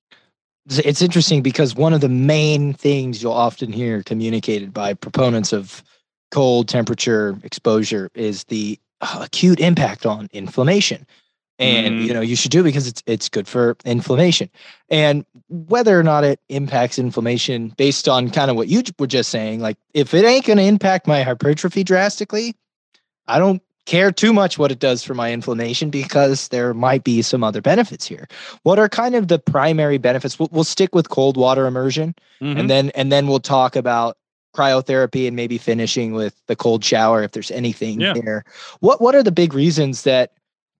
It's 0.69 1.01
interesting 1.01 1.43
because 1.43 1.75
one 1.75 1.93
of 1.93 2.01
the 2.01 2.09
main 2.09 2.73
things 2.73 3.21
you'll 3.21 3.33
often 3.33 3.71
hear 3.71 4.01
communicated 4.01 4.73
by 4.73 4.95
proponents 4.95 5.53
of 5.53 5.83
cold 6.31 6.67
temperature 6.67 7.37
exposure 7.43 8.09
is 8.15 8.45
the 8.45 8.79
uh, 9.01 9.19
acute 9.21 9.59
impact 9.59 10.05
on 10.05 10.27
inflammation. 10.33 11.05
And 11.57 12.01
mm. 12.01 12.05
you 12.05 12.13
know 12.13 12.19
you 12.19 12.35
should 12.35 12.51
do 12.51 12.61
it 12.61 12.63
because 12.63 12.85
it's 12.87 13.01
it's 13.05 13.29
good 13.29 13.47
for 13.47 13.77
inflammation. 13.85 14.49
And 14.89 15.25
whether 15.47 15.97
or 15.97 16.03
not 16.03 16.25
it 16.25 16.39
impacts 16.49 16.99
inflammation 16.99 17.69
based 17.77 18.09
on 18.09 18.29
kind 18.29 18.51
of 18.51 18.57
what 18.57 18.67
you 18.67 18.83
were 18.99 19.07
just 19.07 19.29
saying 19.29 19.59
like 19.59 19.77
if 19.93 20.13
it 20.13 20.25
ain't 20.25 20.45
going 20.45 20.57
to 20.57 20.63
impact 20.63 21.07
my 21.07 21.21
hypertrophy 21.23 21.83
drastically 21.83 22.55
i 23.27 23.39
don't 23.39 23.61
care 23.85 24.11
too 24.11 24.33
much 24.33 24.57
what 24.57 24.71
it 24.71 24.79
does 24.79 25.03
for 25.03 25.13
my 25.13 25.31
inflammation 25.31 25.89
because 25.89 26.47
there 26.49 26.73
might 26.73 27.03
be 27.03 27.21
some 27.21 27.43
other 27.43 27.61
benefits 27.61 28.05
here. 28.05 28.27
What 28.63 28.79
are 28.79 28.89
kind 28.89 29.15
of 29.15 29.27
the 29.27 29.39
primary 29.39 29.97
benefits? 29.97 30.39
We'll, 30.39 30.49
we'll 30.51 30.63
stick 30.63 30.93
with 30.95 31.09
cold 31.09 31.37
water 31.37 31.67
immersion 31.67 32.15
mm-hmm. 32.41 32.59
and 32.59 32.69
then 32.69 32.89
and 32.91 33.11
then 33.11 33.27
we'll 33.27 33.39
talk 33.39 33.75
about 33.75 34.17
cryotherapy 34.55 35.27
and 35.27 35.35
maybe 35.35 35.57
finishing 35.57 36.13
with 36.13 36.33
the 36.47 36.55
cold 36.55 36.83
shower 36.83 37.23
if 37.23 37.31
there's 37.31 37.51
anything 37.51 38.01
yeah. 38.01 38.13
there. 38.13 38.45
What 38.79 39.01
what 39.01 39.15
are 39.15 39.23
the 39.23 39.31
big 39.31 39.53
reasons 39.53 40.03
that 40.03 40.33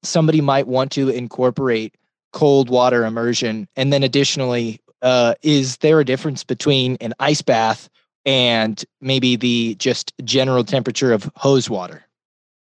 somebody 0.04 0.42
might 0.42 0.68
want 0.68 0.92
to 0.94 1.10
incorporate 1.10 1.96
cold 2.34 2.70
water 2.70 3.06
immersion 3.06 3.68
and 3.76 3.94
then 3.94 4.04
additionally 4.04 4.82
uh, 5.02 5.36
is 5.44 5.78
there 5.78 6.00
a 6.00 6.06
difference 6.06 6.44
between 6.44 6.98
an 7.00 7.14
ice 7.20 7.42
bath 7.42 7.90
and 8.26 8.84
maybe 9.02 9.36
the 9.36 9.76
just 9.76 10.14
general 10.24 10.64
temperature 10.64 11.14
of 11.14 11.30
hose 11.36 11.70
water? 11.70 12.05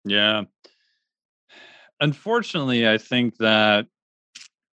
Yeah. 0.04 0.42
Unfortunately, 2.00 2.88
I 2.88 2.98
think 2.98 3.36
that 3.38 3.86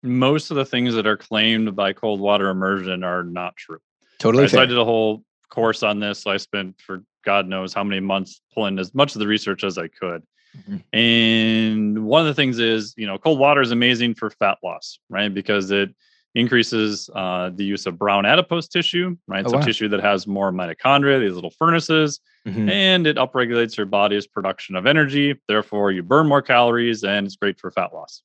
most 0.04 0.52
of 0.52 0.58
the 0.58 0.66
things 0.66 0.94
that 0.96 1.06
are 1.06 1.18
claimed 1.18 1.76
by 1.76 1.94
cold 1.94 2.20
water 2.20 2.50
immersion 2.50 3.04
are 3.04 3.24
not 3.24 3.56
true. 3.56 3.80
Totally. 4.20 4.48
So 4.48 4.62
I 4.62 4.66
did 4.66 4.78
a 4.78 4.86
whole 4.86 5.24
course 5.50 5.84
on 5.84 6.00
this. 6.00 6.20
So 6.20 6.32
I 6.32 6.38
spent 6.38 6.80
for 6.82 7.04
God 7.24 7.48
knows 7.48 7.74
how 7.74 7.84
many 7.84 8.02
months 8.02 8.42
pulling 8.54 8.80
as 8.80 8.94
much 8.96 9.16
of 9.16 9.20
the 9.20 9.28
research 9.28 9.64
as 9.64 9.78
I 9.78 9.88
could. 9.88 10.24
Mm-hmm. 10.58 10.98
And 10.98 12.06
one 12.06 12.22
of 12.22 12.28
the 12.28 12.34
things 12.34 12.60
is, 12.60 12.94
you 12.98 13.08
know, 13.08 13.18
cold 13.18 13.40
water 13.40 13.62
is 13.62 13.72
amazing 13.72 14.16
for 14.16 14.30
fat 14.30 14.58
loss, 14.64 15.00
right? 15.10 15.34
Because 15.34 15.72
it 15.72 15.94
increases 16.36 17.10
uh, 17.14 17.50
the 17.54 17.64
use 17.64 17.86
of 17.86 17.98
brown 17.98 18.26
adipose 18.26 18.68
tissue, 18.68 19.16
right? 19.28 19.46
Oh, 19.46 19.50
so 19.50 19.58
wow. 19.58 19.64
tissue 19.64 19.90
that 19.90 20.00
has 20.02 20.28
more 20.28 20.52
mitochondria, 20.52 21.20
these 21.20 21.34
little 21.34 21.52
furnaces, 21.52 22.20
Mhm. 22.48 22.70
and 22.72 23.06
it 23.06 23.18
upregulates 23.18 23.76
your 23.78 23.86
body's 23.86 24.28
production 24.28 24.76
of 24.76 24.86
energy. 24.88 25.36
Therefore, 25.48 25.92
you 25.92 26.04
burn 26.04 26.28
more 26.28 26.42
calories, 26.42 27.04
and 27.04 27.28
it's 27.28 27.36
great 27.36 27.60
for 27.60 27.70
fat 27.72 27.94
loss. 27.94 28.24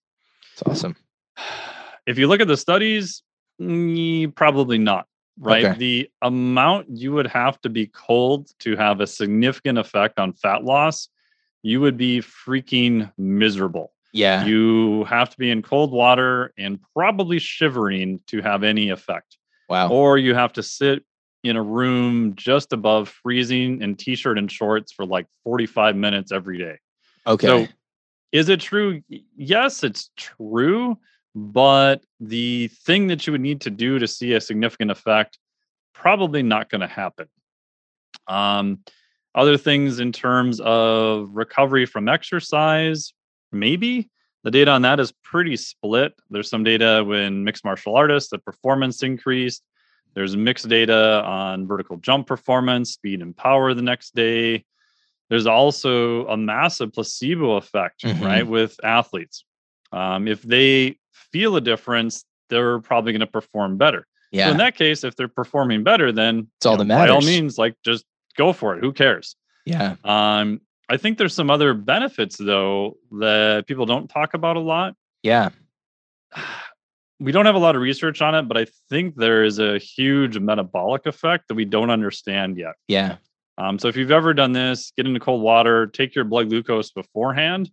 It's 0.52 0.62
awesome. 0.62 0.96
If 2.06 2.18
you 2.18 2.28
look 2.28 2.40
at 2.40 2.46
the 2.46 2.56
studies, 2.56 3.24
mm, 3.60 4.32
probably 4.36 4.78
not. 4.78 5.08
Right. 5.40 5.64
Okay. 5.64 5.76
The 5.76 6.10
amount 6.22 6.86
you 6.88 7.12
would 7.12 7.26
have 7.26 7.60
to 7.62 7.68
be 7.68 7.88
cold 7.88 8.48
to 8.60 8.76
have 8.76 9.00
a 9.00 9.08
significant 9.08 9.76
effect 9.76 10.20
on 10.20 10.32
fat 10.32 10.62
loss, 10.62 11.08
you 11.62 11.80
would 11.80 11.96
be 11.96 12.20
freaking 12.20 13.12
miserable. 13.18 13.92
Yeah. 14.16 14.44
You 14.44 15.04
have 15.04 15.30
to 15.30 15.36
be 15.36 15.50
in 15.50 15.62
cold 15.62 15.92
water 15.92 16.52
and 16.58 16.78
probably 16.94 17.38
shivering 17.38 18.20
to 18.28 18.40
have 18.40 18.62
any 18.62 18.88
effect. 18.90 19.36
wow. 19.68 19.90
Or 19.90 20.18
you 20.18 20.34
have 20.34 20.52
to 20.54 20.62
sit 20.62 21.04
in 21.44 21.56
a 21.56 21.62
room 21.62 22.34
just 22.34 22.72
above 22.72 23.08
freezing 23.08 23.82
in 23.82 23.94
t 23.94 24.16
shirt 24.16 24.38
and 24.38 24.50
shorts 24.50 24.92
for 24.92 25.04
like 25.04 25.26
45 25.44 25.96
minutes 25.96 26.32
every 26.32 26.58
day. 26.58 26.78
okay. 27.26 27.46
So, 27.46 27.66
is 28.32 28.48
it 28.48 28.60
true? 28.60 29.02
Yes, 29.36 29.84
it's 29.84 30.10
true. 30.16 30.98
But 31.34 32.02
the 32.18 32.68
thing 32.68 33.08
that 33.08 33.26
you 33.26 33.32
would 33.32 33.42
need 33.42 33.60
to 33.62 33.70
do 33.70 33.98
to 33.98 34.08
see 34.08 34.32
a 34.32 34.40
significant 34.40 34.90
effect, 34.90 35.38
probably 35.94 36.42
not 36.42 36.70
going 36.70 36.80
to 36.80 36.86
happen. 36.86 37.28
Um, 38.26 38.80
other 39.34 39.58
things 39.58 40.00
in 40.00 40.12
terms 40.12 40.60
of 40.60 41.28
recovery 41.32 41.84
from 41.84 42.08
exercise, 42.08 43.12
maybe 43.52 44.10
the 44.44 44.50
data 44.50 44.70
on 44.70 44.82
that 44.82 45.00
is 45.00 45.12
pretty 45.22 45.56
split. 45.56 46.14
There's 46.30 46.48
some 46.48 46.64
data 46.64 47.02
when 47.04 47.44
mixed 47.44 47.64
martial 47.64 47.96
artists, 47.96 48.30
the 48.30 48.38
performance 48.38 49.02
increased. 49.02 49.62
There's 50.14 50.36
mixed 50.36 50.68
data 50.68 51.22
on 51.24 51.66
vertical 51.66 51.96
jump 51.98 52.26
performance, 52.26 52.92
speed 52.92 53.22
and 53.22 53.36
power 53.36 53.74
the 53.74 53.82
next 53.82 54.14
day. 54.14 54.64
There's 55.28 55.46
also 55.46 56.26
a 56.28 56.36
massive 56.36 56.92
placebo 56.92 57.56
effect, 57.56 58.02
Mhm. 58.02 58.20
right, 58.24 58.46
with 58.46 58.78
athletes. 58.84 59.44
Um, 59.92 60.28
if 60.28 60.42
they 60.42 60.98
feel 61.12 61.56
a 61.56 61.60
difference, 61.60 62.24
they're 62.48 62.78
probably 62.80 63.12
going 63.12 63.20
to 63.20 63.26
perform 63.26 63.76
better. 63.76 64.06
So 64.32 64.38
yeah. 64.38 64.50
in 64.50 64.56
that 64.58 64.76
case, 64.76 65.02
if 65.04 65.16
they're 65.16 65.28
performing 65.28 65.82
better, 65.82 66.12
then 66.12 66.48
It's 66.58 66.66
all 66.66 66.78
you 66.78 66.84
that 66.84 66.88
By 66.88 67.08
all 67.08 67.20
means, 67.20 67.58
like 67.58 67.74
just 67.84 68.04
go 68.36 68.52
for 68.52 68.76
it. 68.76 68.80
Who 68.80 68.92
cares? 68.92 69.34
yeah. 69.64 69.96
Um, 70.04 70.60
I 70.88 70.96
think 70.96 71.18
there's 71.18 71.34
some 71.34 71.50
other 71.50 71.74
benefits 71.74 72.36
though 72.36 72.96
that 73.18 73.66
people 73.66 73.86
don't 73.86 74.08
talk 74.08 74.34
about 74.34 74.56
a 74.56 74.60
lot. 74.60 74.94
Yeah. 75.22 75.50
We 77.18 77.32
don't 77.32 77.46
have 77.46 77.54
a 77.54 77.58
lot 77.58 77.76
of 77.76 77.80
research 77.80 78.20
on 78.20 78.34
it, 78.34 78.42
but 78.42 78.58
I 78.58 78.66
think 78.90 79.16
there 79.16 79.42
is 79.42 79.58
a 79.58 79.78
huge 79.78 80.38
metabolic 80.38 81.06
effect 81.06 81.48
that 81.48 81.54
we 81.54 81.64
don't 81.64 81.88
understand 81.88 82.58
yet. 82.58 82.74
Yeah. 82.88 83.16
Um, 83.56 83.78
so 83.78 83.88
if 83.88 83.96
you've 83.96 84.10
ever 84.10 84.34
done 84.34 84.52
this, 84.52 84.92
get 84.98 85.06
into 85.06 85.18
cold 85.18 85.40
water, 85.40 85.86
take 85.86 86.14
your 86.14 86.26
blood 86.26 86.50
glucose 86.50 86.90
beforehand, 86.90 87.70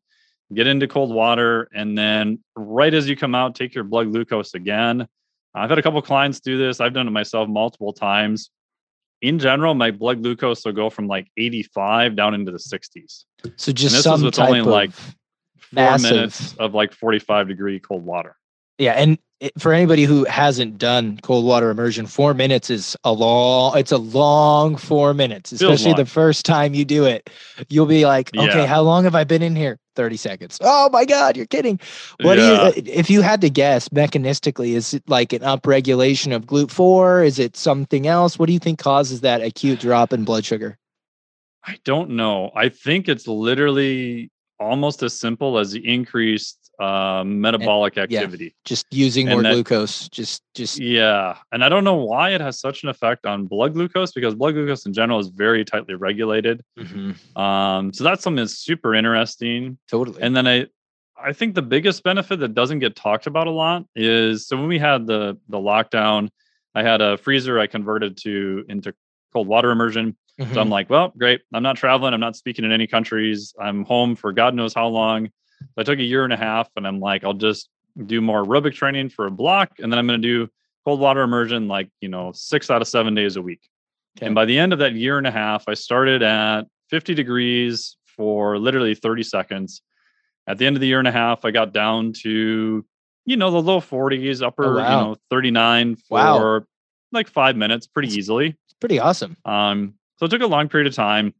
get 0.54 0.68
into 0.68 0.88
cold 0.88 1.14
water, 1.14 1.68
and 1.74 1.98
then 1.98 2.40
right 2.56 2.94
as 2.94 3.10
you 3.10 3.18
come 3.18 3.36
out, 3.36 3.54
take 3.54 3.76
your 3.76 3.84
blood 3.84 4.12
glucose 4.12 4.54
again. 4.54 5.08
I've 5.54 5.70
had 5.70 5.78
a 5.78 5.84
couple 5.84 6.02
clients 6.02 6.40
do 6.40 6.58
this. 6.58 6.80
I've 6.80 6.94
done 6.94 7.08
it 7.08 7.12
myself 7.12 7.50
multiple 7.50 7.92
times. 7.92 8.50
In 9.24 9.40
general, 9.40 9.74
my 9.74 9.90
blood 9.90 10.22
glucose 10.22 10.64
will 10.66 10.74
go 10.74 10.90
from 10.92 11.08
like 11.08 11.28
85 11.38 12.16
down 12.16 12.34
into 12.36 12.52
the 12.52 12.58
60s. 12.60 13.24
So 13.56 13.72
just 13.72 13.78
this 13.82 13.94
is 13.94 14.04
some 14.04 14.22
with 14.22 14.36
type 14.36 14.50
only, 14.50 14.60
of 14.60 14.66
like, 14.68 14.92
Four 14.92 15.12
Massive. 15.72 16.12
minutes 16.12 16.56
of 16.58 16.76
like 16.76 16.94
45 16.94 17.48
degree 17.48 17.80
cold 17.80 18.06
water. 18.06 18.36
yeah. 18.78 18.92
And 18.92 19.18
it, 19.44 19.54
for 19.60 19.74
anybody 19.74 20.04
who 20.06 20.24
hasn't 20.26 20.78
done 20.78 21.20
cold 21.22 21.46
water 21.46 21.70
immersion, 21.70 22.06
four 22.08 22.34
minutes 22.34 22.70
is 22.70 22.96
a 23.04 23.12
long. 23.12 23.78
It's 23.78 23.92
a 23.92 23.98
long 23.98 24.78
four 24.78 25.14
minutes, 25.14 25.52
especially 25.52 25.94
the 25.94 26.06
first 26.06 26.46
time 26.46 26.74
you 26.74 26.86
do 26.86 27.04
it. 27.04 27.30
You'll 27.70 27.86
be 27.86 28.06
like, 28.06 28.36
okay, 28.36 28.60
Yeah. 28.60 28.66
how 28.66 28.82
long 28.82 29.04
have 29.04 29.16
I 29.16 29.26
been 29.26 29.42
in 29.42 29.56
here? 29.56 29.80
Thirty 29.96 30.16
seconds. 30.18 30.58
Oh 30.62 30.90
my 30.92 31.04
god, 31.04 31.36
you're 31.36 31.46
kidding. 31.46 31.78
What 32.22 32.38
Yeah. 32.38 32.46
do 32.46 32.52
you? 32.52 32.54
Uh, 32.54 32.72
if 33.00 33.10
you 33.10 33.22
had 33.22 33.42
to 33.42 33.50
guess 33.50 33.90
mechanistically, 33.90 34.76
is 34.76 34.94
it 34.94 35.04
like 35.08 35.34
an 35.34 35.42
upregulation 35.42 36.34
of 36.34 36.46
GLUT4? 36.46 37.26
Is 37.26 37.38
it 37.38 37.58
something 37.58 38.08
else? 38.08 38.40
What 38.40 38.48
do 38.48 38.54
you 38.54 38.60
think 38.60 38.80
causes 38.80 39.22
that 39.22 39.42
acute 39.42 39.82
drop 39.82 40.14
in 40.14 40.24
blood 40.24 40.46
sugar? 40.46 40.78
I 41.66 41.78
don't 41.84 42.12
know. 42.12 42.52
I 42.56 42.70
think 42.70 43.08
it's 43.10 43.28
literally 43.28 44.32
almost 44.60 45.04
as 45.04 45.20
simple 45.20 45.58
as 45.60 45.72
the 45.72 45.86
increased 45.88 46.63
uh, 46.80 47.24
metabolic 47.26 47.98
activity. 47.98 48.56
Just 48.66 48.86
using 48.92 49.28
And 49.28 49.36
more 49.36 49.44
that- 49.44 49.54
glucose. 49.54 50.10
Just, 50.10 50.42
just 50.56 50.80
Yeah. 50.80 51.38
And 51.52 51.64
I 51.64 51.70
don't 51.70 51.84
know 51.84 51.96
why 51.96 52.32
it 52.32 52.42
has 52.42 52.60
such 52.60 52.84
an 52.84 52.90
effect 52.90 53.26
on 53.26 53.46
blood 53.46 53.74
glucose 53.74 54.12
because 54.12 54.34
blood 54.36 54.54
glucose 54.56 54.86
in 54.86 54.94
general 54.94 55.20
is 55.20 55.28
very 55.28 55.64
tightly 55.64 55.94
regulated. 55.96 56.62
Mhm. 56.80 57.38
Um, 57.38 57.94
so 57.94 58.04
that's 58.04 58.24
something 58.24 58.44
that's 58.44 58.58
super 58.58 58.96
interesting. 58.96 59.78
totally. 59.90 60.22
And 60.22 60.36
then 60.36 60.48
I 60.48 60.68
I 61.16 61.32
think 61.32 61.56
the 61.56 61.62
biggest 61.62 62.04
benefit 62.04 62.40
that 62.40 62.54
doesn't 62.54 62.80
get 62.80 62.96
talked 62.98 63.28
about 63.28 63.48
a 63.48 63.52
lot 63.52 63.86
is 63.96 64.46
so 64.48 64.58
when 64.58 64.68
we 64.68 64.80
had 64.80 65.06
the 65.08 65.38
the 65.48 65.58
lockdown, 65.60 66.30
I 66.76 66.82
had 66.84 67.02
a 67.02 67.18
freezer 67.18 67.60
I 67.60 67.68
converted 67.68 68.18
to 68.24 68.66
into 68.68 68.94
cold 69.32 69.48
water 69.48 69.70
immersion. 69.72 70.18
So 70.40 70.46
Mhm. 70.46 70.58
I'm 70.58 70.70
like, 70.70 70.90
well, 70.90 71.14
great. 71.18 71.42
I'm 71.54 71.62
not 71.64 71.78
traveling. 71.78 72.14
I'm 72.16 72.20
not 72.20 72.36
speaking 72.36 72.66
in 72.66 72.72
any 72.72 72.88
countries. 72.88 73.54
I'm 73.62 73.86
home 73.86 74.16
for 74.16 74.34
God 74.34 74.56
knows 74.56 74.74
how 74.74 74.88
long. 74.88 75.30
So 75.76 75.82
I 75.82 75.84
took 75.84 76.00
a 76.00 76.04
year 76.04 76.24
and 76.24 76.34
a 76.34 76.38
half 76.38 76.70
and 76.76 76.88
I'm 76.88 77.00
like, 77.00 77.24
I'll 77.24 77.34
just 77.34 77.70
do 78.06 78.22
more 78.22 78.44
aerobic 78.44 78.74
training 78.74 79.10
for 79.10 79.28
a 79.28 79.32
block. 79.32 79.72
And 79.80 79.92
then 79.92 80.00
I'm 80.00 80.08
going 80.08 80.22
to 80.22 80.28
do 80.28 80.50
cold 80.86 81.00
water 81.00 81.22
immersion 81.22 81.68
like, 81.68 81.90
you 82.02 82.10
know, 82.10 82.32
six 82.34 82.70
out 82.70 82.82
of 82.82 82.88
seven 82.88 83.16
days 83.16 83.36
a 83.36 83.42
week. 83.42 83.62
Okay. 84.18 84.26
And 84.28 84.36
by 84.36 84.46
the 84.46 84.58
end 84.58 84.74
of 84.74 84.80
that 84.80 84.94
year 84.94 85.18
and 85.18 85.28
a 85.28 85.32
half, 85.32 85.64
I 85.68 85.74
started 85.76 86.22
at 86.24 86.64
50 86.90 87.14
degrees 87.14 87.98
for 88.06 88.58
literally 88.60 88.94
30 88.96 89.24
seconds. 89.24 89.82
At 90.48 90.58
the 90.58 90.66
end 90.66 90.76
of 90.76 90.82
the 90.82 90.88
year 90.88 91.00
and 91.00 91.08
a 91.08 91.12
half, 91.12 91.46
I 91.46 91.52
got 91.52 91.74
down 91.74 92.14
to, 92.24 92.86
you 93.26 93.38
know, 93.38 93.50
the 93.50 93.62
low 93.62 93.80
40s, 93.80 94.42
upper, 94.46 94.80
Oh, 94.80 94.82
wow. 94.84 95.00
you 95.02 95.08
know, 95.12 95.16
39 95.30 95.96
for 95.96 96.04
Wow. 96.60 96.66
like 97.12 97.30
five 97.30 97.56
minutes 97.56 97.88
pretty 97.88 98.08
That's- 98.10 98.18
easily. 98.20 98.48
It's 98.66 98.74
pretty 98.80 99.00
awesome. 99.00 99.38
Um, 99.46 99.94
so 100.18 100.26
it 100.26 100.30
took 100.30 100.42
a 100.42 100.48
long 100.48 100.68
period 100.70 100.88
of 100.88 100.94
time. 100.96 101.34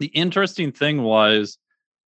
The 0.00 0.06
interesting 0.08 0.72
thing 0.72 1.02
was, 1.02 1.56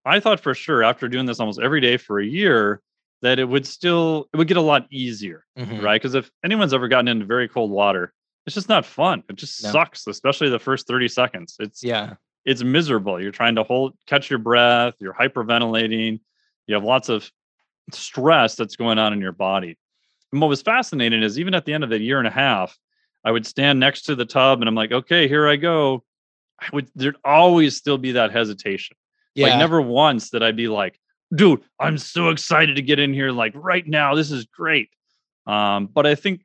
I 0.09 0.20
thought 0.20 0.40
for 0.40 0.54
sure 0.54 0.82
after 0.82 1.09
doing 1.09 1.26
this 1.26 1.38
almost 1.40 1.61
every 1.61 1.80
day 1.80 1.96
for 1.96 2.18
a 2.18 2.24
year 2.26 2.80
that 3.22 3.38
it 3.38 3.44
would 3.44 3.66
still 3.66 4.28
it 4.32 4.36
would 4.36 4.48
get 4.48 4.56
a 4.56 4.61
lot 4.62 4.86
easier, 4.90 5.44
Mhm. 5.59 5.82
right? 5.82 6.00
Because 6.00 6.14
if 6.14 6.30
anyone's 6.44 6.72
ever 6.72 6.88
gotten 6.88 7.09
into 7.09 7.26
very 7.26 7.48
cold 7.48 7.70
water, 7.70 8.12
it's 8.46 8.54
just 8.54 8.68
not 8.68 8.86
fun. 8.86 9.22
It 9.28 9.36
just 9.36 9.62
No. 9.62 9.70
sucks, 9.70 10.06
especially 10.06 10.48
the 10.48 10.59
first 10.59 10.86
30 10.86 11.09
seconds. 11.09 11.56
It's 11.61 11.82
Yeah. 11.84 12.14
it's 12.44 12.62
miserable. 12.62 13.20
You're 13.20 13.32
trying 13.32 13.56
to 13.56 13.62
hold 13.64 13.94
catch 14.06 14.30
your 14.30 14.38
breath, 14.38 14.94
you're 15.00 15.12
hyperventilating, 15.14 16.20
you 16.66 16.74
have 16.74 16.84
lots 16.84 17.09
of 17.11 17.30
stress 17.92 18.54
that's 18.56 18.76
going 18.76 18.98
on 18.98 19.12
in 19.12 19.20
your 19.20 19.32
body. 19.32 19.76
And 20.32 20.40
what 20.40 20.48
was 20.48 20.62
fascinating 20.62 21.22
is 21.22 21.38
even 21.38 21.54
at 21.54 21.64
the 21.64 21.72
end 21.74 21.84
of 21.84 21.90
the 21.90 21.98
year 22.00 22.18
and 22.18 22.26
a 22.28 22.30
half, 22.30 22.78
I 23.24 23.30
would 23.32 23.46
stand 23.46 23.80
next 23.80 24.02
to 24.02 24.14
the 24.14 24.24
tub 24.26 24.61
and 24.61 24.68
I'm 24.68 24.74
like, 24.74 24.92
okay, 24.92 25.26
here 25.28 25.48
I 25.48 25.56
go. 25.56 26.04
I 26.61 26.68
would 26.72 26.88
there'd 26.94 27.16
always 27.24 27.76
still 27.76 27.98
be 27.98 28.12
that 28.12 28.30
hesitation. 28.30 28.96
Yeah. 29.39 29.49
Like 29.49 29.59
never 29.59 29.80
once 29.80 30.30
did 30.30 30.43
I'd 30.43 30.57
be 30.57 30.68
like, 30.68 30.99
dude, 31.34 31.62
I'm 31.78 31.97
so 31.99 32.30
excited 32.30 32.76
to 32.76 32.82
get 32.82 32.99
in 32.99 33.14
here 33.14 33.30
like 33.30 33.53
right 33.55 33.86
now. 33.86 34.14
This 34.14 34.30
is 34.30 34.45
great. 34.47 34.91
Um, 35.47 35.86
but 35.86 36.07
I 36.07 36.14
think 36.14 36.45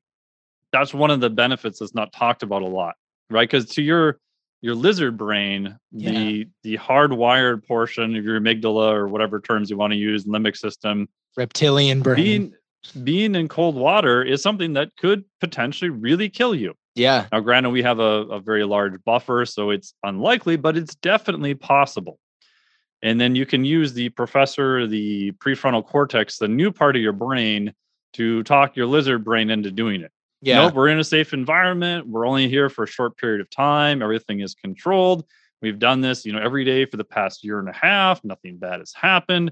that's 0.72 0.94
one 0.94 1.12
of 1.12 1.20
the 1.20 1.30
benefits 1.30 1.80
that's 1.80 1.94
not 1.96 2.14
talked 2.14 2.44
about 2.44 2.62
a 2.62 2.68
lot, 2.68 2.96
right? 3.30 3.50
Because 3.50 3.66
to 3.76 3.82
your 3.82 4.20
your 4.62 4.76
lizard 4.76 5.18
brain, 5.18 5.78
Yeah. 5.92 6.12
the 6.12 6.48
the 6.64 6.78
hardwired 6.78 7.66
portion 7.68 8.16
of 8.16 8.24
your 8.24 8.40
amygdala 8.40 8.94
or 8.94 9.08
whatever 9.08 9.40
terms 9.42 9.70
you 9.70 9.78
want 9.78 9.92
to 9.92 9.98
use, 9.98 10.26
limbic 10.26 10.56
system, 10.56 11.10
Reptilian 11.36 12.02
brain. 12.02 12.16
being 12.16 12.54
being 13.04 13.36
in 13.36 13.48
cold 13.48 13.76
water 13.76 14.24
is 14.24 14.42
something 14.42 14.74
that 14.74 14.96
could 14.98 15.24
potentially 15.42 15.90
really 15.90 16.30
kill 16.30 16.54
you. 16.56 16.74
yeah. 16.96 17.28
Now, 17.32 17.40
granted, 17.40 17.70
we 17.72 17.82
have 17.84 18.00
a, 18.00 18.24
a 18.38 18.40
very 18.40 18.66
large 18.66 19.02
buffer, 19.06 19.46
so 19.46 19.70
it's 19.70 19.94
unlikely, 20.04 20.58
but 20.58 20.76
it's 20.78 20.94
definitely 20.96 21.56
possible. 21.56 22.20
And 23.04 23.22
then 23.22 23.36
you 23.36 23.46
can 23.46 23.64
use 23.66 23.94
the 23.94 24.10
professor, 24.10 24.88
the 24.88 25.32
prefrontal 25.34 25.86
cortex, 25.86 26.38
the 26.40 26.48
new 26.48 26.72
part 26.72 26.96
of 26.96 27.02
your 27.02 27.14
brain, 27.14 27.74
to 28.14 28.42
talk 28.44 28.76
your 28.76 28.86
lizard 28.88 29.24
brain 29.24 29.50
into 29.50 29.70
doing 29.70 30.02
it. 30.02 30.12
Yeah. 30.42 30.64
Nope, 30.64 30.74
we're 30.74 30.88
in 30.88 31.00
a 31.00 31.04
safe 31.04 31.34
environment. 31.34 32.08
We're 32.08 32.26
only 32.26 32.48
here 32.50 32.70
for 32.70 32.84
a 32.84 32.88
short 32.88 33.18
period 33.18 33.42
of 33.42 33.50
time. 33.50 34.02
Everything 34.02 34.40
is 34.40 34.56
controlled. 34.56 35.26
We've 35.62 35.80
done 35.80 36.02
this, 36.02 36.26
you 36.26 36.34
know, 36.34 36.40
every 36.42 36.66
day 36.66 36.86
for 36.86 36.98
the 36.98 37.04
past 37.04 37.44
year 37.44 37.60
and 37.60 37.70
a 37.70 37.74
half. 37.74 38.24
Nothing 38.24 38.58
bad 38.58 38.80
has 38.80 38.94
happened. 38.94 39.52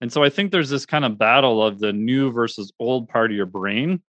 And 0.00 0.12
so 0.12 0.22
I 0.22 0.30
think 0.30 0.50
there's 0.50 0.70
this 0.70 0.86
kind 0.86 1.04
of 1.04 1.18
battle 1.18 1.62
of 1.64 1.78
the 1.78 1.92
new 1.92 2.30
versus 2.32 2.72
old 2.78 3.08
part 3.08 3.30
of 3.30 3.36
your 3.36 3.46
brain. 3.46 4.02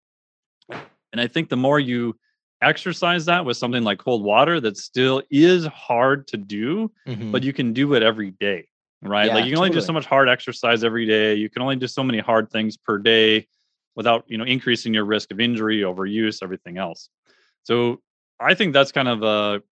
And 0.70 1.20
I 1.20 1.26
think 1.26 1.49
the 1.49 1.57
more 1.57 1.78
you 1.78 2.16
exercise 2.62 3.26
that 3.26 3.45
with 3.45 3.57
something 3.57 3.83
like 3.83 3.99
cold 3.99 4.22
water 4.24 4.61
that 4.61 4.76
still 4.76 5.22
is 5.30 5.66
hard 5.66 6.28
to 6.28 6.37
do, 6.37 6.91
Mhm. 7.07 7.33
but 7.33 7.43
you 7.43 7.53
can 7.53 7.72
do 7.72 7.95
it 7.95 8.03
every 8.03 8.30
day, 8.30 8.68
right? 9.03 9.27
Yeah, 9.27 9.35
like 9.35 9.45
you 9.45 9.51
can 9.51 9.59
only 9.59 9.71
do 9.71 9.81
so 9.81 9.93
much 9.93 10.07
hard 10.07 10.29
exercise 10.29 10.85
every 10.85 11.07
day. 11.07 11.35
You 11.35 11.51
can 11.51 11.63
only 11.63 11.77
do 11.77 11.87
so 11.87 12.03
many 12.03 12.19
hard 12.19 12.51
things 12.51 12.77
per 12.77 12.99
day. 12.99 13.47
without 13.95 14.25
you 14.27 14.39
know 14.39 14.45
increasing 14.45 14.95
your 14.95 15.05
risk 15.05 15.31
of 15.33 15.41
injury, 15.41 15.81
overuse, 15.81 16.43
everything 16.43 16.79
else. 16.79 17.09
So 17.63 18.01
I 18.41 18.55
think 18.55 18.73
that's 18.73 18.93
kind 18.93 19.09
of 19.09 19.23
a, 19.23 19.63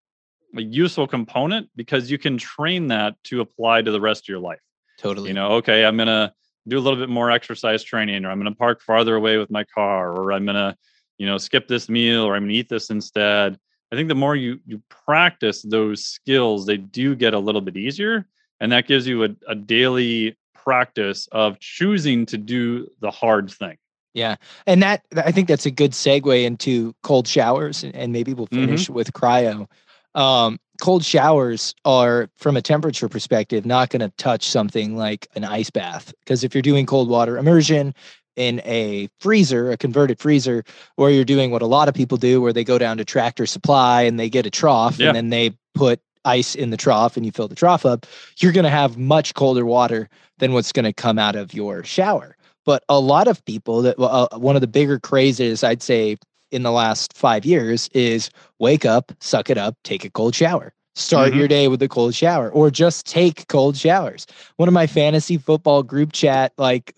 a 0.57 0.63
useful 0.63 1.07
component 1.07 1.69
because 1.75 2.11
you 2.11 2.19
can 2.19 2.39
train 2.39 2.89
that 2.89 3.15
to 3.25 3.41
apply 3.41 3.83
to 3.83 3.91
the 3.91 4.01
rest 4.01 4.25
of 4.25 4.29
your 4.29 4.39
life. 4.39 4.61
Totally. 4.99 5.29
You 5.29 5.35
know, 5.35 5.53
okay, 5.53 5.85
I'm 5.85 5.97
gonna 5.97 6.33
do 6.69 6.79
a 6.79 6.81
little 6.81 6.99
bit 6.99 7.09
more 7.09 7.31
exercise 7.31 7.83
training, 7.83 8.25
or 8.25 8.31
I'm 8.31 8.39
gonna 8.39 8.55
park 8.55 8.83
farther 8.83 9.17
away 9.17 9.39
with 9.39 9.51
my 9.51 9.65
car, 9.65 10.13
or 10.13 10.33
I'm 10.33 10.45
gonna, 10.45 10.77
you 11.19 11.27
know, 11.27 11.39
skip 11.39 11.67
this 11.67 11.89
meal, 11.89 12.23
or 12.23 12.37
I'm 12.37 12.43
gonna 12.43 12.53
eat 12.53 12.69
this 12.69 12.91
instead. 12.91 13.59
I 13.93 13.97
think 13.97 14.09
the 14.09 14.15
more 14.15 14.37
you 14.37 14.61
you 14.67 14.83
practice 14.89 15.63
those 15.63 16.05
skills, 16.05 16.67
they 16.67 16.77
do 16.77 17.17
get 17.17 17.35
a 17.35 17.39
little 17.39 17.61
bit 17.61 17.77
easier, 17.77 18.29
and 18.61 18.71
that 18.73 18.87
gives 18.87 19.07
you 19.07 19.25
a, 19.25 19.29
a 19.49 19.55
daily 19.55 20.37
practice 20.55 21.29
of 21.33 21.59
choosing 21.59 22.27
to 22.27 22.37
do 22.39 22.87
the 23.01 23.11
hard 23.11 23.51
thing. 23.51 23.77
Yeah. 24.15 24.37
And 24.67 24.83
that 24.83 25.03
I 25.17 25.31
think 25.33 25.49
that's 25.49 25.67
a 25.67 25.71
good 25.71 25.93
segue 25.93 26.45
into 26.45 26.95
cold 27.03 27.27
showers 27.29 27.85
and 27.85 28.13
maybe 28.13 28.35
we'll 28.35 28.47
Mm-hmm. 28.49 28.67
finish 28.67 28.91
with 28.91 29.13
cryo. 29.13 29.67
Um, 30.15 30.59
cold 30.81 31.05
showers 31.05 31.75
are 31.85 32.29
from 32.37 32.57
a 32.57 32.63
temperature 32.63 33.09
perspective 33.09 33.65
not 33.65 33.91
going 33.91 34.01
to 34.01 34.11
touch 34.17 34.49
something 34.49 34.97
like 34.97 35.29
an 35.37 35.45
ice 35.45 35.71
bath 35.71 36.13
because 36.21 36.43
if 36.43 36.55
you're 36.55 36.63
doing 36.63 36.87
cold 36.87 37.09
water 37.09 37.39
immersion 37.39 37.95
in 38.37 38.61
a 38.65 39.09
freezer, 39.21 39.71
a 39.71 39.77
converted 39.77 40.19
freezer, 40.19 40.65
or 40.97 41.11
you're 41.11 41.25
doing 41.25 41.51
what 41.51 41.63
a 41.63 41.67
lot 41.67 41.89
of 41.89 41.95
people 41.95 42.17
do 42.19 42.41
where 42.41 42.53
they 42.53 42.65
go 42.65 42.79
down 42.79 42.97
to 42.97 43.05
Tractor 43.05 43.45
Supply 43.47 44.03
and 44.03 44.19
they 44.19 44.29
get 44.31 44.47
a 44.47 44.51
trough 44.51 44.99
Yeah. 44.99 45.09
and 45.09 45.17
then 45.17 45.29
they 45.29 45.53
put 45.75 46.01
ice 46.25 46.55
in 46.55 46.71
the 46.71 46.77
trough 46.77 47.17
and 47.17 47.25
you 47.27 47.33
fill 47.33 47.49
the 47.49 47.55
trough 47.55 47.87
up, 47.87 48.07
you're 48.39 48.53
going 48.53 48.65
to 48.65 48.71
have 48.71 48.99
much 48.99 49.35
colder 49.35 49.65
water 49.65 50.09
than 50.39 50.53
what's 50.53 50.73
going 50.73 50.85
to 50.85 50.93
come 50.93 51.19
out 51.19 51.37
of 51.37 51.55
your 51.55 51.85
shower. 51.85 52.37
But 52.67 52.85
a 52.89 53.01
lot 53.01 53.27
of 53.29 53.45
people 53.45 53.83
that 53.83 53.99
well, 53.99 54.29
uh, 54.33 54.39
one 54.39 54.55
of 54.55 54.61
the 54.61 54.67
bigger 54.69 54.99
crazes 54.99 55.65
I'd 55.65 55.83
say 55.83 56.17
in 56.51 56.63
the 56.63 56.73
last 56.73 57.17
five 57.17 57.45
years 57.45 57.89
is 57.93 58.31
wake 58.59 58.85
up, 58.85 59.13
suck 59.21 59.51
it 59.51 59.59
up, 59.59 59.77
take 59.85 60.05
a 60.05 60.11
cold 60.11 60.35
shower. 60.35 60.73
Start 60.97 61.33
Mhm. 61.33 61.37
your 61.37 61.49
day 61.49 61.69
with 61.69 61.81
a 61.83 61.89
cold 61.89 62.15
shower 62.15 62.51
or 62.51 62.71
just 62.71 63.07
take 63.07 63.47
cold 63.49 63.77
showers. 63.77 64.27
One 64.57 64.69
of 64.69 64.75
my 64.75 64.87
fantasy 64.87 65.39
football 65.39 65.83
group 65.83 66.13
chat, 66.13 66.53
like 66.59 66.95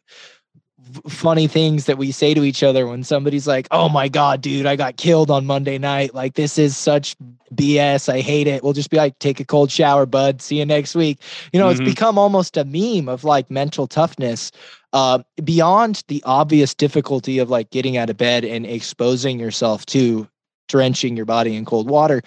funny 1.09 1.47
things 1.47 1.87
that 1.87 1.99
we 1.99 2.13
say 2.13 2.35
to 2.35 2.45
each 2.45 2.63
other 2.63 2.87
when 2.87 3.05
somebody's 3.05 3.47
like, 3.47 3.69
Oh 3.71 3.89
my 3.89 4.09
God, 4.09 4.41
dude, 4.41 4.67
I 4.67 4.77
got 4.77 4.97
killed 4.97 5.31
on 5.31 5.47
Monday 5.47 5.79
night. 5.79 6.15
Like, 6.15 6.35
this 6.35 6.59
is 6.59 6.77
such 6.77 7.17
BS. 7.55 8.09
I 8.13 8.21
hate 8.21 8.47
it. 8.47 8.63
We'll 8.63 8.73
just 8.73 8.91
be 8.91 8.97
like, 8.97 9.19
Take 9.19 9.41
a 9.41 9.45
cold 9.45 9.71
shower, 9.71 10.07
bud. 10.07 10.43
See 10.43 10.59
you 10.59 10.67
next 10.67 10.95
week. 10.95 11.19
You 11.53 11.61
know, 11.61 11.69
Mhm. 11.69 11.73
it's 11.73 11.81
become 11.81 12.19
almost 12.19 12.57
a 12.57 12.65
meme 12.65 13.09
of 13.09 13.25
like 13.25 13.51
mental 13.51 13.87
toughness 13.87 14.51
uh, 14.93 15.21
beyond 15.43 16.03
the 16.09 16.23
obvious 16.25 16.75
difficulty 16.75 17.39
of 17.39 17.49
like 17.51 17.71
getting 17.71 17.97
out 17.97 18.11
of 18.11 18.17
bed 18.17 18.45
and 18.45 18.67
exposing 18.67 19.39
yourself 19.41 19.87
to 19.87 20.29
drenching 20.69 21.17
your 21.17 21.27
body 21.27 21.55
in 21.57 21.65
cold 21.65 21.89
water 21.91 22.23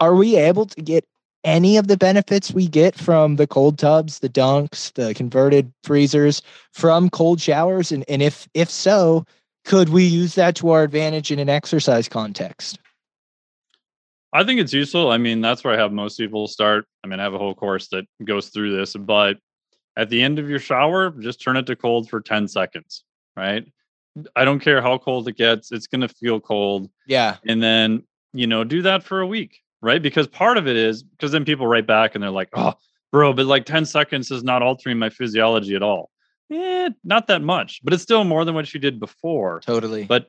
are 0.00 0.14
we 0.14 0.36
able 0.36 0.64
to 0.64 0.80
get 0.80 1.04
any 1.44 1.76
of 1.76 1.88
the 1.88 1.96
benefits 1.96 2.52
we 2.52 2.68
get 2.68 2.94
from 2.94 3.36
the 3.36 3.46
cold 3.46 3.78
tubs 3.78 4.20
the 4.20 4.28
dunks 4.28 4.92
the 4.94 5.14
converted 5.14 5.72
freezers 5.82 6.42
from 6.72 7.10
cold 7.10 7.40
showers 7.40 7.92
and, 7.92 8.04
and 8.08 8.22
if 8.22 8.48
if 8.54 8.70
so 8.70 9.24
could 9.64 9.88
we 9.90 10.04
use 10.04 10.34
that 10.34 10.56
to 10.56 10.70
our 10.70 10.82
advantage 10.82 11.30
in 11.30 11.38
an 11.38 11.48
exercise 11.48 12.08
context 12.08 12.78
I 14.32 14.44
think 14.44 14.60
it's 14.60 14.72
useful. 14.72 15.10
I 15.10 15.18
mean, 15.18 15.40
that's 15.40 15.62
where 15.62 15.74
I 15.74 15.76
have 15.76 15.92
most 15.92 16.16
people 16.16 16.48
start. 16.48 16.86
I 17.04 17.06
mean, 17.06 17.20
I 17.20 17.22
have 17.22 17.34
a 17.34 17.38
whole 17.38 17.54
course 17.54 17.88
that 17.88 18.06
goes 18.24 18.48
through 18.48 18.74
this, 18.74 18.94
but 18.94 19.36
at 19.96 20.08
the 20.08 20.22
end 20.22 20.38
of 20.38 20.48
your 20.48 20.58
shower, 20.58 21.10
just 21.10 21.42
turn 21.42 21.56
it 21.56 21.66
to 21.66 21.76
cold 21.76 22.08
for 22.08 22.20
10 22.20 22.48
seconds, 22.48 23.04
right? 23.36 23.70
I 24.34 24.44
don't 24.44 24.60
care 24.60 24.80
how 24.80 24.98
cold 24.98 25.28
it 25.28 25.36
gets, 25.36 25.70
it's 25.70 25.86
going 25.86 26.00
to 26.00 26.08
feel 26.08 26.40
cold. 26.40 26.90
yeah 27.06 27.36
And 27.46 27.62
then, 27.62 28.04
you 28.32 28.46
know, 28.46 28.64
do 28.64 28.82
that 28.82 29.02
for 29.02 29.20
a 29.20 29.26
week, 29.26 29.60
right? 29.82 30.00
Because 30.02 30.26
part 30.28 30.56
of 30.56 30.66
it 30.66 30.76
is 30.76 31.02
because 31.02 31.32
then 31.32 31.44
people 31.44 31.66
write 31.66 31.86
back 31.86 32.14
and 32.14 32.22
they're 32.22 32.30
like, 32.30 32.48
oh, 32.54 32.74
bro, 33.10 33.32
but 33.32 33.46
like 33.46 33.66
10 33.66 33.84
seconds 33.84 34.30
is 34.30 34.42
not 34.42 34.62
altering 34.62 34.98
my 34.98 35.10
physiology 35.10 35.74
at 35.74 35.82
all. 35.82 36.10
Eh, 36.50 36.90
not 37.04 37.26
that 37.26 37.42
much, 37.42 37.80
but 37.82 37.92
it's 37.92 38.02
still 38.02 38.24
more 38.24 38.44
than 38.44 38.54
what 38.54 38.72
you 38.74 38.80
did 38.80 39.00
before 39.00 39.60
totally 39.60 40.04
but 40.04 40.28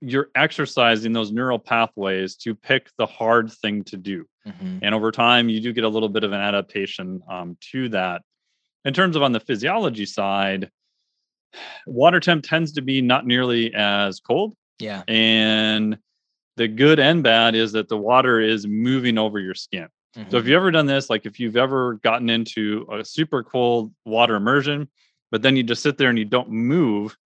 you're 0.00 0.28
exercising 0.34 1.12
those 1.12 1.32
neural 1.32 1.58
pathways 1.58 2.36
to 2.36 2.54
pick 2.54 2.90
the 2.98 3.06
hard 3.06 3.50
thing 3.50 3.82
to 3.84 3.96
do 3.96 4.24
Mhm. 4.46 4.80
and 4.82 4.94
over 4.94 5.10
time 5.10 5.48
you 5.48 5.60
do 5.60 5.72
get 5.72 5.82
a 5.84 5.88
little 5.88 6.08
bit 6.10 6.22
of 6.22 6.32
an 6.32 6.40
adaptation 6.40 7.22
um, 7.28 7.56
to 7.72 7.88
that 7.88 8.22
in 8.84 8.92
terms 8.94 9.16
of 9.16 9.22
on 9.22 9.32
the 9.32 9.40
physiology 9.40 10.04
side 10.06 10.70
water 11.86 12.20
temp 12.20 12.44
tends 12.44 12.72
to 12.72 12.82
be 12.82 13.00
not 13.00 13.26
nearly 13.26 13.72
as 13.74 14.20
cold 14.20 14.54
yeah 14.78 15.02
and 15.08 15.98
the 16.56 16.68
good 16.68 16.98
and 17.00 17.22
bad 17.22 17.54
is 17.54 17.72
that 17.72 17.88
the 17.88 17.96
water 17.96 18.40
is 18.40 18.66
moving 18.66 19.18
over 19.18 19.38
your 19.40 19.54
skin 19.54 19.88
so 20.14 20.36
if 20.36 20.44
Mhm. 20.44 20.46
you've 20.46 20.56
ever 20.56 20.70
done 20.70 20.86
this, 20.86 21.10
like 21.10 21.26
if 21.26 21.40
you've 21.40 21.56
ever 21.56 21.94
gotten 21.94 22.30
into 22.30 22.86
a 22.92 23.04
super 23.04 23.42
cold 23.42 23.92
water 24.04 24.36
immersion, 24.36 24.88
but 25.32 25.42
then 25.42 25.56
you 25.56 25.64
just 25.64 25.82
sit 25.82 25.98
there 25.98 26.08
and 26.08 26.16
you 26.18 26.24
don't 26.24 26.50
move, 26.50 27.16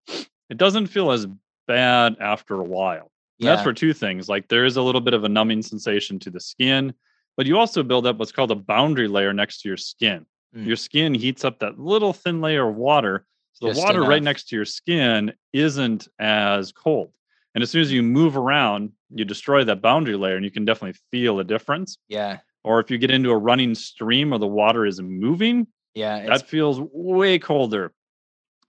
it 0.49 0.57
doesn't 0.57 0.87
feel 0.87 1.11
as 1.11 1.27
bad 1.67 2.15
after 2.19 2.55
a 2.55 2.63
while. 2.63 3.11
And 3.39 3.47
That's 3.47 3.61
for 3.61 3.73
two 3.73 3.93
things. 3.93 4.27
Like 4.27 4.47
there 4.47 4.65
is 4.65 4.77
a 4.77 4.81
little 4.81 5.01
bit 5.01 5.13
of 5.13 5.23
a 5.23 5.29
numbing 5.29 5.61
sensation 5.61 6.17
to 6.19 6.31
the 6.31 6.39
skin, 6.39 6.91
but 7.37 7.45
you 7.45 7.59
also 7.59 7.83
build 7.83 8.07
up 8.07 8.17
what's 8.17 8.31
called 8.31 8.49
a 8.49 8.55
boundary 8.55 9.07
layer 9.07 9.33
next 9.33 9.61
to 9.61 9.67
your 9.67 9.77
skin. 9.77 10.25
Mm. 10.55 10.65
Your 10.65 10.75
skin 10.75 11.13
heats 11.13 11.45
up 11.45 11.59
that 11.59 11.79
little 11.79 12.11
thin 12.11 12.41
layer 12.41 12.67
of 12.67 12.75
water. 12.75 13.27
So 13.53 13.67
the 13.67 13.73
Just 13.73 13.85
water 13.85 14.01
right 14.01 14.23
next 14.23 14.49
to 14.49 14.55
your 14.55 14.65
skin 14.65 15.31
isn't 15.53 16.07
as 16.17 16.71
cold. 16.71 17.11
And 17.55 17.63
as 17.63 17.71
soon 17.71 17.81
as 17.81 17.91
you 17.91 18.03
move 18.03 18.37
around, 18.37 18.91
you 19.13 19.25
destroy 19.25 19.63
that 19.63 19.81
boundary 19.81 20.15
layer 20.15 20.35
and 20.35 20.45
you 20.45 20.51
can 20.51 20.65
definitely 20.65 20.99
feel 21.11 21.39
a 21.39 21.43
difference 21.43 21.97
yeah 22.07 22.37
or 22.63 22.79
if 22.79 22.91
you 22.91 22.97
get 22.97 23.11
into 23.11 23.31
a 23.31 23.37
running 23.37 23.73
stream 23.73 24.33
or 24.33 24.37
the 24.37 24.47
water 24.47 24.85
is 24.85 25.01
moving, 25.01 25.67
yeah 25.95 26.25
that 26.27 26.47
feels 26.47 26.79
way 26.93 27.39
colder 27.39 27.93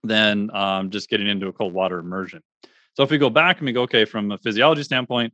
than 0.03 0.49
um, 0.55 0.89
just 0.89 1.09
getting 1.09 1.27
into 1.27 1.47
a 1.47 1.53
cold 1.53 1.73
water 1.73 1.99
immersion. 1.99 2.41
So 2.95 3.03
if 3.03 3.11
we 3.11 3.17
go 3.17 3.29
back 3.29 3.57
and 3.57 3.65
we 3.65 3.73
go, 3.73 3.83
okay, 3.83 4.05
from 4.05 4.31
a 4.31 4.37
physiology 4.37 4.83
standpoint, 4.83 5.33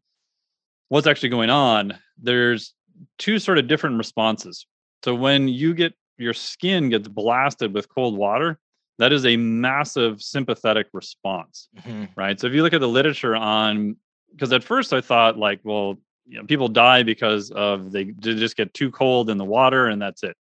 what's 0.89 1.07
actually 1.07 1.29
going 1.29 1.49
on? 1.49 1.97
There's 2.21 2.73
two 3.17 3.39
sort 3.39 3.57
of 3.57 3.67
different 3.67 3.97
responses. 3.97 4.65
So 5.03 5.15
when 5.15 5.47
you 5.47 5.73
get 5.73 5.93
your 6.17 6.33
skin 6.33 6.89
gets 6.89 7.07
blasted 7.07 7.73
with 7.73 7.87
cold 7.87 8.17
water, 8.17 8.59
that 8.99 9.13
is 9.13 9.25
a 9.25 9.37
massive 9.37 10.21
sympathetic 10.21 10.87
response 10.93 11.69
Mhm. 11.77 12.09
right? 12.15 12.39
So 12.39 12.47
if 12.47 12.53
you 12.53 12.63
look 12.63 12.73
at 12.73 12.81
the 12.81 12.87
literature 12.87 13.35
on, 13.35 13.95
because 14.31 14.51
at 14.51 14.63
first 14.63 14.93
I 14.93 15.01
thought 15.01 15.37
like, 15.37 15.59
well, 15.63 15.97
you 16.25 16.37
know, 16.37 16.45
people 16.45 16.67
die 16.67 17.03
because 17.03 17.51
of 17.51 17.91
they, 17.91 18.05
they 18.05 18.35
just 18.35 18.57
get 18.57 18.73
too 18.73 18.91
cold 18.91 19.29
in 19.29 19.37
the 19.37 19.45
water 19.45 19.87
and 19.87 20.01
that's 20.01 20.23
it. 20.23 20.35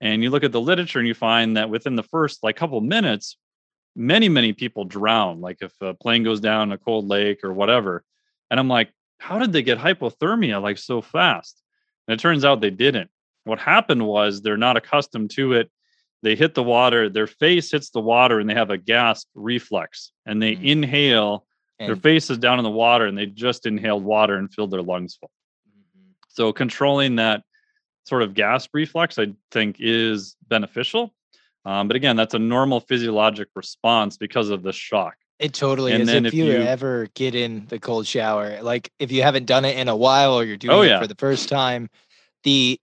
And 0.00 0.22
you 0.22 0.30
look 0.30 0.44
at 0.44 0.52
the 0.52 0.60
literature 0.60 0.98
and 0.98 1.08
you 1.08 1.14
find 1.14 1.56
that 1.56 1.70
within 1.70 1.96
the 1.96 2.02
first 2.02 2.44
like 2.44 2.56
couple 2.56 2.80
minutes, 2.80 3.36
many 3.96 4.28
many 4.28 4.52
people 4.52 4.84
drown. 4.84 5.40
Like 5.40 5.58
if 5.62 5.72
a 5.80 5.94
plane 5.94 6.22
goes 6.22 6.40
down 6.40 6.70
a 6.70 6.78
cold 6.78 7.08
lake 7.08 7.42
or 7.42 7.52
whatever, 7.52 8.04
and 8.50 8.60
I'm 8.60 8.68
like, 8.68 8.90
how 9.18 9.38
did 9.38 9.52
they 9.52 9.62
get 9.62 9.78
hypothermia 9.78 10.60
like 10.62 10.78
so 10.78 11.00
fast? 11.00 11.62
And 12.06 12.14
it 12.14 12.20
turns 12.22 12.44
out 12.44 12.60
they 12.60 12.70
didn't. 12.70 13.10
What 13.44 13.58
happened 13.58 14.06
was 14.06 14.42
they're 14.42 14.56
not 14.56 14.76
accustomed 14.76 15.30
to 15.30 15.54
it 15.54 15.70
they 16.26 16.34
hit 16.34 16.54
the 16.54 16.62
water, 16.62 17.08
their 17.08 17.28
face 17.28 17.70
hits 17.70 17.90
the 17.90 18.00
water, 18.00 18.40
and 18.40 18.50
they 18.50 18.54
have 18.54 18.70
a 18.70 18.76
gasp 18.76 19.28
reflex, 19.36 20.10
and 20.26 20.42
they 20.42 20.56
Mm. 20.56 20.64
inhale. 20.64 21.46
their 21.78 21.94
face 21.94 22.30
is 22.30 22.38
down 22.38 22.58
in 22.58 22.64
the 22.64 22.70
water, 22.70 23.04
and 23.04 23.18
they 23.18 23.26
just 23.26 23.66
inhaled 23.66 24.02
water 24.02 24.36
and 24.36 24.50
filled 24.50 24.70
their 24.70 24.80
lungs 24.80 25.14
full. 25.16 25.30
Mhm. 25.68 26.14
So 26.30 26.50
controlling 26.50 27.16
that 27.16 27.42
sort 28.04 28.22
of 28.22 28.32
gasp 28.32 28.70
reflex, 28.72 29.18
I 29.18 29.34
think, 29.50 29.76
is 29.78 30.36
beneficial. 30.48 31.14
Um, 31.66 31.86
but 31.86 31.94
again, 31.96 32.16
that's 32.16 32.32
a 32.32 32.38
normal 32.38 32.80
physiologic 32.80 33.48
response 33.54 34.16
because 34.16 34.48
of 34.48 34.62
the 34.62 34.72
shock. 34.72 35.16
It 35.38 35.52
totally 35.52 35.92
And 35.92 36.04
is. 36.04 36.08
If, 36.08 36.24
if 36.24 36.32
you, 36.34 36.46
you- 36.46 36.52
ever 36.52 37.08
get 37.12 37.34
in 37.34 37.66
the 37.66 37.78
cold 37.78 38.06
shower, 38.06 38.62
like 38.62 38.90
if 38.98 39.12
you 39.12 39.22
haven't 39.22 39.44
done 39.44 39.66
it 39.66 39.76
in 39.76 39.88
a 39.88 39.96
while 39.96 40.32
or 40.32 40.44
you're 40.44 40.56
doing 40.56 40.74
Oh, 40.74 40.80
it 40.80 40.88
yeah. 40.88 40.98
for 41.00 41.06
the 41.06 41.14
first 41.16 41.50
time, 41.50 41.90
the 42.42 42.80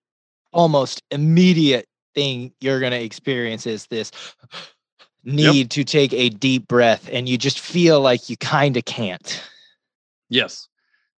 almost 0.51 1.01
immediate 1.09 1.87
thing 2.16 2.53
you're 2.61 2.80
going 2.80 2.91
to 2.91 3.03
experience 3.03 3.66
is 3.68 3.88
this 3.88 4.11
need 5.24 5.72
to 5.72 5.84
take 5.84 6.14
a 6.14 6.30
deep 6.30 6.68
breath 6.68 7.09
and 7.11 7.28
you 7.30 7.38
just 7.38 7.59
feel 7.59 8.01
like 8.01 8.30
you 8.30 8.38
kind 8.38 8.76
of 8.78 8.86
can't. 8.86 9.41
Yes. 10.30 10.68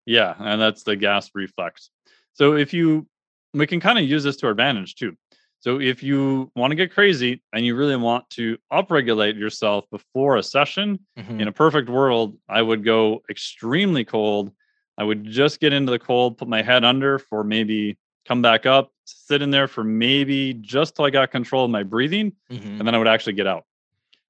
Yeah. 0.06 0.36
And 0.40 0.62
that's 0.62 0.84
the 0.84 0.96
gasp 0.96 1.32
reflex. 1.36 1.90
So 2.34 2.54
if 2.56 2.74
you, 2.74 3.08
we 3.54 3.66
can 3.66 3.80
kind 3.80 3.98
of 3.98 4.06
use 4.06 4.24
this 4.24 4.36
to 4.38 4.48
our 4.48 4.52
advantage 4.52 4.96
too. 4.96 5.16
So 5.62 5.80
if 5.80 6.04
you 6.04 6.52
want 6.56 6.72
to 6.72 6.76
get 6.76 6.94
crazy 6.94 7.42
and 7.52 7.66
you 7.66 7.76
really 7.76 7.96
want 7.96 8.30
to 8.32 8.58
upregulate 8.72 9.36
yourself 9.40 9.86
before 9.90 10.38
a 10.38 10.44
session, 10.44 11.00
Mhm. 11.18 11.42
in 11.42 11.48
a 11.48 11.52
perfect 11.52 11.90
world, 11.90 12.38
I 12.48 12.62
would 12.62 12.84
go 12.84 13.24
extremely 13.32 14.06
cold. 14.06 14.52
I 14.98 15.04
would 15.04 15.26
just 15.26 15.60
get 15.60 15.74
into 15.74 15.92
the 15.92 15.98
cold, 16.00 16.38
put 16.38 16.48
my 16.48 16.62
head 16.62 16.84
under 16.84 17.18
for 17.18 17.44
maybe 17.44 17.98
come 18.28 18.42
back 18.44 18.66
up, 18.68 18.92
sit 19.06 19.42
in 19.42 19.52
there 19.52 19.68
for 19.68 19.84
maybe 19.84 20.54
just 20.54 20.96
till 20.96 21.06
I 21.06 21.10
got 21.10 21.32
control 21.32 21.66
of 21.66 21.72
my 21.72 21.84
breathing, 21.84 22.34
Mhm. 22.52 22.80
and 22.80 22.82
then 22.88 22.96
I 22.96 22.98
would 22.98 23.08
actually 23.08 23.34
get 23.34 23.48
out. 23.48 23.66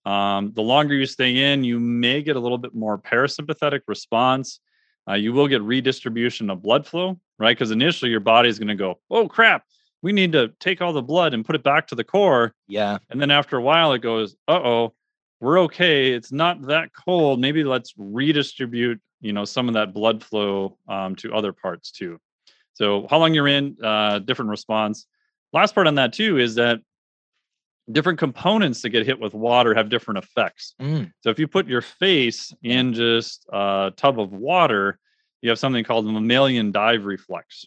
Um, 0.05 0.51
the 0.53 0.61
longer 0.61 0.93
you 0.93 1.05
stay 1.07 1.51
in, 1.51 1.63
you 1.63 1.79
may 1.79 2.21
get 2.21 2.35
a 2.35 2.39
little 2.39 2.59
bit 2.59 2.75
more 2.75 2.97
parasympathetic 2.97 3.81
response. 3.87 4.59
Uh, 5.09 5.13
you 5.13 5.33
will 5.33 5.47
get 5.47 5.61
redistribution 5.61 6.49
of 6.49 6.61
blood 6.61 6.85
flow, 6.85 7.19
right? 7.39 7.57
Because 7.57 7.71
initially 7.71 8.11
your 8.11 8.19
body 8.19 8.49
is 8.49 8.59
going 8.59 8.67
to 8.67 8.75
go, 8.75 8.99
oh 9.09 9.27
crap, 9.27 9.63
we 10.01 10.11
need 10.11 10.31
to 10.33 10.49
take 10.59 10.81
all 10.81 10.93
the 10.93 11.01
blood 11.01 11.33
and 11.33 11.43
put 11.43 11.55
it 11.55 11.63
back 11.63 11.87
to 11.87 11.95
the 11.95 12.03
core. 12.03 12.53
Yeah. 12.67 12.99
And 13.09 13.19
then 13.19 13.31
after 13.31 13.57
a 13.57 13.61
while, 13.61 13.93
it 13.93 13.99
goes, 13.99 14.35
uh 14.47 14.59
oh, 14.63 14.93
we're 15.39 15.59
okay. 15.61 16.11
It's 16.13 16.31
not 16.31 16.61
that 16.67 16.89
cold. 16.93 17.39
Maybe 17.39 17.63
let's 17.63 17.93
redistribute, 17.97 19.01
you 19.21 19.33
know, 19.33 19.45
some 19.45 19.67
of 19.67 19.73
that 19.73 19.93
blood 19.93 20.23
flow 20.23 20.77
um, 20.87 21.15
to 21.17 21.33
other 21.33 21.51
parts 21.53 21.91
too. 21.91 22.19
So 22.75 23.07
how 23.09 23.17
long 23.17 23.33
you're 23.33 23.47
in, 23.47 23.77
uh, 23.83 24.19
different 24.19 24.51
response. 24.51 25.07
Last 25.53 25.73
part 25.73 25.87
on 25.87 25.95
that 25.95 26.13
too 26.13 26.37
is 26.37 26.55
that 26.55 26.81
different 27.91 28.19
components 28.19 28.81
that 28.81 28.89
get 28.89 29.05
hit 29.05 29.19
with 29.19 29.33
water 29.33 29.73
have 29.73 29.89
different 29.89 30.17
effects. 30.17 30.75
Mm. 30.81 31.11
So 31.21 31.29
if 31.29 31.39
you 31.39 31.47
put 31.47 31.67
your 31.67 31.81
face 31.81 32.53
in 32.63 32.93
just 32.93 33.45
a 33.51 33.91
tub 33.95 34.19
of 34.19 34.31
water, 34.31 34.99
you 35.41 35.49
have 35.49 35.59
something 35.59 35.83
called 35.83 36.05
mammalian 36.05 36.71
dive 36.71 37.05
reflex, 37.05 37.65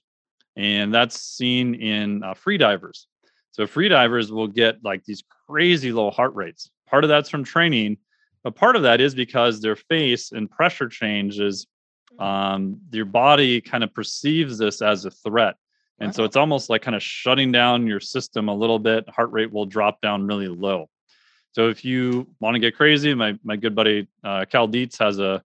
and 0.57 0.93
that's 0.93 1.21
seen 1.21 1.75
in 1.75 2.23
uh, 2.25 2.35
free 2.35 2.59
divers. 2.59 3.07
So 3.53 3.67
free 3.67 3.89
divers 3.89 4.31
will 4.33 4.49
get 4.49 4.85
like 4.85 5.05
these 5.05 5.23
crazy 5.47 5.93
low 5.93 6.11
heart 6.11 6.35
rates. 6.35 6.71
Part 6.89 7.05
of 7.05 7.09
that's 7.09 7.29
from 7.29 7.45
training, 7.45 7.99
but 8.43 8.55
part 8.57 8.77
of 8.77 8.83
that 8.83 9.01
is 9.01 9.15
because 9.15 9.61
their 9.61 9.77
face 9.77 10.33
and 10.33 10.51
pressure 10.51 10.89
changes. 10.89 11.67
Um, 12.19 12.81
your 12.93 13.05
body 13.05 13.61
kind 13.61 13.85
of 13.85 13.93
perceives 13.95 14.59
this 14.59 14.83
as 14.83 15.05
a 15.05 15.11
threat. 15.11 15.57
And 16.01 16.15
so 16.15 16.23
it's 16.23 16.37
almost 16.37 16.71
like 16.71 16.83
kind 16.83 16.95
of 16.95 17.03
shutting 17.03 17.51
down 17.51 17.87
your 17.87 17.99
system 17.99 18.49
a 18.49 18.55
little 18.55 18.79
bit. 18.79 19.09
Heart 19.09 19.33
rate 19.33 19.53
will 19.53 19.67
drop 19.67 20.01
down 20.01 20.27
really 20.27 20.47
low. 20.47 20.89
So 21.53 21.69
if 21.69 21.85
you 21.85 22.29
want 22.39 22.55
to 22.55 22.61
get 22.61 22.77
crazy, 22.77 23.15
my 23.15 23.37
my 23.43 23.57
good 23.57 23.75
buddy 23.75 24.07
uh, 24.23 24.45
Cal 24.45 24.69
Dietz 24.69 24.99
has 24.99 25.19
a 25.19 25.43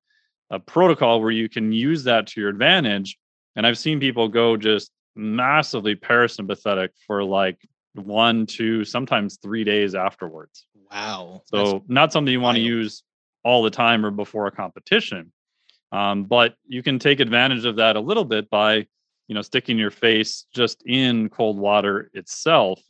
a 0.51 0.59
protocol 0.59 1.21
where 1.21 1.31
you 1.31 1.49
can 1.49 1.71
use 1.71 2.03
that 2.03 2.27
to 2.27 2.41
your 2.41 2.49
advantage. 2.49 3.17
And 3.55 3.65
I've 3.65 3.77
seen 3.77 3.99
people 3.99 4.27
go 4.27 4.55
just 4.55 4.91
massively 5.15 5.95
parasympathetic 5.95 6.89
for 7.07 7.23
like 7.23 7.57
one, 7.95 8.45
two, 8.45 8.85
sometimes 8.85 9.37
three 9.41 9.63
days 9.63 9.95
afterwards. 9.95 10.65
Wow. 10.91 11.41
So 11.45 11.57
That's- 11.57 11.81
not 11.87 12.13
something 12.13 12.31
you 12.31 12.41
want 12.41 12.57
to 12.57 12.61
use 12.61 13.03
all 13.43 13.63
the 13.63 13.71
time 13.71 14.05
or 14.05 14.11
before 14.11 14.45
a 14.47 14.51
competition. 14.51 15.31
Um, 15.93 16.23
but 16.23 16.55
you 16.67 16.81
can 16.81 16.97
take 16.97 17.19
advantage 17.19 17.65
of 17.65 17.75
that 17.75 17.95
a 17.95 17.99
little 17.99 18.25
bit 18.25 18.49
by, 18.49 18.87
you 19.27 19.35
know, 19.35 19.43
sticking 19.43 19.77
your 19.77 19.91
face 19.91 20.47
just 20.53 20.81
in 20.87 21.29
cold 21.29 21.57
water 21.57 22.09
itself. 22.15 22.81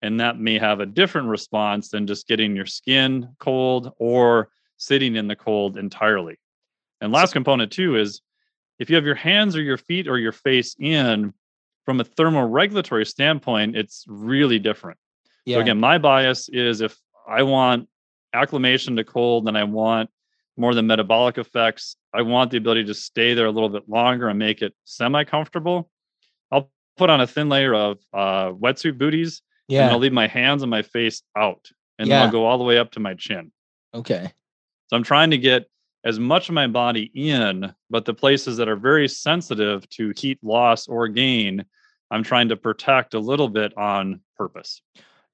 And 0.00 0.20
that 0.20 0.38
may 0.38 0.58
have 0.58 0.78
a 0.78 0.86
different 0.86 1.26
response 1.26 1.88
than 1.88 2.06
just 2.06 2.28
getting 2.28 2.54
your 2.54 2.66
skin 2.66 3.34
cold 3.40 3.92
or 3.98 4.48
sitting 4.76 5.16
in 5.16 5.26
the 5.26 5.34
cold 5.34 5.76
entirely. 5.76 6.38
And 7.00 7.12
last 7.12 7.32
component 7.32 7.72
too 7.72 7.96
is 7.96 8.20
if 8.78 8.88
you 8.88 8.96
have 8.96 9.04
your 9.04 9.16
hands 9.16 9.56
or 9.56 9.62
your 9.62 9.76
feet 9.76 10.06
or 10.06 10.18
your 10.18 10.32
face 10.32 10.76
in 10.78 11.34
from 11.84 12.00
a 12.00 12.04
thermoregulatory 12.04 13.06
standpoint, 13.06 13.76
it's 13.76 14.04
really 14.06 14.60
different. 14.60 14.98
yeah. 15.44 15.56
So 15.56 15.60
again, 15.62 15.80
my 15.80 15.98
bias 15.98 16.48
is 16.48 16.80
if 16.80 16.96
I 17.26 17.42
want 17.42 17.88
acclimation 18.32 18.94
to 18.96 19.04
cold 19.04 19.48
and 19.48 19.58
I 19.58 19.64
want 19.64 20.10
more 20.56 20.74
than 20.74 20.86
metabolic 20.86 21.38
effects, 21.38 21.96
I 22.12 22.22
want 22.22 22.50
the 22.50 22.58
ability 22.58 22.84
to 22.84 22.94
stay 22.94 23.34
there 23.34 23.46
a 23.46 23.50
little 23.50 23.68
bit 23.68 23.88
longer 23.88 24.28
and 24.28 24.38
make 24.38 24.62
it 24.62 24.74
semi-comfortable. 24.84 25.90
I'll 26.50 26.70
put 26.96 27.10
on 27.10 27.20
a 27.20 27.26
thin 27.26 27.48
layer 27.48 27.74
of 27.74 27.98
uh, 28.12 28.52
wetsuit 28.52 28.98
booties 28.98 29.42
Yeah. 29.68 29.84
and. 29.84 29.92
I'll 29.92 29.98
leave 29.98 30.12
my 30.12 30.26
hands 30.26 30.62
and 30.62 30.70
my 30.70 30.82
face 30.82 31.22
out, 31.36 31.70
and 31.98 32.10
then 32.10 32.20
I'll 32.22 32.30
go 32.30 32.44
all 32.44 32.58
the 32.58 32.64
way 32.64 32.78
up 32.78 32.90
to 32.92 33.00
my 33.00 33.14
chin. 33.14 33.50
Okay. 33.94 34.30
So 34.88 34.96
I'm 34.96 35.02
trying 35.02 35.30
to 35.30 35.38
get 35.38 35.66
as 36.04 36.18
much 36.18 36.48
of 36.48 36.54
my 36.54 36.66
body 36.66 37.10
in, 37.14 37.72
but 37.88 38.04
the 38.04 38.12
places 38.14 38.56
that 38.58 38.68
are 38.68 38.76
very 38.76 39.08
sensitive 39.08 39.88
to 39.90 40.12
heat 40.16 40.38
loss 40.42 40.88
or 40.88 41.08
gain, 41.08 41.64
I'm 42.10 42.22
trying 42.24 42.48
to 42.48 42.56
protect 42.56 43.14
a 43.14 43.18
little 43.20 43.48
bit 43.48 43.76
on 43.78 44.20
purpose. 44.36 44.82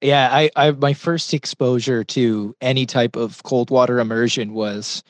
Yeah, 0.01 0.29
I, 0.31 0.51
I 0.55 0.71
my 0.73 0.95
first 0.95 1.35
exposure 1.35 2.05
to 2.05 2.55
any 2.61 2.87
type 2.87 3.17
of 3.17 3.43
cold 3.43 3.71
water 3.71 3.99
immersion 3.99 4.55
was 4.55 5.03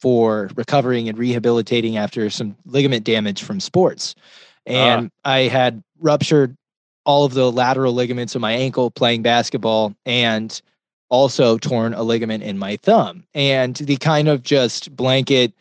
for 0.00 0.50
recovering 0.56 1.08
and 1.08 1.18
rehabilitating 1.18 1.96
after 1.98 2.30
some 2.30 2.56
ligament 2.64 3.04
damage 3.04 3.42
from 3.42 3.60
sports. 3.60 4.14
Ah. 4.66 4.72
And 4.72 5.10
I 5.24 5.40
had 5.40 5.82
ruptured 5.98 6.56
all 7.04 7.24
of 7.24 7.34
the 7.34 7.50
lateral 7.50 7.92
ligaments 7.92 8.34
of 8.34 8.40
my 8.40 8.52
ankle 8.52 8.90
playing 8.90 9.22
basketball 9.22 9.94
and 10.06 10.60
also 11.10 11.58
torn 11.58 11.92
a 11.92 12.02
ligament 12.02 12.42
in 12.42 12.56
my 12.56 12.76
thumb. 12.76 13.24
And 13.34 13.76
the 13.76 13.96
kind 13.96 14.28
of 14.28 14.42
just 14.42 14.94
blanket 14.94 15.52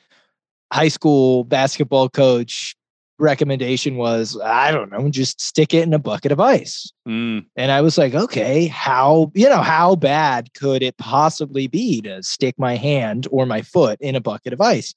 high 0.72 0.90
school 0.90 1.44
basketball 1.44 2.10
coach 2.10 2.76
recommendation 3.20 3.98
was 3.98 4.40
I 4.44 4.72
don't 4.72 4.92
know, 4.92 5.10
just 5.10 5.40
stick 5.42 5.74
it 5.74 5.84
in 5.84 5.94
a 5.94 6.00
bucket 6.00 6.32
of 6.32 6.40
ice. 6.40 6.92
Mm, 7.08 7.46
And 7.56 7.72
I 7.72 7.82
was 7.82 7.98
like, 7.98 8.14
okay, 8.14 8.68
how, 8.68 9.32
you 9.36 9.50
know, 9.50 9.62
how 9.62 9.96
bad 9.96 10.54
could 10.54 10.82
it 10.82 10.98
possibly 10.98 11.68
be 11.68 12.02
to 12.02 12.24
stick 12.24 12.56
my 12.58 12.76
hand 12.76 13.28
or 13.32 13.46
my 13.46 13.62
foot 13.62 14.00
in 14.02 14.16
a 14.16 14.22
bucket 14.22 14.54
of 14.54 14.62
ice? 14.62 14.94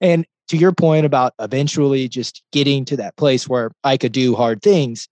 And 0.00 0.26
to 0.48 0.56
your 0.56 0.72
point 0.72 1.04
about 1.04 1.34
eventually 1.40 2.08
just 2.08 2.42
getting 2.52 2.84
to 2.86 2.96
that 2.96 3.16
place 3.16 3.48
where 3.48 3.70
I 3.84 3.96
could 3.96 4.12
do 4.12 4.34
hard 4.34 4.62
things, 4.62 5.08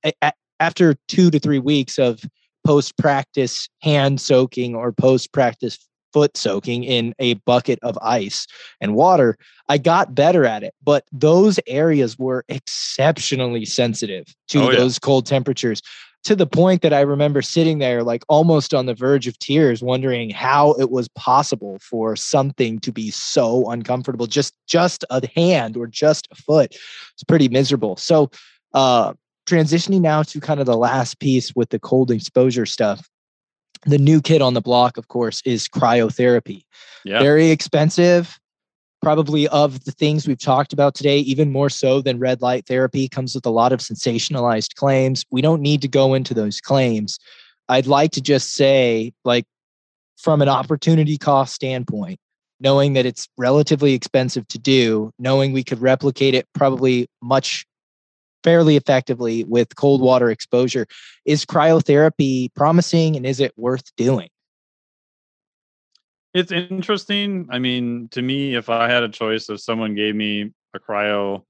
after 0.61 0.97
two 1.09 1.31
to 1.31 1.39
three 1.39 1.59
weeks 1.59 1.99
of 1.99 2.25
post 2.67 2.97
practice 2.97 3.69
hand 3.83 4.21
soaking 4.21 4.75
or 4.75 4.93
post 4.93 5.33
practice 5.33 5.79
foot 6.13 6.37
soaking 6.37 6.85
in 6.85 7.15
a 7.19 7.35
bucket 7.35 7.79
of 7.83 7.99
ice 8.03 8.47
and 8.81 8.95
water, 8.95 9.37
I 9.69 9.79
got 9.79 10.15
better 10.15 10.45
at 10.45 10.63
it. 10.63 10.75
But 10.83 11.05
those 11.13 11.59
areas 11.67 12.19
were 12.19 12.45
exceptionally 12.49 13.65
sensitive 13.65 14.27
to 14.49 14.63
Oh, 14.63 14.71
yeah. 14.71 14.79
those 14.79 14.99
cold 14.99 15.27
temperatures 15.27 15.83
to 16.25 16.35
the 16.35 16.47
point 16.47 16.83
that 16.83 16.93
I 16.93 17.03
remember 17.03 17.41
sitting 17.41 17.79
there 17.79 18.03
like 18.03 18.25
almost 18.29 18.75
on 18.75 18.87
the 18.87 18.95
verge 18.95 19.29
of 19.29 19.39
tears 19.39 19.81
wondering 19.81 20.31
how 20.31 20.73
it 20.73 20.91
was 20.91 21.07
possible 21.09 21.79
for 21.81 22.17
something 22.17 22.81
to 22.81 22.91
be 22.91 23.13
so 23.13 23.71
uncomfortable 23.71 24.27
just 24.27 24.53
just 24.67 25.05
a 25.11 25.23
hand 25.37 25.77
or 25.77 25.87
just 25.87 26.27
a 26.33 26.35
foot 26.35 26.75
it's 27.15 27.23
pretty 27.29 27.49
miserable 27.49 27.97
so 27.97 28.29
uh 28.75 29.13
transitioning 29.49 30.01
now 30.01 30.25
to 30.25 30.41
kind 30.41 30.59
of 30.59 30.67
the 30.67 30.77
last 30.77 31.21
piece 31.21 31.55
with 31.55 31.69
the 31.71 31.79
cold 31.79 32.11
exposure 32.11 32.67
stuff 32.67 33.09
the 33.87 33.99
new 33.99 34.21
kid 34.21 34.43
on 34.43 34.55
the 34.55 34.61
block 34.61 34.97
of 34.97 35.09
course 35.09 35.41
is 35.45 35.69
cryotherapy. 35.69 36.63
Yeah. 37.05 37.21
very 37.21 37.51
expensive 37.51 38.39
probably 39.01 39.47
of 39.49 39.85
the 39.85 39.93
things 39.93 40.27
we've 40.27 40.39
talked 40.39 40.73
about 40.73 40.95
today 40.95 41.19
even 41.19 41.53
more 41.53 41.71
so 41.71 42.01
than 42.01 42.19
red 42.19 42.43
light 42.43 42.67
therapy 42.67 43.09
comes 43.09 43.35
with 43.35 43.47
a 43.47 43.51
lot 43.51 43.73
of 43.73 43.79
sensationalized 43.79 44.75
claims. 44.75 45.25
We 45.31 45.41
don't 45.41 45.63
need 45.63 45.81
to 45.83 45.89
go 45.89 46.15
into 46.15 46.35
those 46.35 46.61
claims. 46.61 47.19
I'd 47.69 47.87
like 47.87 48.11
to 48.13 48.21
just 48.21 48.55
say 48.55 49.13
like 49.25 49.45
from 50.17 50.43
an 50.43 50.49
opportunity 50.49 51.19
cost 51.19 51.55
standpoint 51.55 52.19
knowing 52.59 52.95
that 52.95 53.07
it's 53.07 53.29
relatively 53.37 53.93
expensive 53.93 54.49
to 54.49 54.59
do 54.59 55.13
knowing 55.19 55.53
we 55.53 55.63
could 55.63 55.81
replicate 55.81 56.35
it 56.35 56.49
probably 56.55 57.07
much 57.23 57.67
fairly 58.47 58.77
effectively 58.77 59.43
with 59.43 59.75
cold 59.75 60.01
water 60.01 60.31
exposure 60.31 60.87
is 61.25 61.45
cryotherapy 61.45 62.55
promising 62.55 63.17
and 63.17 63.27
is 63.27 63.41
it 63.41 63.53
worth 63.57 63.95
doing 63.97 64.29
It's 66.33 66.53
interesting. 66.53 67.49
I 67.51 67.59
mean, 67.59 68.09
to 68.13 68.23
me, 68.23 68.55
if 68.55 68.71
I 68.71 68.89
had 68.89 69.03
a 69.03 69.09
choice, 69.09 69.51
if 69.51 69.61
someone 69.61 69.97
gave 69.97 70.15
me 70.15 70.53
a 70.75 70.79
cryo 70.79 71.43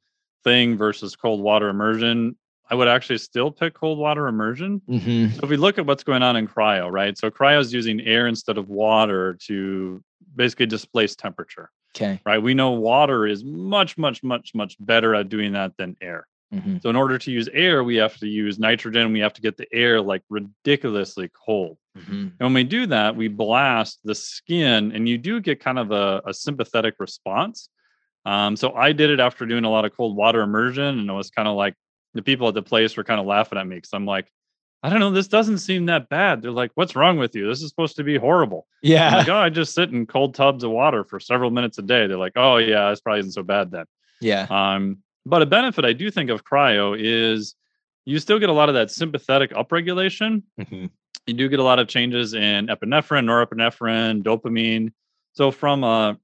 thing 0.42 0.78
versus 0.78 1.16
cold 1.16 1.42
water 1.42 1.68
immersion, 1.68 2.38
I 2.70 2.76
would 2.76 2.88
actually 2.88 3.18
still 3.18 3.50
pick 3.50 3.74
cold 3.74 3.98
water 3.98 4.26
immersion. 4.26 4.80
mm-hmm. 4.88 5.34
So 5.34 5.40
if 5.42 5.50
we 5.50 5.58
look 5.58 5.76
at 5.76 5.84
what's 5.84 6.04
going 6.04 6.22
on 6.22 6.34
in 6.36 6.48
cryo, 6.48 6.90
right? 6.90 7.18
So 7.18 7.30
cryo 7.30 7.60
is 7.60 7.74
using 7.74 8.00
air 8.00 8.26
instead 8.26 8.56
of 8.56 8.68
water 8.70 9.36
to 9.48 10.02
basically 10.34 10.66
displace 10.66 11.14
temperature, 11.14 11.68
okay 11.94 12.20
right? 12.24 12.42
We 12.42 12.54
know 12.54 12.70
water 12.70 13.26
is 13.26 13.44
much, 13.44 13.98
much, 13.98 14.22
much, 14.22 14.54
much 14.54 14.76
better 14.80 15.14
at 15.14 15.28
doing 15.28 15.52
that 15.52 15.76
than 15.76 15.96
air. 16.00 16.26
Mm-hmm. 16.52 16.78
So 16.82 16.90
in 16.90 16.96
order 16.96 17.18
to 17.18 17.30
use 17.30 17.48
air, 17.52 17.82
we 17.84 17.96
have 17.96 18.16
to 18.18 18.26
use 18.28 18.58
nitrogen. 18.58 19.12
We 19.12 19.20
have 19.20 19.32
to 19.34 19.40
get 19.42 19.56
the 19.56 19.66
air 19.72 20.00
like 20.00 20.22
ridiculously 20.28 21.30
cold. 21.46 21.78
Mm-hmm. 21.96 22.12
And 22.12 22.38
when 22.38 22.54
we 22.54 22.64
do 22.64 22.86
that, 22.86 23.16
we 23.16 23.28
blast 23.28 24.00
the 24.04 24.14
skin, 24.14 24.92
and 24.92 25.08
you 25.08 25.18
do 25.18 25.40
get 25.40 25.60
kind 25.60 25.78
of 25.78 25.90
a, 25.90 26.22
a 26.26 26.34
sympathetic 26.34 26.94
response. 26.98 27.68
Um, 28.24 28.56
so 28.56 28.72
I 28.74 28.92
did 28.92 29.10
it 29.10 29.20
after 29.20 29.46
doing 29.46 29.64
a 29.64 29.70
lot 29.70 29.84
of 29.84 29.96
cold 29.96 30.16
water 30.16 30.40
immersion, 30.42 30.98
and 30.98 31.08
it 31.08 31.12
was 31.12 31.30
kind 31.30 31.48
of 31.48 31.56
like 31.56 31.74
the 32.14 32.22
people 32.22 32.48
at 32.48 32.54
the 32.54 32.62
place 32.62 32.96
were 32.96 33.04
kind 33.04 33.20
of 33.20 33.26
laughing 33.26 33.58
at 33.58 33.66
me 33.66 33.76
because 33.76 33.92
I'm 33.92 34.06
like, 34.06 34.26
I 34.82 34.88
don't 34.90 35.00
know, 35.00 35.10
this 35.10 35.28
doesn't 35.28 35.58
seem 35.58 35.86
that 35.86 36.08
bad. 36.08 36.42
They're 36.42 36.50
like, 36.50 36.70
What's 36.74 36.94
wrong 36.94 37.18
with 37.18 37.34
you? 37.34 37.48
This 37.48 37.62
is 37.62 37.70
supposed 37.70 37.96
to 37.96 38.04
be 38.04 38.16
horrible. 38.16 38.66
I'm 38.84 38.90
Yeah. 38.90 39.16
like, 39.16 39.28
oh, 39.28 39.36
I 39.36 39.48
just 39.48 39.74
sit 39.74 39.90
in 39.90 40.06
cold 40.06 40.34
tubs 40.34 40.64
of 40.64 40.70
water 40.70 41.02
for 41.02 41.18
several 41.18 41.50
minutes 41.50 41.78
a 41.78 41.82
day. 41.82 42.06
They're 42.06 42.18
like, 42.18 42.34
Oh, 42.36 42.58
yeah, 42.58 42.90
this 42.90 43.00
probably 43.00 43.20
isn't 43.20 43.32
so 43.32 43.42
bad 43.42 43.70
then. 43.70 43.86
Yeah. 44.20 44.46
Um, 44.48 44.98
but 45.26 45.42
a 45.42 45.46
benefit 45.46 45.84
I 45.84 45.92
do 45.92 46.10
think 46.10 46.30
of 46.30 46.44
cryo 46.44 46.96
is 46.98 47.54
you 48.06 48.18
still 48.18 48.38
get 48.38 48.48
a 48.48 48.52
lot 48.54 48.68
of 48.70 48.74
that 48.76 48.90
sympathetic 48.90 49.50
upregulation. 49.50 50.42
Mhm. 50.58 50.90
You 51.26 51.34
do 51.34 51.48
get 51.48 51.58
a 51.58 51.62
lot 51.64 51.78
of 51.80 51.88
changes 51.88 52.32
in 52.34 52.68
epinephrine, 52.68 53.24
norepinephrine, 53.26 54.22
dopamine. 54.22 54.92
So 55.32 55.50
from 55.50 55.84
a 55.84 56.16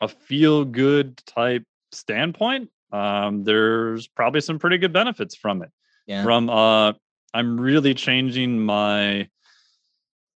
a 0.00 0.08
feel 0.08 0.64
good 0.64 1.16
type 1.26 1.62
standpoint, 1.92 2.68
um, 2.92 3.44
there's 3.44 4.08
probably 4.08 4.40
some 4.40 4.58
pretty 4.58 4.78
good 4.78 4.92
benefits 4.92 5.36
from 5.36 5.62
it. 5.62 5.70
Yeah. 6.08 6.24
From 6.24 6.50
uh, 6.50 6.94
I'm 7.32 7.58
really 7.60 7.94
changing 7.94 8.58
my 8.58 9.28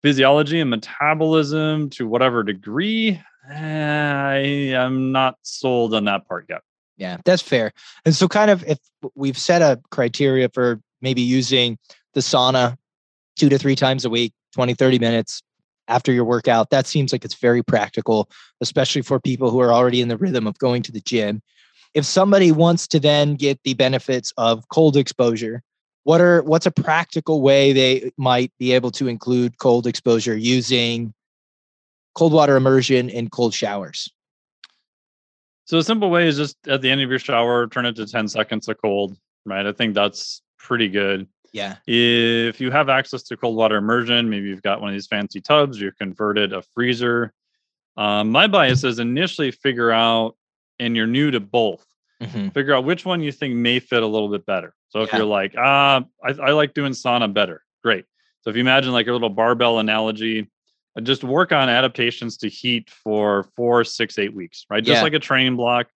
physiology 0.03 0.61
and 0.61 0.69
metabolism 0.69 1.89
to 1.91 2.07
whatever 2.07 2.43
degree. 2.43 3.21
eh, 3.51 4.13
I 4.13 4.37
am 4.85 5.13
not 5.13 5.37
sold 5.43 5.95
on 5.95 6.05
that 6.05 6.29
part 6.29 6.47
yet. 6.51 6.61
Yeah, 6.97 7.19
that's 7.25 7.43
fair. 7.43 7.73
And 8.05 8.15
so, 8.15 8.29
kind 8.29 8.51
of, 8.51 8.65
if 8.65 8.79
we've 9.15 9.39
set 9.39 9.63
a 9.63 9.81
criteria 9.91 10.49
for 10.49 10.81
maybe 11.01 11.23
using 11.23 11.79
the 12.15 12.21
sauna 12.21 12.77
two 13.37 13.49
to 13.49 13.59
three 13.59 13.75
times 13.75 14.05
a 14.05 14.11
week, 14.11 14.33
20, 14.55 14.75
30 14.75 14.99
minutes 14.99 15.43
after 15.89 16.13
your 16.13 16.25
workout, 16.25 16.71
that 16.71 16.87
seems 16.87 17.13
like 17.13 17.25
it's 17.25 17.35
very 17.35 17.63
practical, 17.63 18.31
especially 18.61 19.03
for 19.03 19.21
people 19.21 19.51
who 19.51 19.61
are 19.61 19.73
already 19.73 20.01
in 20.01 20.09
the 20.09 20.17
rhythm 20.17 20.47
of 20.47 20.57
going 20.59 20.83
to 20.83 20.93
the 20.93 21.01
gym. 21.01 21.43
If 21.95 22.05
somebody 22.05 22.53
wants 22.53 22.87
to 22.89 23.01
then 23.01 23.35
get 23.35 23.61
the 23.65 23.75
benefits 23.75 24.33
of 24.37 24.69
cold 24.69 24.97
exposure, 24.97 25.63
what 26.05 26.21
are 26.21 26.43
what's 26.43 26.67
a 26.67 26.71
practical 26.71 27.43
way 27.43 27.73
they 27.73 28.13
might 28.17 28.53
be 28.59 28.73
able 28.73 28.91
to 28.93 29.09
include 29.09 29.59
cold 29.59 29.87
exposure 29.87 30.37
using 30.37 31.15
cold 32.15 32.33
water 32.33 32.57
immersion 32.57 33.11
and 33.11 33.31
cold 33.31 33.55
showers? 33.55 34.09
So 35.67 35.79
a 35.79 35.83
simple 35.83 36.11
way 36.11 36.27
is 36.29 36.37
just 36.37 36.57
at 36.69 36.83
the 36.83 36.91
end 36.91 37.01
of 37.01 37.09
your 37.09 37.19
shower, 37.19 37.67
turn 37.67 37.87
it 37.87 37.97
to 37.97 38.07
10 38.07 38.29
seconds 38.29 38.69
of 38.69 38.77
cold, 38.83 39.17
right? 39.47 39.67
I 39.67 39.73
think 39.73 39.95
that's 39.95 40.43
pretty 40.59 40.89
good. 40.89 41.27
Yeah. 41.53 41.77
If 41.87 42.61
you 42.61 42.71
have 42.71 42.89
access 42.89 43.23
to 43.25 43.37
cold 43.37 43.57
water 43.57 43.77
immersion, 43.77 44.29
maybe 44.29 44.49
you've 44.49 44.63
got 44.63 44.81
one 44.81 44.91
of 44.91 44.95
these 44.95 45.07
fancy 45.07 45.41
tubs, 45.41 45.81
you've 45.81 45.97
converted 45.97 46.53
a 46.53 46.63
freezer. 46.75 47.33
Um, 47.97 48.31
my 48.31 48.47
bias 48.47 48.85
is 48.85 48.99
initially 48.99 49.53
figure 49.53 49.91
out, 49.91 50.37
and 50.81 50.97
you're 50.97 51.07
new 51.07 51.31
to 51.31 51.41
both, 51.41 51.87
Mhm. 52.21 52.53
figure 52.53 52.75
out 52.75 52.85
which 52.85 53.05
one 53.05 53.23
you 53.23 53.31
think 53.33 53.55
may 53.55 53.79
fit 53.79 54.03
a 54.03 54.07
little 54.07 54.29
bit 54.29 54.45
better. 54.45 54.75
So 54.89 55.03
if 55.03 55.11
Yeah. 55.13 55.19
you're 55.19 55.27
like, 55.27 55.55
ah, 55.57 56.05
I, 56.25 56.31
I 56.31 56.51
like 56.53 56.75
doing 56.75 56.93
sauna 56.93 57.33
better, 57.33 57.63
great. 57.83 58.05
So 58.43 58.51
if 58.51 58.57
you 58.57 58.61
imagine 58.61 58.93
like 58.93 59.07
a 59.07 59.13
little 59.13 59.31
barbell 59.31 59.79
analogy, 59.79 60.51
just 61.03 61.25
work 61.25 61.53
on 61.53 61.69
adaptations 61.69 62.37
to 62.39 62.49
heat 62.49 62.89
for 62.89 63.45
four, 63.57 63.85
six, 63.85 64.19
eight 64.19 64.35
weeks, 64.35 64.65
right? 64.71 64.85
Just 64.85 64.99
Yeah. 64.99 65.03
like 65.03 65.15
a 65.15 65.19
training 65.19 65.57
block, 65.57 65.89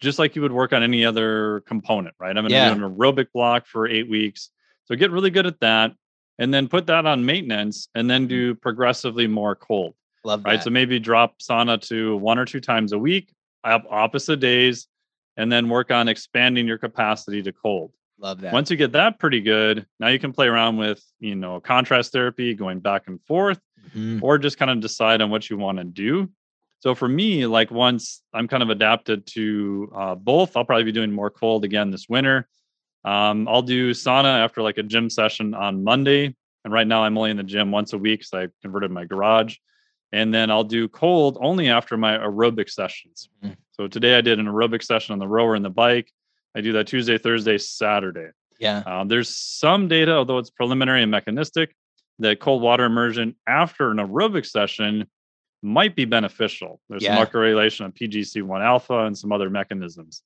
just 0.00 0.18
like 0.18 0.36
you 0.36 0.42
would 0.42 0.52
work 0.52 0.72
on 0.72 0.82
any 0.82 1.04
other 1.04 1.60
component, 1.66 2.14
right? 2.18 2.30
I'm 2.36 2.42
going 2.42 2.50
to 2.50 2.54
Yeah. 2.54 2.74
do 2.74 2.84
an 2.84 2.94
aerobic 2.94 3.28
block 3.32 3.66
for 3.66 3.88
eight 3.88 4.08
weeks. 4.08 4.50
So 4.84 4.96
get 4.96 5.10
really 5.10 5.30
good 5.30 5.46
at 5.46 5.60
that 5.60 5.92
and 6.38 6.52
then 6.52 6.68
put 6.68 6.86
that 6.88 7.06
on 7.06 7.24
maintenance 7.24 7.88
and 7.94 8.10
then 8.10 8.26
do 8.26 8.52
mm-hmm. 8.52 8.60
progressively 8.60 9.26
more 9.26 9.54
cold, 9.54 9.94
Love 10.24 10.42
that. 10.42 10.48
right? 10.48 10.62
So 10.62 10.70
maybe 10.70 10.98
drop 10.98 11.38
sauna 11.38 11.80
to 11.88 12.16
one 12.18 12.38
or 12.38 12.44
two 12.44 12.60
times 12.60 12.92
a 12.92 12.98
week, 12.98 13.32
opposite 13.64 14.40
days, 14.40 14.88
and 15.36 15.50
then 15.50 15.68
work 15.68 15.90
on 15.90 16.08
expanding 16.08 16.66
your 16.66 16.78
capacity 16.78 17.42
to 17.42 17.52
cold. 17.52 17.92
Love 18.18 18.40
that. 18.40 18.52
Once 18.52 18.70
you 18.70 18.76
get 18.76 18.92
that 18.92 19.18
pretty 19.18 19.40
good, 19.40 19.86
now 19.98 20.08
you 20.08 20.18
can 20.18 20.32
play 20.32 20.46
around 20.46 20.76
with, 20.76 21.02
you 21.18 21.34
know, 21.34 21.60
contrast 21.60 22.12
therapy, 22.12 22.54
going 22.54 22.80
back 22.80 23.08
and 23.08 23.20
forth, 23.22 23.60
Mhm. 23.94 24.22
or 24.22 24.38
just 24.38 24.56
kind 24.56 24.70
of 24.70 24.80
decide 24.80 25.20
on 25.20 25.30
what 25.30 25.50
you 25.50 25.58
want 25.58 25.78
to 25.78 25.84
do. 25.84 26.30
So 26.78 26.94
for 26.94 27.08
me, 27.08 27.46
like 27.46 27.70
once 27.70 28.22
I'm 28.32 28.46
kind 28.46 28.62
of 28.62 28.70
adapted 28.70 29.26
to 29.28 29.90
uh, 29.94 30.14
both, 30.14 30.56
I'll 30.56 30.64
probably 30.64 30.84
be 30.84 30.92
doing 30.92 31.12
more 31.12 31.30
cold 31.30 31.64
again 31.64 31.90
this 31.90 32.08
winter. 32.08 32.46
Um, 33.04 33.48
I'll 33.48 33.62
do 33.62 33.90
sauna 33.92 34.42
after 34.44 34.62
like 34.62 34.78
a 34.78 34.82
gym 34.82 35.10
session 35.10 35.54
on 35.54 35.82
Monday. 35.84 36.34
And 36.64 36.72
right 36.72 36.86
now 36.86 37.02
I'm 37.04 37.18
only 37.18 37.30
in 37.30 37.36
the 37.36 37.42
gym 37.42 37.70
once 37.70 37.92
a 37.92 37.98
week 37.98 38.20
because 38.20 38.32
I 38.32 38.48
converted 38.62 38.90
my 38.90 39.04
garage. 39.04 39.56
And 40.12 40.32
then 40.32 40.50
I'll 40.50 40.64
do 40.64 40.88
cold 40.88 41.36
only 41.40 41.68
after 41.68 41.96
my 41.96 42.16
aerobic 42.16 42.70
sessions. 42.70 43.28
Mhm. 43.42 43.56
So 43.72 43.88
today 43.88 44.16
I 44.16 44.20
did 44.20 44.38
an 44.38 44.46
aerobic 44.46 44.82
session 44.82 45.12
on 45.12 45.18
the 45.18 45.28
rower 45.28 45.54
and 45.54 45.64
the 45.64 45.70
bike. 45.70 46.10
I 46.54 46.60
do 46.60 46.72
that 46.72 46.86
Tuesday, 46.86 47.18
Thursday, 47.18 47.58
Saturday. 47.58 48.28
yeah. 48.60 48.82
Um, 48.86 49.08
there's 49.08 49.28
some 49.28 49.88
data, 49.88 50.12
although 50.12 50.38
it's 50.38 50.50
preliminary 50.50 51.02
and 51.02 51.10
mechanistic, 51.10 51.74
that 52.20 52.38
cold 52.40 52.62
water 52.62 52.84
immersion 52.84 53.34
after 53.46 53.90
an 53.90 53.96
aerobic 53.98 54.46
session 54.46 55.06
might 55.62 55.96
be 55.96 56.04
beneficial. 56.04 56.80
There's 56.88 57.02
Yeah. 57.02 57.16
some 57.16 57.26
upregulation 57.26 57.86
of 57.86 57.94
PGC1 57.94 58.60
alpha 58.62 59.06
and 59.06 59.16
some 59.18 59.32
other 59.32 59.50
mechanisms. 59.50 60.22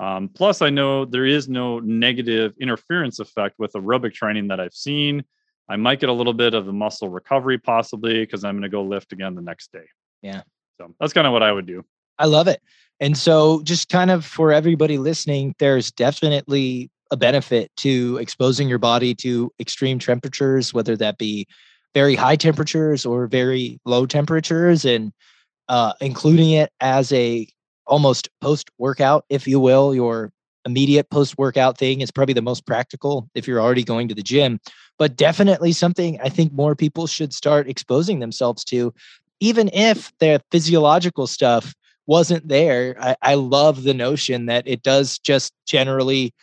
Um, 0.00 0.28
plus, 0.28 0.62
I 0.62 0.70
know 0.70 1.04
there 1.04 1.26
is 1.26 1.48
no 1.48 1.78
negative 1.80 2.54
interference 2.60 3.18
effect 3.20 3.56
with 3.58 3.72
aerobic 3.74 4.14
training 4.14 4.48
that 4.48 4.58
I've 4.60 4.74
seen. 4.74 5.24
I 5.68 5.76
might 5.76 6.00
get 6.00 6.08
a 6.08 6.12
little 6.12 6.32
bit 6.32 6.54
of 6.54 6.66
the 6.66 6.72
muscle 6.72 7.08
recovery 7.08 7.58
possibly 7.58 8.20
because 8.24 8.42
I'm 8.44 8.54
going 8.54 8.62
to 8.62 8.68
go 8.68 8.82
lift 8.82 9.12
again 9.12 9.34
the 9.34 9.42
next 9.42 9.70
day. 9.72 9.84
Yeah. 10.22 10.42
So 10.78 10.94
that's 10.98 11.12
kind 11.12 11.26
of 11.26 11.32
what 11.32 11.42
I 11.42 11.52
would 11.52 11.66
do. 11.66 11.84
I 12.18 12.26
love 12.26 12.48
it. 12.48 12.60
And 13.00 13.16
so, 13.16 13.62
just 13.62 13.88
kind 13.88 14.10
of 14.10 14.24
for 14.24 14.52
everybody 14.52 14.98
listening, 14.98 15.54
there's 15.58 15.90
definitely 15.92 16.90
a 17.10 17.16
benefit 17.16 17.70
to 17.76 18.18
exposing 18.18 18.68
your 18.68 18.78
body 18.78 19.14
to 19.14 19.52
extreme 19.60 19.98
temperatures, 19.98 20.74
whether 20.74 20.96
that 20.96 21.16
be 21.16 21.46
very 21.94 22.14
high 22.14 22.36
temperatures 22.36 23.06
or 23.06 23.26
very 23.26 23.80
low 23.84 24.04
temperatures, 24.04 24.84
and 24.84 25.12
uh, 25.68 25.92
including 26.00 26.50
it 26.50 26.70
as 26.80 27.12
a 27.12 27.46
almost 27.86 28.28
post 28.40 28.70
workout, 28.78 29.24
if 29.30 29.46
you 29.46 29.60
will, 29.60 29.94
your 29.94 30.32
immediate 30.66 31.08
post 31.10 31.38
workout 31.38 31.78
thing 31.78 32.00
is 32.00 32.10
probably 32.10 32.34
the 32.34 32.42
most 32.42 32.66
practical 32.66 33.30
if 33.34 33.46
you're 33.46 33.60
already 33.60 33.84
going 33.84 34.08
to 34.08 34.14
the 34.14 34.22
gym, 34.22 34.60
but 34.98 35.16
definitely 35.16 35.72
something 35.72 36.20
I 36.20 36.28
think 36.28 36.52
more 36.52 36.74
people 36.74 37.06
should 37.06 37.32
start 37.32 37.68
exposing 37.68 38.18
themselves 38.18 38.64
to, 38.64 38.92
even 39.40 39.70
if 39.72 40.12
the 40.18 40.42
physiological 40.50 41.26
stuff 41.26 41.74
wasn't 42.08 42.48
there. 42.48 42.96
I, 42.98 43.16
I 43.22 43.34
love 43.34 43.84
the 43.84 43.94
notion 43.94 44.46
that 44.46 44.66
it 44.66 44.82
does 44.82 45.18
just 45.18 45.52
generally 45.66 46.34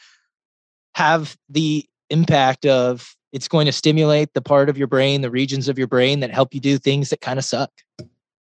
have 0.93 1.35
the 1.49 1.85
impact 2.09 2.65
of 2.65 3.13
it's 3.33 3.49
going 3.49 3.65
to 3.65 3.73
stimulate 3.73 4.33
the 4.33 4.41
part 4.41 4.69
of 4.69 4.77
your 4.77 4.87
brain, 4.87 5.21
the 5.21 5.31
regions 5.31 5.67
of 5.67 5.77
your 5.77 5.87
brain 5.87 6.21
that 6.21 6.31
help 6.31 6.53
you 6.53 6.61
do 6.61 6.77
things 6.77 7.09
that 7.09 7.19
kind 7.19 7.37
of 7.37 7.43
suck. 7.43 7.71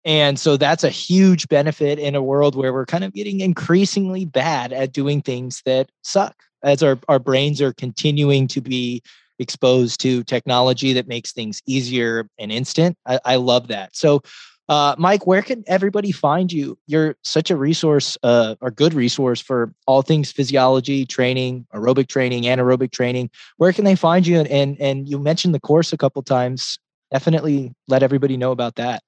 And 0.05 0.39
so 0.39 0.57
that's 0.57 0.85
a 0.85 0.91
huge 0.91 1.49
benefit 1.49 1.99
in 1.99 2.14
a 2.14 2.22
world 2.22 2.55
where 2.55 2.72
we're 2.72 2.87
kind 2.87 3.03
of 3.03 3.14
getting 3.14 3.41
increasingly 3.41 4.27
bad 4.27 4.72
at 4.72 4.93
doing 4.93 5.22
things 5.22 5.62
that 5.64 5.91
suck 6.03 6.37
as 6.62 6.83
our, 6.83 6.99
our 7.09 7.18
brains 7.18 7.61
are 7.62 7.72
continuing 7.72 8.47
to 8.49 8.61
be 8.61 9.03
exposed 9.39 10.01
to 10.03 10.22
technology 10.25 10.93
that 10.93 11.09
makes 11.09 11.33
things 11.33 11.62
easier 11.66 12.29
and 12.39 12.53
instant. 12.53 12.97
I, 13.07 13.18
I 13.25 13.37
love 13.37 13.68
that. 13.68 13.97
So 13.97 14.22
uh, 14.68 14.94
Mike, 14.98 15.26
where 15.26 15.42
can 15.42 15.62
everybody 15.66 16.10
find 16.10 16.52
you? 16.52 16.78
You're 16.86 17.16
such 17.22 17.50
a 17.50 17.56
resource, 17.56 18.16
uh, 18.22 18.54
good 18.74 18.94
resource 18.94 19.40
for 19.40 19.74
all 19.86 20.02
things 20.02 20.32
physiology 20.32 21.04
training, 21.04 21.66
aerobic 21.74 22.08
training, 22.08 22.44
anaerobic 22.44 22.90
training. 22.90 23.30
Where 23.58 23.72
can 23.72 23.84
they 23.84 23.94
find 23.94 24.26
you? 24.26 24.38
And 24.38 24.48
and, 24.48 24.80
and 24.80 25.08
you 25.08 25.18
mentioned 25.18 25.54
the 25.54 25.60
course 25.60 25.92
a 25.92 25.98
couple 25.98 26.22
times. 26.22 26.78
Definitely 27.12 27.74
let 27.88 28.02
everybody 28.02 28.36
know 28.36 28.52
about 28.52 28.76
that. 28.76 29.02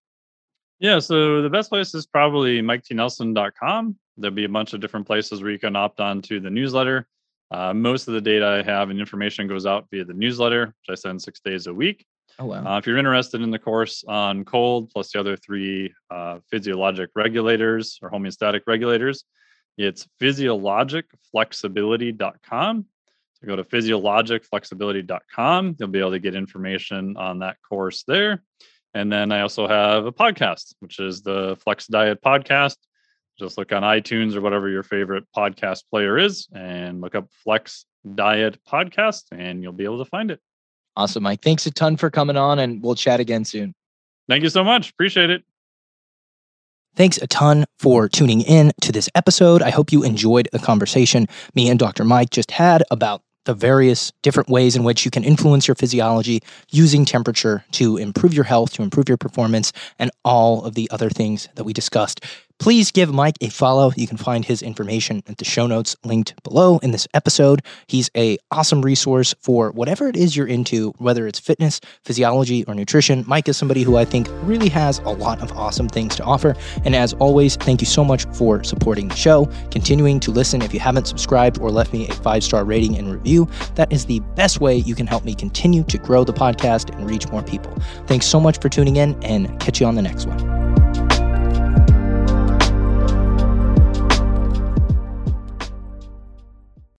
Yeah, 0.78 0.98
so 0.98 1.40
the 1.40 1.48
best 1.48 1.70
place 1.70 1.94
is 1.94 2.06
probably 2.06 2.60
miketnelson.com. 2.60 3.96
There'll 4.18 4.34
be 4.34 4.44
a 4.44 4.48
bunch 4.48 4.74
of 4.74 4.80
different 4.80 5.06
places 5.06 5.42
where 5.42 5.50
you 5.50 5.58
can 5.58 5.74
opt 5.74 6.00
on 6.00 6.20
to 6.22 6.38
the 6.38 6.50
newsletter. 6.50 7.06
Uh, 7.50 7.72
most 7.72 8.08
of 8.08 8.14
the 8.14 8.20
data 8.20 8.46
I 8.46 8.62
have 8.62 8.90
and 8.90 9.00
information 9.00 9.48
goes 9.48 9.64
out 9.64 9.86
via 9.90 10.04
the 10.04 10.12
newsletter, 10.12 10.66
which 10.66 10.90
I 10.90 10.94
send 10.94 11.22
six 11.22 11.40
days 11.40 11.66
a 11.66 11.72
week. 11.72 12.04
Oh 12.38 12.44
wow. 12.46 12.74
Uh, 12.74 12.78
if 12.78 12.86
you're 12.86 12.98
interested 12.98 13.40
in 13.40 13.50
the 13.50 13.58
course 13.58 14.04
on 14.06 14.44
cold, 14.44 14.90
plus 14.90 15.10
the 15.12 15.20
other 15.20 15.36
three 15.36 15.94
uh, 16.10 16.38
physiologic 16.50 17.10
regulators 17.14 17.98
or 18.02 18.10
homeostatic 18.10 18.60
regulators, 18.66 19.24
it's 19.78 20.06
physiologicflexibility.com. 20.20 22.86
So 23.34 23.46
go 23.46 23.56
to 23.56 23.64
physiologicflexibility.com. 23.64 25.76
You'll 25.78 25.88
be 25.88 25.98
able 25.98 26.10
to 26.12 26.18
get 26.18 26.34
information 26.34 27.16
on 27.16 27.38
that 27.40 27.56
course 27.66 28.04
there. 28.06 28.42
And 28.94 29.10
then 29.12 29.32
I 29.32 29.42
also 29.42 29.68
have 29.68 30.06
a 30.06 30.12
podcast, 30.12 30.74
which 30.80 30.98
is 31.00 31.20
the 31.22 31.58
Flex 31.62 31.86
Diet 31.86 32.22
Podcast. 32.22 32.76
Just 33.38 33.58
look 33.58 33.70
on 33.72 33.82
iTunes 33.82 34.34
or 34.34 34.40
whatever 34.40 34.70
your 34.70 34.82
favorite 34.82 35.24
podcast 35.36 35.82
player 35.90 36.16
is 36.18 36.48
and 36.54 37.02
look 37.02 37.14
up 37.14 37.28
Flex 37.44 37.84
Diet 38.14 38.58
Podcast 38.66 39.24
and 39.32 39.62
you'll 39.62 39.74
be 39.74 39.84
able 39.84 40.02
to 40.02 40.06
find 40.06 40.30
it. 40.30 40.40
Awesome, 40.96 41.22
Mike. 41.22 41.42
Thanks 41.42 41.66
a 41.66 41.70
ton 41.70 41.96
for 41.96 42.10
coming 42.10 42.36
on, 42.36 42.58
and 42.58 42.82
we'll 42.82 42.94
chat 42.94 43.20
again 43.20 43.44
soon. 43.44 43.74
Thank 44.28 44.42
you 44.42 44.48
so 44.48 44.64
much. 44.64 44.90
Appreciate 44.90 45.30
it. 45.30 45.44
Thanks 46.96 47.18
a 47.18 47.26
ton 47.26 47.66
for 47.78 48.08
tuning 48.08 48.40
in 48.40 48.72
to 48.80 48.90
this 48.90 49.10
episode. 49.14 49.62
I 49.62 49.68
hope 49.68 49.92
you 49.92 50.02
enjoyed 50.02 50.48
the 50.52 50.58
conversation 50.58 51.26
me 51.54 51.68
and 51.68 51.78
Dr. 51.78 52.04
Mike 52.04 52.30
just 52.30 52.50
had 52.50 52.82
about 52.90 53.22
the 53.44 53.54
various 53.54 54.12
different 54.22 54.48
ways 54.48 54.74
in 54.74 54.82
which 54.82 55.04
you 55.04 55.10
can 55.10 55.22
influence 55.22 55.68
your 55.68 55.74
physiology 55.74 56.40
using 56.70 57.04
temperature 57.04 57.64
to 57.72 57.96
improve 57.96 58.34
your 58.34 58.44
health, 58.44 58.72
to 58.72 58.82
improve 58.82 59.08
your 59.08 59.18
performance, 59.18 59.72
and 59.98 60.10
all 60.24 60.64
of 60.64 60.74
the 60.74 60.90
other 60.90 61.10
things 61.10 61.48
that 61.54 61.64
we 61.64 61.72
discussed. 61.72 62.24
Please 62.58 62.90
give 62.90 63.12
Mike 63.12 63.36
a 63.40 63.48
follow. 63.48 63.92
You 63.96 64.06
can 64.06 64.16
find 64.16 64.44
his 64.44 64.62
information 64.62 65.22
at 65.28 65.38
the 65.38 65.44
show 65.44 65.66
notes 65.66 65.94
linked 66.04 66.42
below 66.42 66.78
in 66.78 66.90
this 66.90 67.06
episode. 67.14 67.62
He's 67.86 68.10
a 68.16 68.38
awesome 68.50 68.82
resource 68.82 69.34
for 69.40 69.70
whatever 69.72 70.08
it 70.08 70.16
is 70.16 70.36
you're 70.36 70.46
into, 70.46 70.92
whether 70.98 71.26
it's 71.26 71.38
fitness, 71.38 71.80
physiology, 72.04 72.64
or 72.64 72.74
nutrition. 72.74 73.24
Mike 73.26 73.48
is 73.48 73.56
somebody 73.56 73.82
who 73.82 73.96
I 73.96 74.04
think 74.04 74.28
really 74.42 74.68
has 74.70 74.98
a 75.00 75.10
lot 75.10 75.40
of 75.42 75.52
awesome 75.52 75.88
things 75.88 76.16
to 76.16 76.24
offer. 76.24 76.54
And 76.84 76.96
as 76.96 77.12
always, 77.14 77.56
thank 77.56 77.80
you 77.80 77.86
so 77.86 78.04
much 78.04 78.24
for 78.32 78.64
supporting 78.64 79.08
the 79.08 79.16
show, 79.16 79.46
continuing 79.70 80.18
to 80.20 80.30
listen. 80.30 80.62
If 80.62 80.72
you 80.72 80.80
haven't 80.80 81.06
subscribed 81.06 81.58
or 81.58 81.70
left 81.70 81.92
me 81.92 82.08
a 82.08 82.14
five 82.14 82.42
star 82.42 82.64
rating 82.64 82.96
and 82.96 83.12
review, 83.12 83.48
that 83.74 83.92
is 83.92 84.06
the 84.06 84.20
best 84.34 84.60
way 84.60 84.76
you 84.76 84.94
can 84.94 85.06
help 85.06 85.24
me 85.24 85.34
continue 85.34 85.84
to 85.84 85.98
grow 85.98 86.24
the 86.24 86.32
podcast 86.32 86.94
and 86.96 87.08
reach 87.08 87.28
more 87.28 87.42
people. 87.42 87.72
Thanks 88.06 88.26
so 88.26 88.40
much 88.40 88.60
for 88.60 88.68
tuning 88.68 88.96
in 88.96 89.22
and 89.22 89.60
catch 89.60 89.80
you 89.80 89.86
on 89.86 89.94
the 89.94 90.02
next 90.02 90.26
one. 90.26 90.85